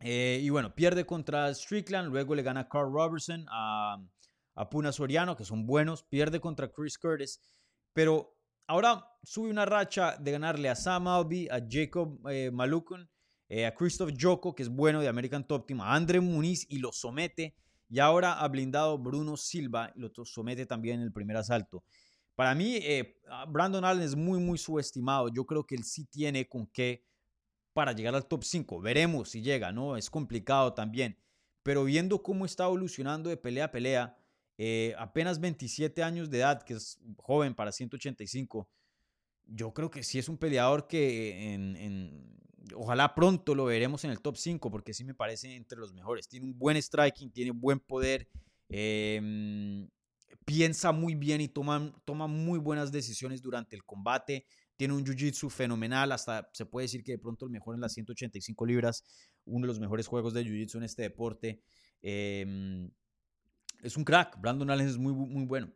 Eh, 0.00 0.40
y 0.42 0.50
bueno, 0.50 0.74
pierde 0.74 1.04
contra 1.06 1.52
Strickland, 1.54 2.10
luego 2.10 2.34
le 2.34 2.42
gana 2.42 2.60
a 2.60 2.68
Carl 2.68 2.92
Robertson, 2.92 3.46
a, 3.50 3.98
a 4.54 4.70
Puna 4.70 4.92
Soriano, 4.92 5.36
que 5.36 5.44
son 5.44 5.66
buenos. 5.66 6.02
Pierde 6.04 6.40
contra 6.40 6.70
Chris 6.70 6.98
Curtis. 6.98 7.40
Pero 7.92 8.39
ahora 8.70 9.04
sube 9.24 9.50
una 9.50 9.64
racha 9.64 10.16
de 10.16 10.30
ganarle 10.30 10.68
a 10.68 10.76
Sam 10.76 11.08
Albi, 11.08 11.48
a 11.48 11.60
Jacob 11.68 12.20
eh, 12.30 12.52
Malukun, 12.52 13.10
eh, 13.48 13.66
a 13.66 13.74
Christoph 13.74 14.12
Joko, 14.16 14.54
que 14.54 14.62
es 14.62 14.68
bueno 14.68 15.00
de 15.00 15.08
American 15.08 15.44
Top 15.44 15.66
Team, 15.66 15.80
a 15.80 15.92
Andre 15.92 16.20
Muniz 16.20 16.66
y 16.68 16.78
lo 16.78 16.92
somete. 16.92 17.56
Y 17.88 17.98
ahora 17.98 18.34
ha 18.34 18.46
blindado 18.46 18.96
Bruno 18.96 19.36
Silva 19.36 19.92
lo 19.96 20.12
somete 20.24 20.66
también 20.66 21.00
en 21.00 21.02
el 21.02 21.12
primer 21.12 21.36
asalto. 21.36 21.82
Para 22.36 22.54
mí, 22.54 22.76
eh, 22.76 23.20
Brandon 23.48 23.84
Allen 23.84 24.04
es 24.04 24.14
muy, 24.14 24.38
muy 24.38 24.56
subestimado. 24.56 25.28
Yo 25.30 25.44
creo 25.44 25.66
que 25.66 25.74
él 25.74 25.82
sí 25.82 26.04
tiene 26.04 26.48
con 26.48 26.68
qué 26.68 27.04
para 27.72 27.90
llegar 27.90 28.14
al 28.14 28.26
top 28.26 28.44
5. 28.44 28.80
Veremos 28.80 29.30
si 29.30 29.42
llega, 29.42 29.72
¿no? 29.72 29.96
Es 29.96 30.08
complicado 30.08 30.74
también. 30.74 31.18
Pero 31.64 31.82
viendo 31.82 32.22
cómo 32.22 32.46
está 32.46 32.66
evolucionando 32.66 33.30
de 33.30 33.36
pelea 33.36 33.64
a 33.64 33.72
pelea, 33.72 34.16
eh, 34.62 34.94
apenas 34.98 35.40
27 35.40 36.02
años 36.02 36.28
de 36.28 36.36
edad, 36.36 36.62
que 36.62 36.74
es 36.74 37.00
joven 37.16 37.54
para 37.54 37.72
185. 37.72 38.68
Yo 39.46 39.72
creo 39.72 39.90
que 39.90 40.02
sí 40.02 40.18
es 40.18 40.28
un 40.28 40.36
peleador 40.36 40.86
que 40.86 41.54
en, 41.54 42.36
ojalá 42.74 43.14
pronto 43.14 43.54
lo 43.54 43.64
veremos 43.64 44.04
en 44.04 44.10
el 44.10 44.20
top 44.20 44.36
5, 44.36 44.70
porque 44.70 44.92
sí 44.92 45.02
me 45.02 45.14
parece 45.14 45.56
entre 45.56 45.78
los 45.78 45.94
mejores. 45.94 46.28
Tiene 46.28 46.44
un 46.44 46.58
buen 46.58 46.76
striking, 46.76 47.32
tiene 47.32 47.52
buen 47.52 47.80
poder, 47.80 48.28
em, 48.68 49.88
piensa 50.44 50.92
muy 50.92 51.14
bien 51.14 51.40
y 51.40 51.48
toma, 51.48 51.98
toma 52.04 52.26
muy 52.26 52.58
buenas 52.58 52.92
decisiones 52.92 53.40
durante 53.40 53.76
el 53.76 53.82
combate. 53.86 54.44
Tiene 54.76 54.92
un 54.92 55.06
jiu-jitsu 55.06 55.48
fenomenal, 55.48 56.12
hasta 56.12 56.50
se 56.52 56.66
puede 56.66 56.84
decir 56.84 57.02
que 57.02 57.12
de 57.12 57.18
pronto 57.18 57.46
el 57.46 57.50
mejor 57.50 57.76
en 57.76 57.80
las 57.80 57.94
185 57.94 58.66
libras, 58.66 59.04
uno 59.46 59.62
de 59.62 59.68
los 59.68 59.80
mejores 59.80 60.06
juegos 60.06 60.34
de 60.34 60.44
jiu-jitsu 60.44 60.76
en 60.76 60.82
este 60.82 61.00
deporte. 61.00 61.62
Eh, 62.02 62.90
es 63.82 63.96
un 63.96 64.04
crack. 64.04 64.40
Brandon 64.40 64.70
Allen 64.70 64.88
es 64.88 64.98
muy, 64.98 65.12
muy 65.12 65.44
bueno. 65.44 65.70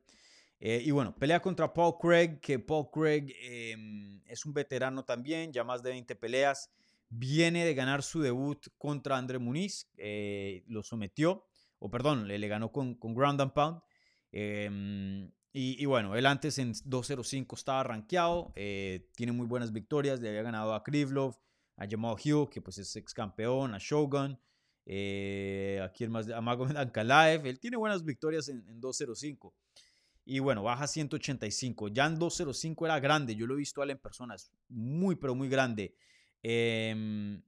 Eh, 0.60 0.82
y 0.84 0.90
bueno, 0.92 1.14
pelea 1.14 1.40
contra 1.40 1.72
Paul 1.72 1.94
Craig, 2.00 2.40
que 2.40 2.58
Paul 2.58 2.88
Craig 2.90 3.34
em, 3.42 4.22
es 4.26 4.46
un 4.46 4.54
veterano 4.54 5.04
también, 5.04 5.52
ya 5.52 5.64
más 5.64 5.82
de 5.82 5.90
20 5.90 6.16
peleas. 6.16 6.70
Viene 7.10 7.64
de 7.64 7.74
ganar 7.74 8.02
su 8.02 8.20
debut 8.20 8.66
contra 8.78 9.18
André 9.18 9.38
Muniz, 9.38 9.90
eh, 9.98 10.64
lo 10.66 10.82
sometió, 10.82 11.44
o 11.78 11.90
perdón, 11.90 12.26
le, 12.26 12.48
ganó 12.48 12.72
con, 12.72 12.94
con, 12.94 13.14
Ground 13.14 13.40
and 13.40 13.52
Pound. 13.52 13.82
Em, 14.32 15.30
y, 15.52 15.84
bueno, 15.86 16.16
él 16.16 16.26
antes 16.26 16.58
en 16.58 16.72
205 16.84 17.54
estaba 17.54 17.84
rankeado, 17.84 18.52
eh, 18.56 19.08
tiene 19.14 19.30
muy 19.30 19.46
buenas 19.46 19.70
victorias, 19.72 20.18
le 20.18 20.30
había 20.30 20.42
ganado 20.42 20.74
a 20.74 20.82
Krivlov, 20.82 21.38
a 21.76 21.86
Jamal 21.88 22.16
Hill, 22.22 22.48
que 22.50 22.60
pues 22.60 22.78
es 22.78 22.96
ex 22.96 23.14
campeón, 23.14 23.72
a 23.74 23.78
Shogun, 23.78 24.36
eh, 24.86 25.80
aquí 25.82 26.06
más, 26.08 26.26
Magomed 26.26 26.76
Ankalaev, 26.76 27.46
él 27.46 27.58
tiene 27.58 27.76
buenas 27.76 28.04
victorias 28.04 28.48
en, 28.48 28.80
205. 28.80 29.54
Y 30.26 30.38
bueno, 30.38 30.62
baja 30.62 30.86
185. 30.86 31.88
Ya 31.88 32.06
en 32.06 32.18
205 32.18 32.86
era 32.86 33.00
grande, 33.00 33.36
yo 33.36 33.46
lo 33.46 33.54
he 33.54 33.58
visto 33.58 33.80
a 33.80 33.84
él 33.84 33.90
en 33.90 33.98
persona, 33.98 34.34
es 34.34 34.50
muy, 34.68 35.16
pero 35.16 35.34
muy 35.34 35.48
grande. 35.48 35.94
Em, 36.42 37.42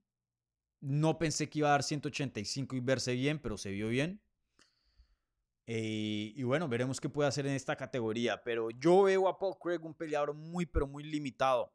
no 0.81 1.17
pensé 1.17 1.49
que 1.49 1.59
iba 1.59 1.69
a 1.69 1.71
dar 1.71 1.83
185 1.83 2.75
y 2.75 2.79
verse 2.79 3.13
bien, 3.13 3.39
pero 3.39 3.57
se 3.57 3.71
vio 3.71 3.87
bien. 3.89 4.21
Eh, 5.65 6.33
y 6.35 6.43
bueno, 6.43 6.69
veremos 6.69 7.01
qué 7.01 7.09
puede 7.09 7.27
hacer 7.27 7.45
en 7.45 7.53
esta 7.53 7.75
categoría. 7.75 8.41
Pero 8.43 8.69
yo 8.71 9.03
veo 9.03 9.27
a 9.27 9.37
Paul 9.37 9.55
Craig 9.61 9.83
un 9.83 9.93
peleador 9.93 10.33
muy, 10.33 10.65
pero 10.65 10.87
muy 10.87 11.03
limitado. 11.03 11.73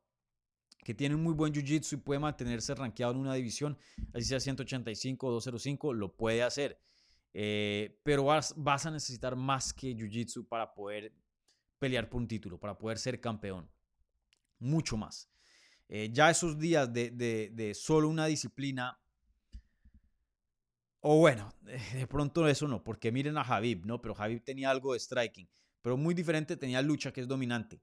Que 0.83 0.95
tiene 0.95 1.15
un 1.15 1.23
muy 1.23 1.35
buen 1.35 1.53
jiu-jitsu 1.53 1.95
y 1.95 1.97
puede 1.99 2.21
mantenerse 2.21 2.75
rankeado 2.75 3.13
en 3.13 3.19
una 3.19 3.35
división, 3.35 3.79
así 4.13 4.25
sea 4.25 4.41
185 4.41 5.27
o 5.27 5.33
205, 5.33 5.95
lo 5.95 6.17
puede 6.17 6.43
hacer. 6.43 6.81
Eh, 7.35 7.99
pero 8.03 8.25
vas, 8.25 8.53
vas, 8.57 8.85
a 8.85 8.91
necesitar 8.91 9.37
más 9.37 9.73
que 9.73 9.97
jiu-jitsu 9.97 10.47
para 10.47 10.75
poder 10.75 11.15
pelear 11.79 12.09
por 12.09 12.21
un 12.21 12.29
título, 12.29 12.59
para 12.59 12.77
poder 12.77 12.99
ser 12.99 13.21
campeón. 13.21 13.71
Mucho 14.59 14.97
más. 14.97 15.31
Eh, 15.89 16.11
ya 16.13 16.31
esos 16.31 16.59
días 16.59 16.93
de, 16.93 17.11
de, 17.11 17.75
solo 17.75 18.09
una 18.09 18.27
disciplina, 18.27 18.99
o 21.01 21.19
bueno, 21.19 21.53
de 21.95 22.07
pronto 22.07 22.47
eso 22.49 22.67
no, 22.67 22.83
porque 22.83 23.13
miren 23.13 23.39
a 23.39 23.45
Javib, 23.45 23.87
¿no? 23.87 24.01
Pero 24.01 24.15
Javib 24.15 24.43
tenía 24.43 24.71
algo 24.71 24.95
de 24.95 25.01
striking, 25.01 25.49
pero 25.81 25.97
muy 25.97 26.15
diferente 26.15 26.57
tenía 26.57 26.83
lucha 26.83 27.13
que 27.13 27.21
es 27.21 27.29
dominante. 27.29 27.81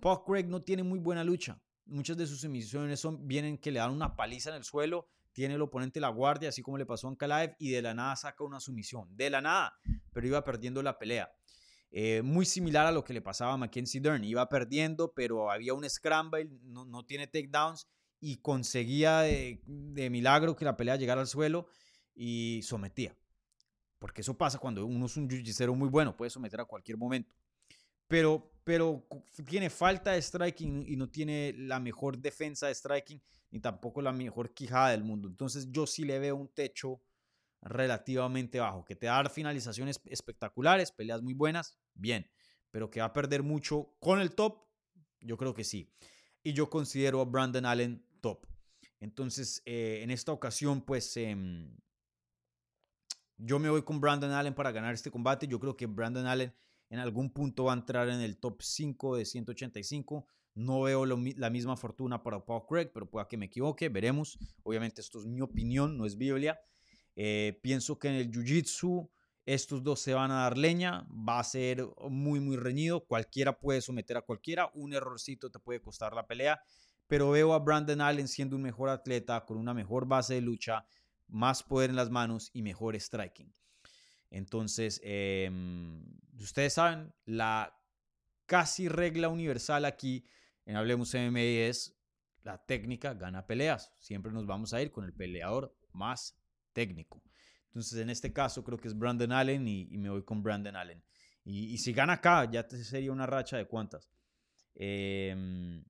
Paul 0.00 0.24
Craig 0.24 0.44
no 0.44 0.62
tiene 0.62 0.82
muy 0.82 0.98
buena 0.98 1.24
lucha. 1.24 1.60
Muchas 1.88 2.16
de 2.16 2.26
sus 2.26 2.44
emisiones 2.44 3.00
son, 3.00 3.26
vienen 3.26 3.58
que 3.58 3.70
le 3.70 3.80
dan 3.80 3.90
una 3.90 4.14
paliza 4.14 4.50
en 4.50 4.56
el 4.56 4.64
suelo, 4.64 5.08
tiene 5.32 5.54
el 5.54 5.62
oponente 5.62 6.00
la 6.00 6.08
guardia, 6.08 6.50
así 6.50 6.62
como 6.62 6.78
le 6.78 6.86
pasó 6.86 7.06
a 7.06 7.10
Ankalaev, 7.10 7.56
y 7.58 7.70
de 7.70 7.82
la 7.82 7.94
nada 7.94 8.14
saca 8.16 8.44
una 8.44 8.60
sumisión. 8.60 9.08
De 9.16 9.30
la 9.30 9.40
nada, 9.40 9.78
pero 10.12 10.26
iba 10.26 10.44
perdiendo 10.44 10.82
la 10.82 10.98
pelea. 10.98 11.32
Eh, 11.90 12.22
muy 12.22 12.44
similar 12.44 12.86
a 12.86 12.92
lo 12.92 13.02
que 13.02 13.14
le 13.14 13.22
pasaba 13.22 13.54
a 13.54 13.56
Mackenzie 13.56 14.00
Dern. 14.00 14.22
Iba 14.22 14.48
perdiendo, 14.48 15.12
pero 15.14 15.50
había 15.50 15.74
un 15.74 15.88
scramble, 15.88 16.48
no, 16.62 16.84
no 16.84 17.04
tiene 17.04 17.26
takedowns 17.26 17.88
y 18.20 18.38
conseguía 18.38 19.20
de, 19.20 19.62
de, 19.64 20.10
milagro 20.10 20.56
que 20.56 20.64
la 20.64 20.76
pelea 20.76 20.96
llegara 20.96 21.20
al 21.20 21.26
suelo 21.26 21.68
y 22.14 22.60
sometía. 22.62 23.16
Porque 23.98 24.20
eso 24.20 24.36
pasa 24.36 24.58
cuando 24.58 24.84
uno 24.84 25.06
es 25.06 25.16
un 25.16 25.28
jiu 25.28 25.74
muy 25.74 25.88
bueno, 25.88 26.16
puede 26.16 26.30
someter 26.30 26.60
a 26.60 26.64
cualquier 26.64 26.98
momento 26.98 27.32
pero, 28.08 28.50
pero 28.64 29.06
tiene 29.46 29.70
falta 29.70 30.12
de 30.12 30.22
striking 30.22 30.84
y 30.86 30.96
no 30.96 31.08
tiene 31.08 31.54
la 31.56 31.78
mejor 31.78 32.18
defensa 32.18 32.66
de 32.66 32.74
striking 32.74 33.22
ni 33.50 33.60
tampoco 33.60 34.02
la 34.02 34.12
mejor 34.12 34.52
quijada 34.52 34.90
del 34.90 35.04
mundo. 35.04 35.28
Entonces 35.28 35.70
yo 35.70 35.86
sí 35.86 36.04
le 36.04 36.18
veo 36.18 36.36
un 36.36 36.48
techo 36.48 37.00
relativamente 37.62 38.60
bajo, 38.60 38.84
que 38.84 38.96
te 38.96 39.06
da 39.06 39.28
finalizaciones 39.28 40.00
espectaculares, 40.06 40.92
peleas 40.92 41.22
muy 41.22 41.34
buenas, 41.34 41.78
bien, 41.94 42.30
pero 42.70 42.90
que 42.90 43.00
va 43.00 43.06
a 43.06 43.12
perder 43.12 43.42
mucho 43.42 43.94
con 43.98 44.20
el 44.20 44.34
top, 44.34 44.64
yo 45.20 45.36
creo 45.36 45.54
que 45.54 45.64
sí. 45.64 45.92
Y 46.42 46.52
yo 46.52 46.70
considero 46.70 47.20
a 47.20 47.24
Brandon 47.24 47.66
Allen 47.66 48.06
top. 48.20 48.46
Entonces, 49.00 49.62
eh, 49.64 50.00
en 50.02 50.10
esta 50.10 50.32
ocasión, 50.32 50.82
pues 50.82 51.16
em, 51.16 51.76
yo 53.36 53.58
me 53.58 53.70
voy 53.70 53.82
con 53.82 54.00
Brandon 54.00 54.32
Allen 54.32 54.54
para 54.54 54.72
ganar 54.72 54.94
este 54.94 55.10
combate. 55.10 55.46
Yo 55.46 55.60
creo 55.60 55.76
que 55.76 55.86
Brandon 55.86 56.26
Allen 56.26 56.54
en 56.90 56.98
algún 56.98 57.30
punto 57.30 57.64
va 57.64 57.72
a 57.72 57.76
entrar 57.76 58.08
en 58.08 58.20
el 58.20 58.38
top 58.38 58.62
5 58.62 59.16
de 59.16 59.24
185. 59.24 60.26
No 60.54 60.82
veo 60.82 61.06
la 61.06 61.50
misma 61.50 61.76
fortuna 61.76 62.22
para 62.22 62.44
Paul 62.44 62.62
Craig, 62.68 62.90
pero 62.92 63.08
pueda 63.08 63.28
que 63.28 63.36
me 63.36 63.46
equivoque, 63.46 63.88
veremos. 63.88 64.38
Obviamente 64.64 65.00
esto 65.00 65.20
es 65.20 65.26
mi 65.26 65.40
opinión, 65.40 65.96
no 65.96 66.04
es 66.04 66.16
Biblia. 66.16 66.58
Eh, 67.14 67.58
pienso 67.62 67.98
que 67.98 68.08
en 68.08 68.14
el 68.14 68.30
Jiu-Jitsu 68.30 69.08
estos 69.44 69.82
dos 69.82 70.00
se 70.00 70.12
van 70.12 70.30
a 70.30 70.42
dar 70.42 70.58
leña, 70.58 71.06
va 71.10 71.38
a 71.38 71.44
ser 71.44 71.86
muy, 72.10 72.38
muy 72.38 72.56
reñido. 72.56 73.06
Cualquiera 73.06 73.58
puede 73.58 73.80
someter 73.80 74.16
a 74.16 74.22
cualquiera, 74.22 74.70
un 74.74 74.92
errorcito 74.92 75.50
te 75.50 75.58
puede 75.58 75.80
costar 75.80 76.12
la 76.12 76.26
pelea, 76.26 76.60
pero 77.06 77.30
veo 77.30 77.54
a 77.54 77.58
Brandon 77.58 78.00
Allen 78.02 78.28
siendo 78.28 78.56
un 78.56 78.62
mejor 78.62 78.90
atleta, 78.90 79.46
con 79.46 79.56
una 79.56 79.72
mejor 79.72 80.06
base 80.06 80.34
de 80.34 80.42
lucha, 80.42 80.84
más 81.28 81.62
poder 81.62 81.90
en 81.90 81.96
las 81.96 82.10
manos 82.10 82.50
y 82.52 82.62
mejor 82.62 82.94
striking. 83.00 83.50
Entonces, 84.30 85.00
em, 85.04 86.04
ustedes 86.38 86.74
saben, 86.74 87.14
la 87.24 87.74
casi 88.46 88.88
regla 88.88 89.28
universal 89.28 89.84
aquí 89.84 90.24
en 90.66 90.76
Hablemos 90.76 91.14
MMA 91.14 91.68
es 91.68 91.98
la 92.42 92.64
técnica 92.64 93.14
gana 93.14 93.46
peleas. 93.46 93.92
Siempre 93.98 94.32
nos 94.32 94.46
vamos 94.46 94.72
a 94.72 94.82
ir 94.82 94.90
con 94.90 95.04
el 95.04 95.12
peleador 95.12 95.76
más 95.92 96.38
técnico. 96.72 97.22
Entonces, 97.66 97.98
en 98.00 98.10
este 98.10 98.32
caso, 98.32 98.64
creo 98.64 98.78
que 98.78 98.88
es 98.88 98.98
Brandon 98.98 99.32
Allen 99.32 99.66
y, 99.68 99.86
me 99.98 100.10
voy 100.10 100.24
con 100.24 100.42
Brandon 100.42 100.76
Allen. 100.76 101.02
Y, 101.44 101.78
si 101.78 101.92
gana 101.92 102.14
acá, 102.14 102.50
ya 102.50 102.68
sería 102.68 103.12
una 103.12 103.26
racha 103.26 103.56
de 103.56 103.66
cuántas. 103.66 104.10
Em, 104.74 105.84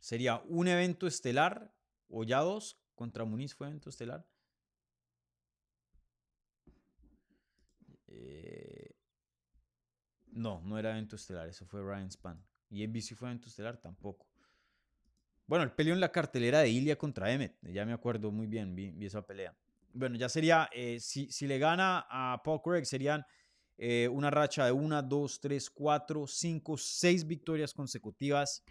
sería 0.00 0.42
un 0.46 0.68
evento 0.68 1.06
estelar 1.06 1.74
o 2.08 2.24
ya 2.24 2.40
dos 2.40 2.80
contra 2.94 3.24
Muniz 3.24 3.54
fue 3.54 3.68
evento 3.68 3.90
estelar. 3.90 4.26
Eh, 8.08 8.94
no, 10.32 10.60
no 10.64 10.78
era 10.78 10.90
evento 10.90 11.16
estelar, 11.16 11.48
eso 11.48 11.66
fue 11.66 11.82
Ryan 11.82 12.10
Span. 12.10 12.44
Y 12.70 12.86
NBC 12.86 13.14
fue 13.14 13.28
evento 13.28 13.48
estelar 13.48 13.78
tampoco. 13.78 14.26
Bueno, 15.46 15.64
el 15.64 15.72
peleó 15.72 15.94
en 15.94 16.00
la 16.00 16.12
cartelera 16.12 16.60
de 16.60 16.68
Ilia 16.68 16.96
contra 16.96 17.32
Emmet, 17.32 17.56
ya 17.62 17.86
me 17.86 17.94
acuerdo 17.94 18.30
muy 18.30 18.46
bien, 18.46 18.74
vi, 18.74 18.94
esa 19.00 19.22
pelea. 19.22 19.56
Bueno, 19.94 20.16
ya 20.16 20.28
sería, 20.28 20.68
eh, 20.72 21.00
si, 21.00 21.30
si, 21.32 21.46
le 21.46 21.58
gana 21.58 22.06
a 22.10 22.42
Paul 22.44 22.60
Craig, 22.62 22.84
serían 22.84 23.24
eh, 23.78 24.08
una 24.08 24.30
racha 24.30 24.66
de 24.66 24.72
una, 24.72 25.00
dos, 25.00 25.40
tres, 25.40 25.70
cuatro, 25.70 26.26
cinco, 26.26 26.76
seis 26.76 27.26
victorias 27.26 27.72
consecutivas. 27.72 28.62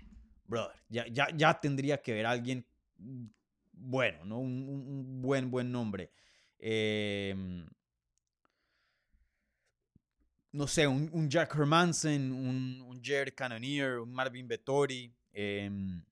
Brother, 0.45 0.75
ya, 0.87 1.07
ya, 1.07 1.27
ya 1.35 1.59
tendría 1.59 1.99
que 1.99 2.13
ver 2.13 2.27
a 2.27 2.31
alguien 2.31 2.65
mm, 2.99 3.25
bueno, 3.71 4.23
¿no? 4.25 4.39
Un, 4.39 4.69
un 4.69 5.21
buen, 5.21 5.49
buen 5.49 5.71
nombre. 5.71 6.11
Eh, 6.59 7.35
no 10.51 10.67
sé, 10.67 10.87
un, 10.87 11.29
Jack 11.29 11.55
Hermansen, 11.55 12.31
un, 12.31 12.81
un, 12.81 13.01
Jared 13.03 13.33
Cannonier, 13.35 13.99
un 13.99 14.11
Marvin 14.11 14.47
Vettori, 14.47 15.13
em, 15.33 16.03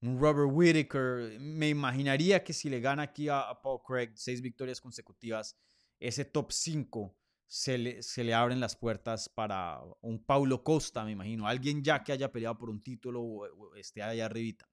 un 0.00 0.20
Robert 0.20 0.50
Whitaker. 0.50 1.38
Me 1.40 1.68
imaginaría 1.68 2.42
que 2.42 2.52
si 2.52 2.68
le 2.68 2.80
gana 2.80 3.02
aquí 3.02 3.28
a, 3.28 3.58
Paul 3.62 3.80
Craig 3.86 4.12
seis 4.14 4.40
victorias 4.40 4.80
consecutivas, 4.80 5.56
ese 5.98 6.24
top 6.24 6.52
5 6.52 7.14
se 7.46 7.78
le, 7.78 8.02
se 8.02 8.22
le, 8.22 8.34
abren 8.34 8.60
las 8.60 8.76
puertas 8.76 9.28
para 9.28 9.80
un 10.02 10.22
Paulo 10.22 10.62
Costa, 10.62 11.04
me 11.04 11.12
imagino. 11.12 11.46
Alguien 11.46 11.82
ya 11.82 12.04
que 12.04 12.12
haya 12.12 12.30
peleado 12.30 12.58
por 12.58 12.70
un 12.70 12.80
título 12.82 13.22
o, 13.22 13.74
esté 13.74 14.02
allá 14.02 14.26
arribita. 14.26 14.68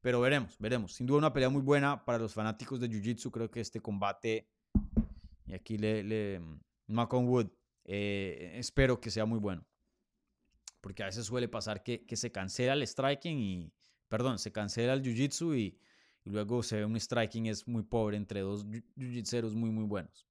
Pero 0.00 0.20
veremos, 0.20 0.56
veremos. 0.58 0.94
Sin 0.94 1.06
duda 1.06 1.18
una 1.18 1.32
pelea 1.32 1.50
muy 1.50 1.60
buena 1.60 2.04
para 2.04 2.18
los 2.18 2.32
fanáticos 2.32 2.80
de 2.80 2.88
Jiu-Jitsu. 2.88 3.30
Creo 3.30 3.50
que 3.50 3.60
este 3.60 3.80
combate, 3.80 4.48
y 5.46 5.52
aquí 5.52 5.76
le, 5.76 6.02
le 6.02 6.40
Wood, 6.88 7.50
eh, 7.92 8.52
espero 8.54 9.00
que 9.00 9.10
sea 9.10 9.24
muy 9.24 9.40
bueno. 9.40 9.66
Porque 10.80 11.02
a 11.02 11.06
veces 11.06 11.26
suele 11.26 11.48
pasar 11.48 11.82
que, 11.82 12.04
se 12.14 12.30
cancela 12.30 12.72
el 12.74 12.86
striking 12.86 13.38
y, 13.40 13.72
perdón, 14.08 14.38
se 14.38 14.52
cancela 14.52 14.92
el 14.92 15.02
jiu-jitsu 15.02 15.58
y, 15.58 15.76
luego 16.24 16.62
se 16.62 16.76
ve 16.76 16.84
un 16.84 16.98
striking 16.98 17.46
es 17.46 17.66
muy 17.66 17.82
pobre 17.82 18.16
entre 18.16 18.40
dos 18.40 18.64
jiu-jitseros 18.64 19.54
muy, 19.54 19.70
muy 19.70 19.84
buenos. 19.84 20.28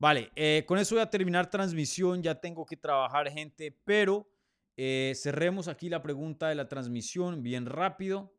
Vale, 0.00 0.32
eh, 0.34 0.64
con 0.66 0.78
eso 0.78 0.96
voy 0.96 1.02
a 1.02 1.10
terminar 1.10 1.48
transmisión. 1.48 2.20
Ya 2.24 2.34
tengo 2.34 2.66
que 2.66 2.76
trabajar, 2.76 3.30
gente, 3.30 3.78
pero 3.84 4.28
eh, 4.76 5.12
cerremos 5.14 5.68
aquí 5.68 5.88
la 5.88 6.02
pregunta 6.02 6.48
de 6.48 6.56
la 6.56 6.68
transmisión 6.68 7.44
bien 7.44 7.66
rápido 7.66 8.34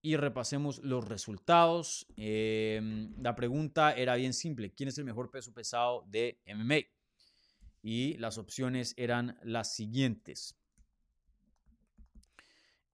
y 0.00 0.16
repasemos 0.16 0.78
los 0.82 1.06
resultados. 1.06 2.06
Em, 2.16 3.14
la 3.20 3.34
pregunta 3.36 3.92
era 3.92 4.16
bien 4.16 4.32
simple. 4.32 4.72
¿Quién 4.72 4.88
es 4.88 4.96
el 4.96 5.04
mejor 5.04 5.30
peso 5.30 5.52
pesado 5.52 6.04
de 6.08 6.40
MMA? 6.46 7.01
Y 7.82 8.16
las 8.18 8.38
opciones 8.38 8.94
eran 8.96 9.38
las 9.42 9.74
siguientes. 9.74 10.56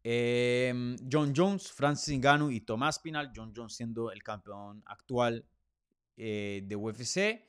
Em, 0.02 0.96
John 1.10 1.34
Jones, 1.36 1.70
Francis 1.70 2.18
Ngannou 2.18 2.50
y 2.50 2.60
Tomás 2.62 2.98
Pinal. 2.98 3.30
John 3.34 3.52
Jones 3.54 3.74
siendo 3.74 4.10
el 4.10 4.22
campeón 4.22 4.82
actual 4.86 5.44
eh, 6.16 6.62
de 6.64 6.76
UFC 6.76 7.46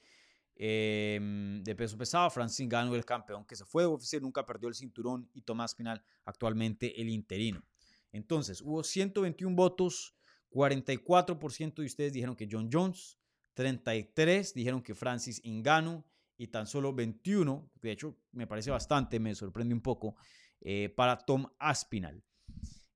em, 0.55 1.63
de 1.63 1.75
peso 1.75 1.97
pesado. 1.97 2.29
Francis 2.29 2.67
Ngannou 2.67 2.95
el 2.95 3.05
campeón 3.05 3.45
que 3.45 3.55
se 3.55 3.63
fue 3.63 3.83
de 3.83 3.87
UFC, 3.87 4.19
nunca 4.19 4.45
perdió 4.45 4.67
el 4.67 4.75
cinturón. 4.75 5.29
Y 5.33 5.41
Tomás 5.41 5.73
Pinal 5.73 6.03
actualmente 6.25 6.99
el 6.99 7.07
interino. 7.07 7.63
Entonces, 8.11 8.61
hubo 8.61 8.83
121 8.83 9.55
votos, 9.55 10.15
44% 10.51 11.75
de 11.75 11.85
ustedes 11.85 12.11
dijeron 12.11 12.35
que 12.35 12.49
John 12.51 12.69
Jones, 12.71 13.17
33 13.53 14.53
dijeron 14.53 14.81
que 14.81 14.95
Francis 14.95 15.41
Ngannou 15.45 16.03
y 16.39 16.47
tan 16.47 16.65
solo 16.65 16.93
21, 16.93 17.69
de 17.81 17.91
hecho 17.91 18.17
me 18.31 18.47
parece 18.47 18.71
bastante, 18.71 19.19
me 19.19 19.35
sorprende 19.35 19.75
un 19.75 19.81
poco, 19.81 20.15
eh, 20.61 20.87
para 20.89 21.17
Tom 21.17 21.45
Aspinal. 21.59 22.23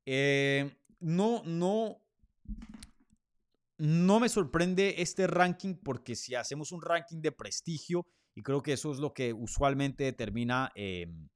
Eh, 0.05 0.77
no, 1.01 1.43
no, 1.43 2.01
no 3.77 4.19
me 4.21 4.29
sorprende 4.29 4.95
este 4.97 5.27
ranking 5.27 5.75
porque 5.75 6.15
si 6.15 6.35
hacemos 6.35 6.71
un 6.71 6.81
ranking 6.81 7.19
de 7.21 7.33
prestigio, 7.33 8.07
y 8.33 8.41
creo 8.41 8.63
que 8.63 8.73
eso 8.73 8.93
es 8.93 8.99
lo 8.99 9.13
que 9.13 9.33
usualmente 9.33 10.05
determina 10.05 10.71
em, 10.73 11.27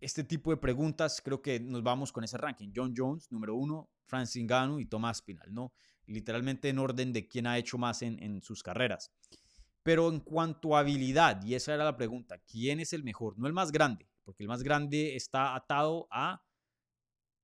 este 0.00 0.24
tipo 0.24 0.50
de 0.50 0.56
preguntas, 0.56 1.22
creo 1.24 1.40
que 1.40 1.60
nos 1.60 1.84
vamos 1.84 2.10
con 2.10 2.24
ese 2.24 2.38
ranking. 2.38 2.72
John 2.74 2.92
Jones, 2.96 3.30
número 3.30 3.54
uno, 3.54 3.88
Francis 4.04 4.42
Ngannou 4.42 4.80
y 4.80 4.86
Tomás 4.86 5.22
Pinal, 5.22 5.54
¿no? 5.54 5.72
Literalmente 6.06 6.68
en 6.68 6.80
orden 6.80 7.12
de 7.12 7.28
quién 7.28 7.46
ha 7.46 7.56
hecho 7.56 7.78
más 7.78 8.02
en, 8.02 8.20
en 8.20 8.42
sus 8.42 8.64
carreras. 8.64 9.12
Pero 9.82 10.08
en 10.08 10.20
cuanto 10.20 10.76
a 10.76 10.80
habilidad, 10.80 11.42
y 11.44 11.54
esa 11.54 11.74
era 11.74 11.84
la 11.84 11.96
pregunta, 11.96 12.38
¿quién 12.38 12.80
es 12.80 12.92
el 12.92 13.02
mejor? 13.02 13.38
No 13.38 13.46
el 13.46 13.52
más 13.52 13.72
grande, 13.72 14.08
porque 14.24 14.42
el 14.42 14.48
más 14.48 14.62
grande 14.62 15.16
está 15.16 15.54
atado 15.54 16.06
a 16.10 16.42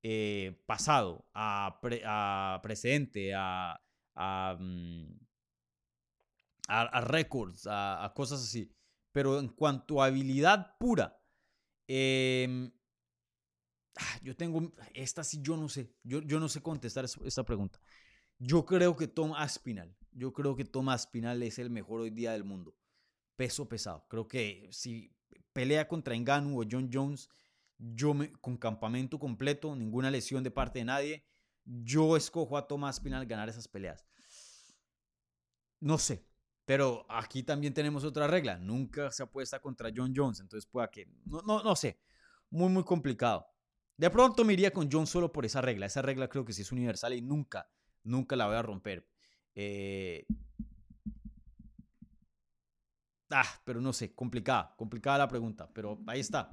eh, 0.03 0.62
pasado, 0.66 1.26
a, 1.34 1.80
a 2.05 2.61
presente, 2.62 3.34
a, 3.34 3.80
a, 4.14 4.57
mm, 4.59 5.18
a, 6.68 7.01
récords, 7.01 7.66
a, 7.68 8.12
cosas 8.14 8.43
así. 8.43 8.70
Pero 9.12 9.41
en 9.41 9.49
cuanto 9.49 10.03
a 10.03 10.07
habilidad 10.07 10.76
pura, 10.78 11.18
ah, 13.97 14.18
yo 14.22 14.37
tengo, 14.37 14.72
esta 14.95 15.24
sí 15.24 15.41
yo 15.43 15.57
no 15.57 15.68
sé, 15.68 15.93
yo, 16.05 16.20
yo 16.22 16.39
no 16.39 16.49
sé 16.49 16.61
contestar 16.62 17.05
esta 17.05 17.45
pregunta. 17.45 17.80
Yo 18.39 18.66
creo 18.66 18.95
que 18.97 19.09
Tom 19.09 19.32
Aspinal, 19.34 19.97
yo 20.16 20.32
creo 20.32 20.56
que 20.56 20.64
Tom 20.64 20.88
Aspinal 20.88 21.42
es 21.42 21.58
el 21.58 21.70
mejor 21.70 22.00
hoy 22.00 22.10
día 22.10 22.32
del 22.32 22.44
mundo. 22.44 22.74
Peso 23.36 23.68
pesado. 23.68 24.06
Creo 24.08 24.26
que 24.26 24.68
si 24.72 25.14
pelea 25.52 25.86
contra 25.86 26.14
Enganu 26.14 26.60
o 26.60 26.64
John 26.68 26.88
Jones, 26.92 27.28
yo 27.78 28.14
me, 28.14 28.32
con 28.32 28.56
campamento 28.56 29.18
completo, 29.18 29.76
ninguna 29.76 30.10
lesión 30.10 30.42
de 30.42 30.50
parte 30.50 30.78
de 30.78 30.86
nadie, 30.86 31.26
yo 31.64 32.16
escojo 32.16 32.56
a 32.56 32.66
Tom 32.66 32.84
Aspinal 32.84 33.26
ganar 33.26 33.48
esas 33.48 33.68
peleas. 33.68 34.06
No 35.80 35.98
sé, 35.98 36.26
pero 36.64 37.04
aquí 37.10 37.42
también 37.42 37.74
tenemos 37.74 38.02
otra 38.04 38.26
regla. 38.26 38.58
Nunca 38.58 39.10
se 39.10 39.22
apuesta 39.22 39.60
contra 39.60 39.90
John 39.94 40.14
Jones. 40.16 40.40
Entonces 40.40 40.66
pueda 40.66 40.90
que... 40.90 41.06
No, 41.26 41.42
no, 41.42 41.62
no 41.62 41.76
sé. 41.76 42.00
Muy, 42.48 42.70
muy 42.70 42.84
complicado. 42.84 43.46
De 43.98 44.08
pronto 44.08 44.44
me 44.44 44.54
iría 44.54 44.72
con 44.72 44.88
John 44.90 45.06
solo 45.06 45.30
por 45.30 45.44
esa 45.44 45.60
regla. 45.60 45.84
Esa 45.84 46.00
regla 46.00 46.28
creo 46.28 46.46
que 46.46 46.54
sí 46.54 46.62
es 46.62 46.72
universal 46.72 47.12
y 47.12 47.20
nunca, 47.20 47.70
nunca 48.02 48.34
la 48.36 48.46
voy 48.46 48.56
a 48.56 48.62
romper. 48.62 49.06
Eh, 49.57 50.26
ah, 53.30 53.61
pero 53.64 53.80
no 53.80 53.92
sé. 53.92 54.14
Complicada. 54.14 54.74
Complicada 54.76 55.18
la 55.18 55.28
pregunta. 55.28 55.68
Pero 55.72 55.98
ahí 56.07 56.20
está. 56.20 56.52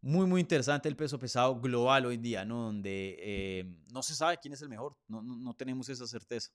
Muy, 0.00 0.26
muy 0.26 0.40
interesante 0.40 0.88
el 0.88 0.96
peso 0.96 1.18
pesado 1.18 1.58
global 1.60 2.06
hoy 2.06 2.18
día, 2.18 2.44
¿no? 2.44 2.64
Donde 2.64 3.16
eh, 3.18 3.64
no 3.92 4.02
se 4.02 4.14
sabe 4.14 4.38
quién 4.38 4.52
es 4.52 4.62
el 4.62 4.68
mejor. 4.68 4.96
No, 5.06 5.22
no, 5.22 5.36
no 5.36 5.54
tenemos 5.54 5.88
esa 5.88 6.06
certeza. 6.06 6.50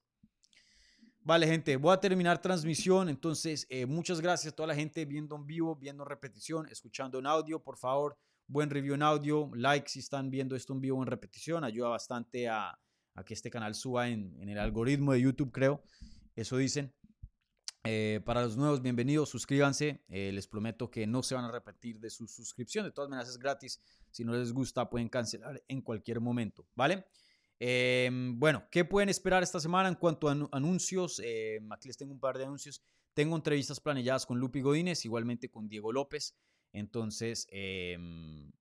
Vale, 1.26 1.48
gente, 1.48 1.78
voy 1.78 1.94
a 1.94 2.00
terminar 2.00 2.42
transmisión. 2.42 3.08
Entonces, 3.08 3.66
eh, 3.70 3.86
muchas 3.86 4.20
gracias 4.20 4.52
a 4.52 4.56
toda 4.56 4.68
la 4.68 4.76
gente 4.76 5.06
viendo 5.06 5.38
en 5.38 5.46
vivo, 5.46 5.76
viendo 5.76 6.04
en 6.04 6.10
repetición, 6.10 6.68
escuchando 6.70 7.18
en 7.20 7.26
audio. 7.26 7.64
Por 7.64 7.78
favor, 7.78 8.18
buen 8.46 8.70
review 8.70 8.94
en 8.96 9.04
audio, 9.04 9.50
like 9.56 9.90
si 9.90 10.00
están 10.00 10.30
viendo 10.30 10.54
esto 10.56 10.74
en 10.74 10.82
vivo 10.82 11.02
en 11.02 11.08
repetición. 11.08 11.64
Ayuda 11.64 11.90
bastante 11.90 12.50
a, 12.50 12.78
que 13.22 13.34
este 13.34 13.52
canal 13.52 13.76
suba 13.76 14.10
en, 14.10 14.50
el 14.50 14.58
algoritmo 14.58 15.14
de 15.14 15.22
YouTube, 15.22 15.52
creo. 15.52 15.84
Eso 16.36 16.58
dicen. 16.58 16.94
Eh, 17.86 18.22
para 18.26 18.42
los 18.42 18.58
nuevos, 18.58 18.82
bienvenidos, 18.82 19.30
suscríbanse. 19.30 20.04
Eh, 20.10 20.32
les 20.32 20.48
prometo 20.48 20.90
que 20.90 21.06
no 21.06 21.22
se 21.22 21.36
van 21.36 21.46
a 21.46 21.52
repetir 21.52 22.00
de 22.00 22.10
su 22.10 22.28
suscripción. 22.28 22.86
De 22.86 22.92
todas 22.92 23.10
maneras, 23.10 23.30
es 23.30 23.38
gratis. 23.38 23.82
Si 24.10 24.24
no 24.24 24.34
les 24.34 24.52
gusta, 24.52 24.90
pueden 24.90 25.10
cancelar 25.10 25.62
en 25.68 25.82
cualquier 25.82 26.20
momento, 26.20 26.66
¿vale? 26.76 27.06
Em, 27.60 28.40
bueno, 28.40 28.68
¿qué 28.72 28.84
pueden 28.84 29.10
esperar 29.10 29.44
esta 29.44 29.60
semana 29.60 29.90
en 29.90 29.96
cuanto 29.96 30.28
a 30.28 30.50
anuncios? 30.52 31.22
Em, 31.24 31.72
aquí 31.72 31.88
les 31.88 31.98
tengo 31.98 32.14
un 32.14 32.20
par 32.20 32.38
de 32.38 32.46
anuncios. 32.46 32.84
Tengo 33.14 33.36
entrevistas 33.36 33.80
planeadas 33.80 34.26
con 34.26 34.40
Lupi 34.40 34.62
Godínez, 34.62 35.06
igualmente 35.06 35.50
con 35.50 35.68
Diego 35.68 35.92
López. 35.92 36.36
Entonces, 36.72 37.48
em, 37.52 38.52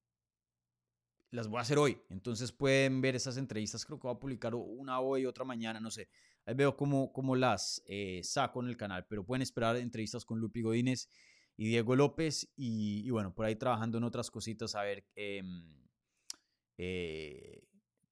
las 1.32 1.48
voy 1.48 1.58
a 1.58 1.62
hacer 1.62 1.78
hoy. 1.78 2.00
Entonces 2.10 2.52
pueden 2.52 3.00
ver 3.00 3.16
esas 3.16 3.36
entrevistas. 3.36 3.84
Creo 3.84 3.98
que 3.98 4.06
voy 4.06 4.14
a 4.14 4.20
publicar 4.20 4.54
una 4.54 5.00
hoy, 5.00 5.26
otra 5.26 5.44
mañana, 5.44 5.80
no 5.80 5.90
sé. 5.90 6.08
Ahí 6.46 6.54
veo 6.54 6.76
cómo, 6.76 7.12
cómo 7.12 7.34
las 7.34 7.82
eh, 7.86 8.20
saco 8.22 8.62
en 8.62 8.68
el 8.68 8.76
canal. 8.76 9.06
Pero 9.08 9.24
pueden 9.24 9.42
esperar 9.42 9.76
entrevistas 9.76 10.24
con 10.24 10.38
Lupi 10.38 10.62
Godínez 10.62 11.08
y 11.56 11.66
Diego 11.68 11.96
López. 11.96 12.52
Y, 12.54 13.10
bueno, 13.10 13.34
por 13.34 13.46
ahí 13.46 13.56
trabajando 13.56 13.98
en 13.98 14.04
otras 14.04 14.30
cositas 14.30 14.74
a 14.74 14.82
ver. 14.82 15.04
Eh, 15.16 15.42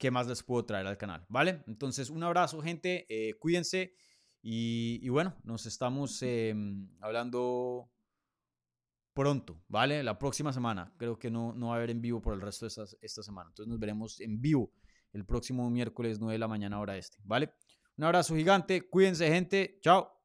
qué 0.01 0.11
más 0.11 0.27
les 0.27 0.43
puedo 0.43 0.65
traer 0.65 0.87
al 0.87 0.97
canal, 0.97 1.27
¿vale? 1.29 1.63
Entonces, 1.67 2.09
un 2.09 2.23
abrazo, 2.23 2.63
gente, 2.63 3.07
eh, 3.11 3.35
cuídense 3.35 3.95
y, 4.43 5.07
bueno, 5.11 5.37
nos 5.45 5.67
estamos 5.67 6.23
em, 6.23 6.89
hablando 7.01 7.91
pronto, 9.15 9.63
¿vale? 9.69 10.03
La 10.03 10.19
próxima 10.19 10.53
semana, 10.53 10.93
creo 10.97 11.19
que 11.19 11.31
no, 11.31 11.53
no 11.55 11.69
va 11.69 11.75
a 11.75 11.77
haber 11.77 11.91
en 11.91 12.01
vivo 12.01 12.21
por 12.21 12.35
el 12.35 12.41
resto 12.41 12.67
de 12.67 12.87
esta 13.01 13.23
semana, 13.23 13.51
entonces 13.51 13.69
nos 13.69 13.79
veremos 13.79 14.21
en 14.21 14.41
vivo 14.41 14.73
el 15.13 15.25
próximo 15.25 15.69
miércoles 15.71 16.19
9 16.21 16.33
de 16.33 16.39
la 16.39 16.49
mañana 16.49 16.79
hora 16.79 16.97
este, 16.97 17.19
¿vale? 17.25 17.53
Un 17.97 18.05
abrazo 18.05 18.35
gigante, 18.35 18.89
cuídense, 18.89 19.29
gente, 19.29 19.79
chao. 19.81 20.20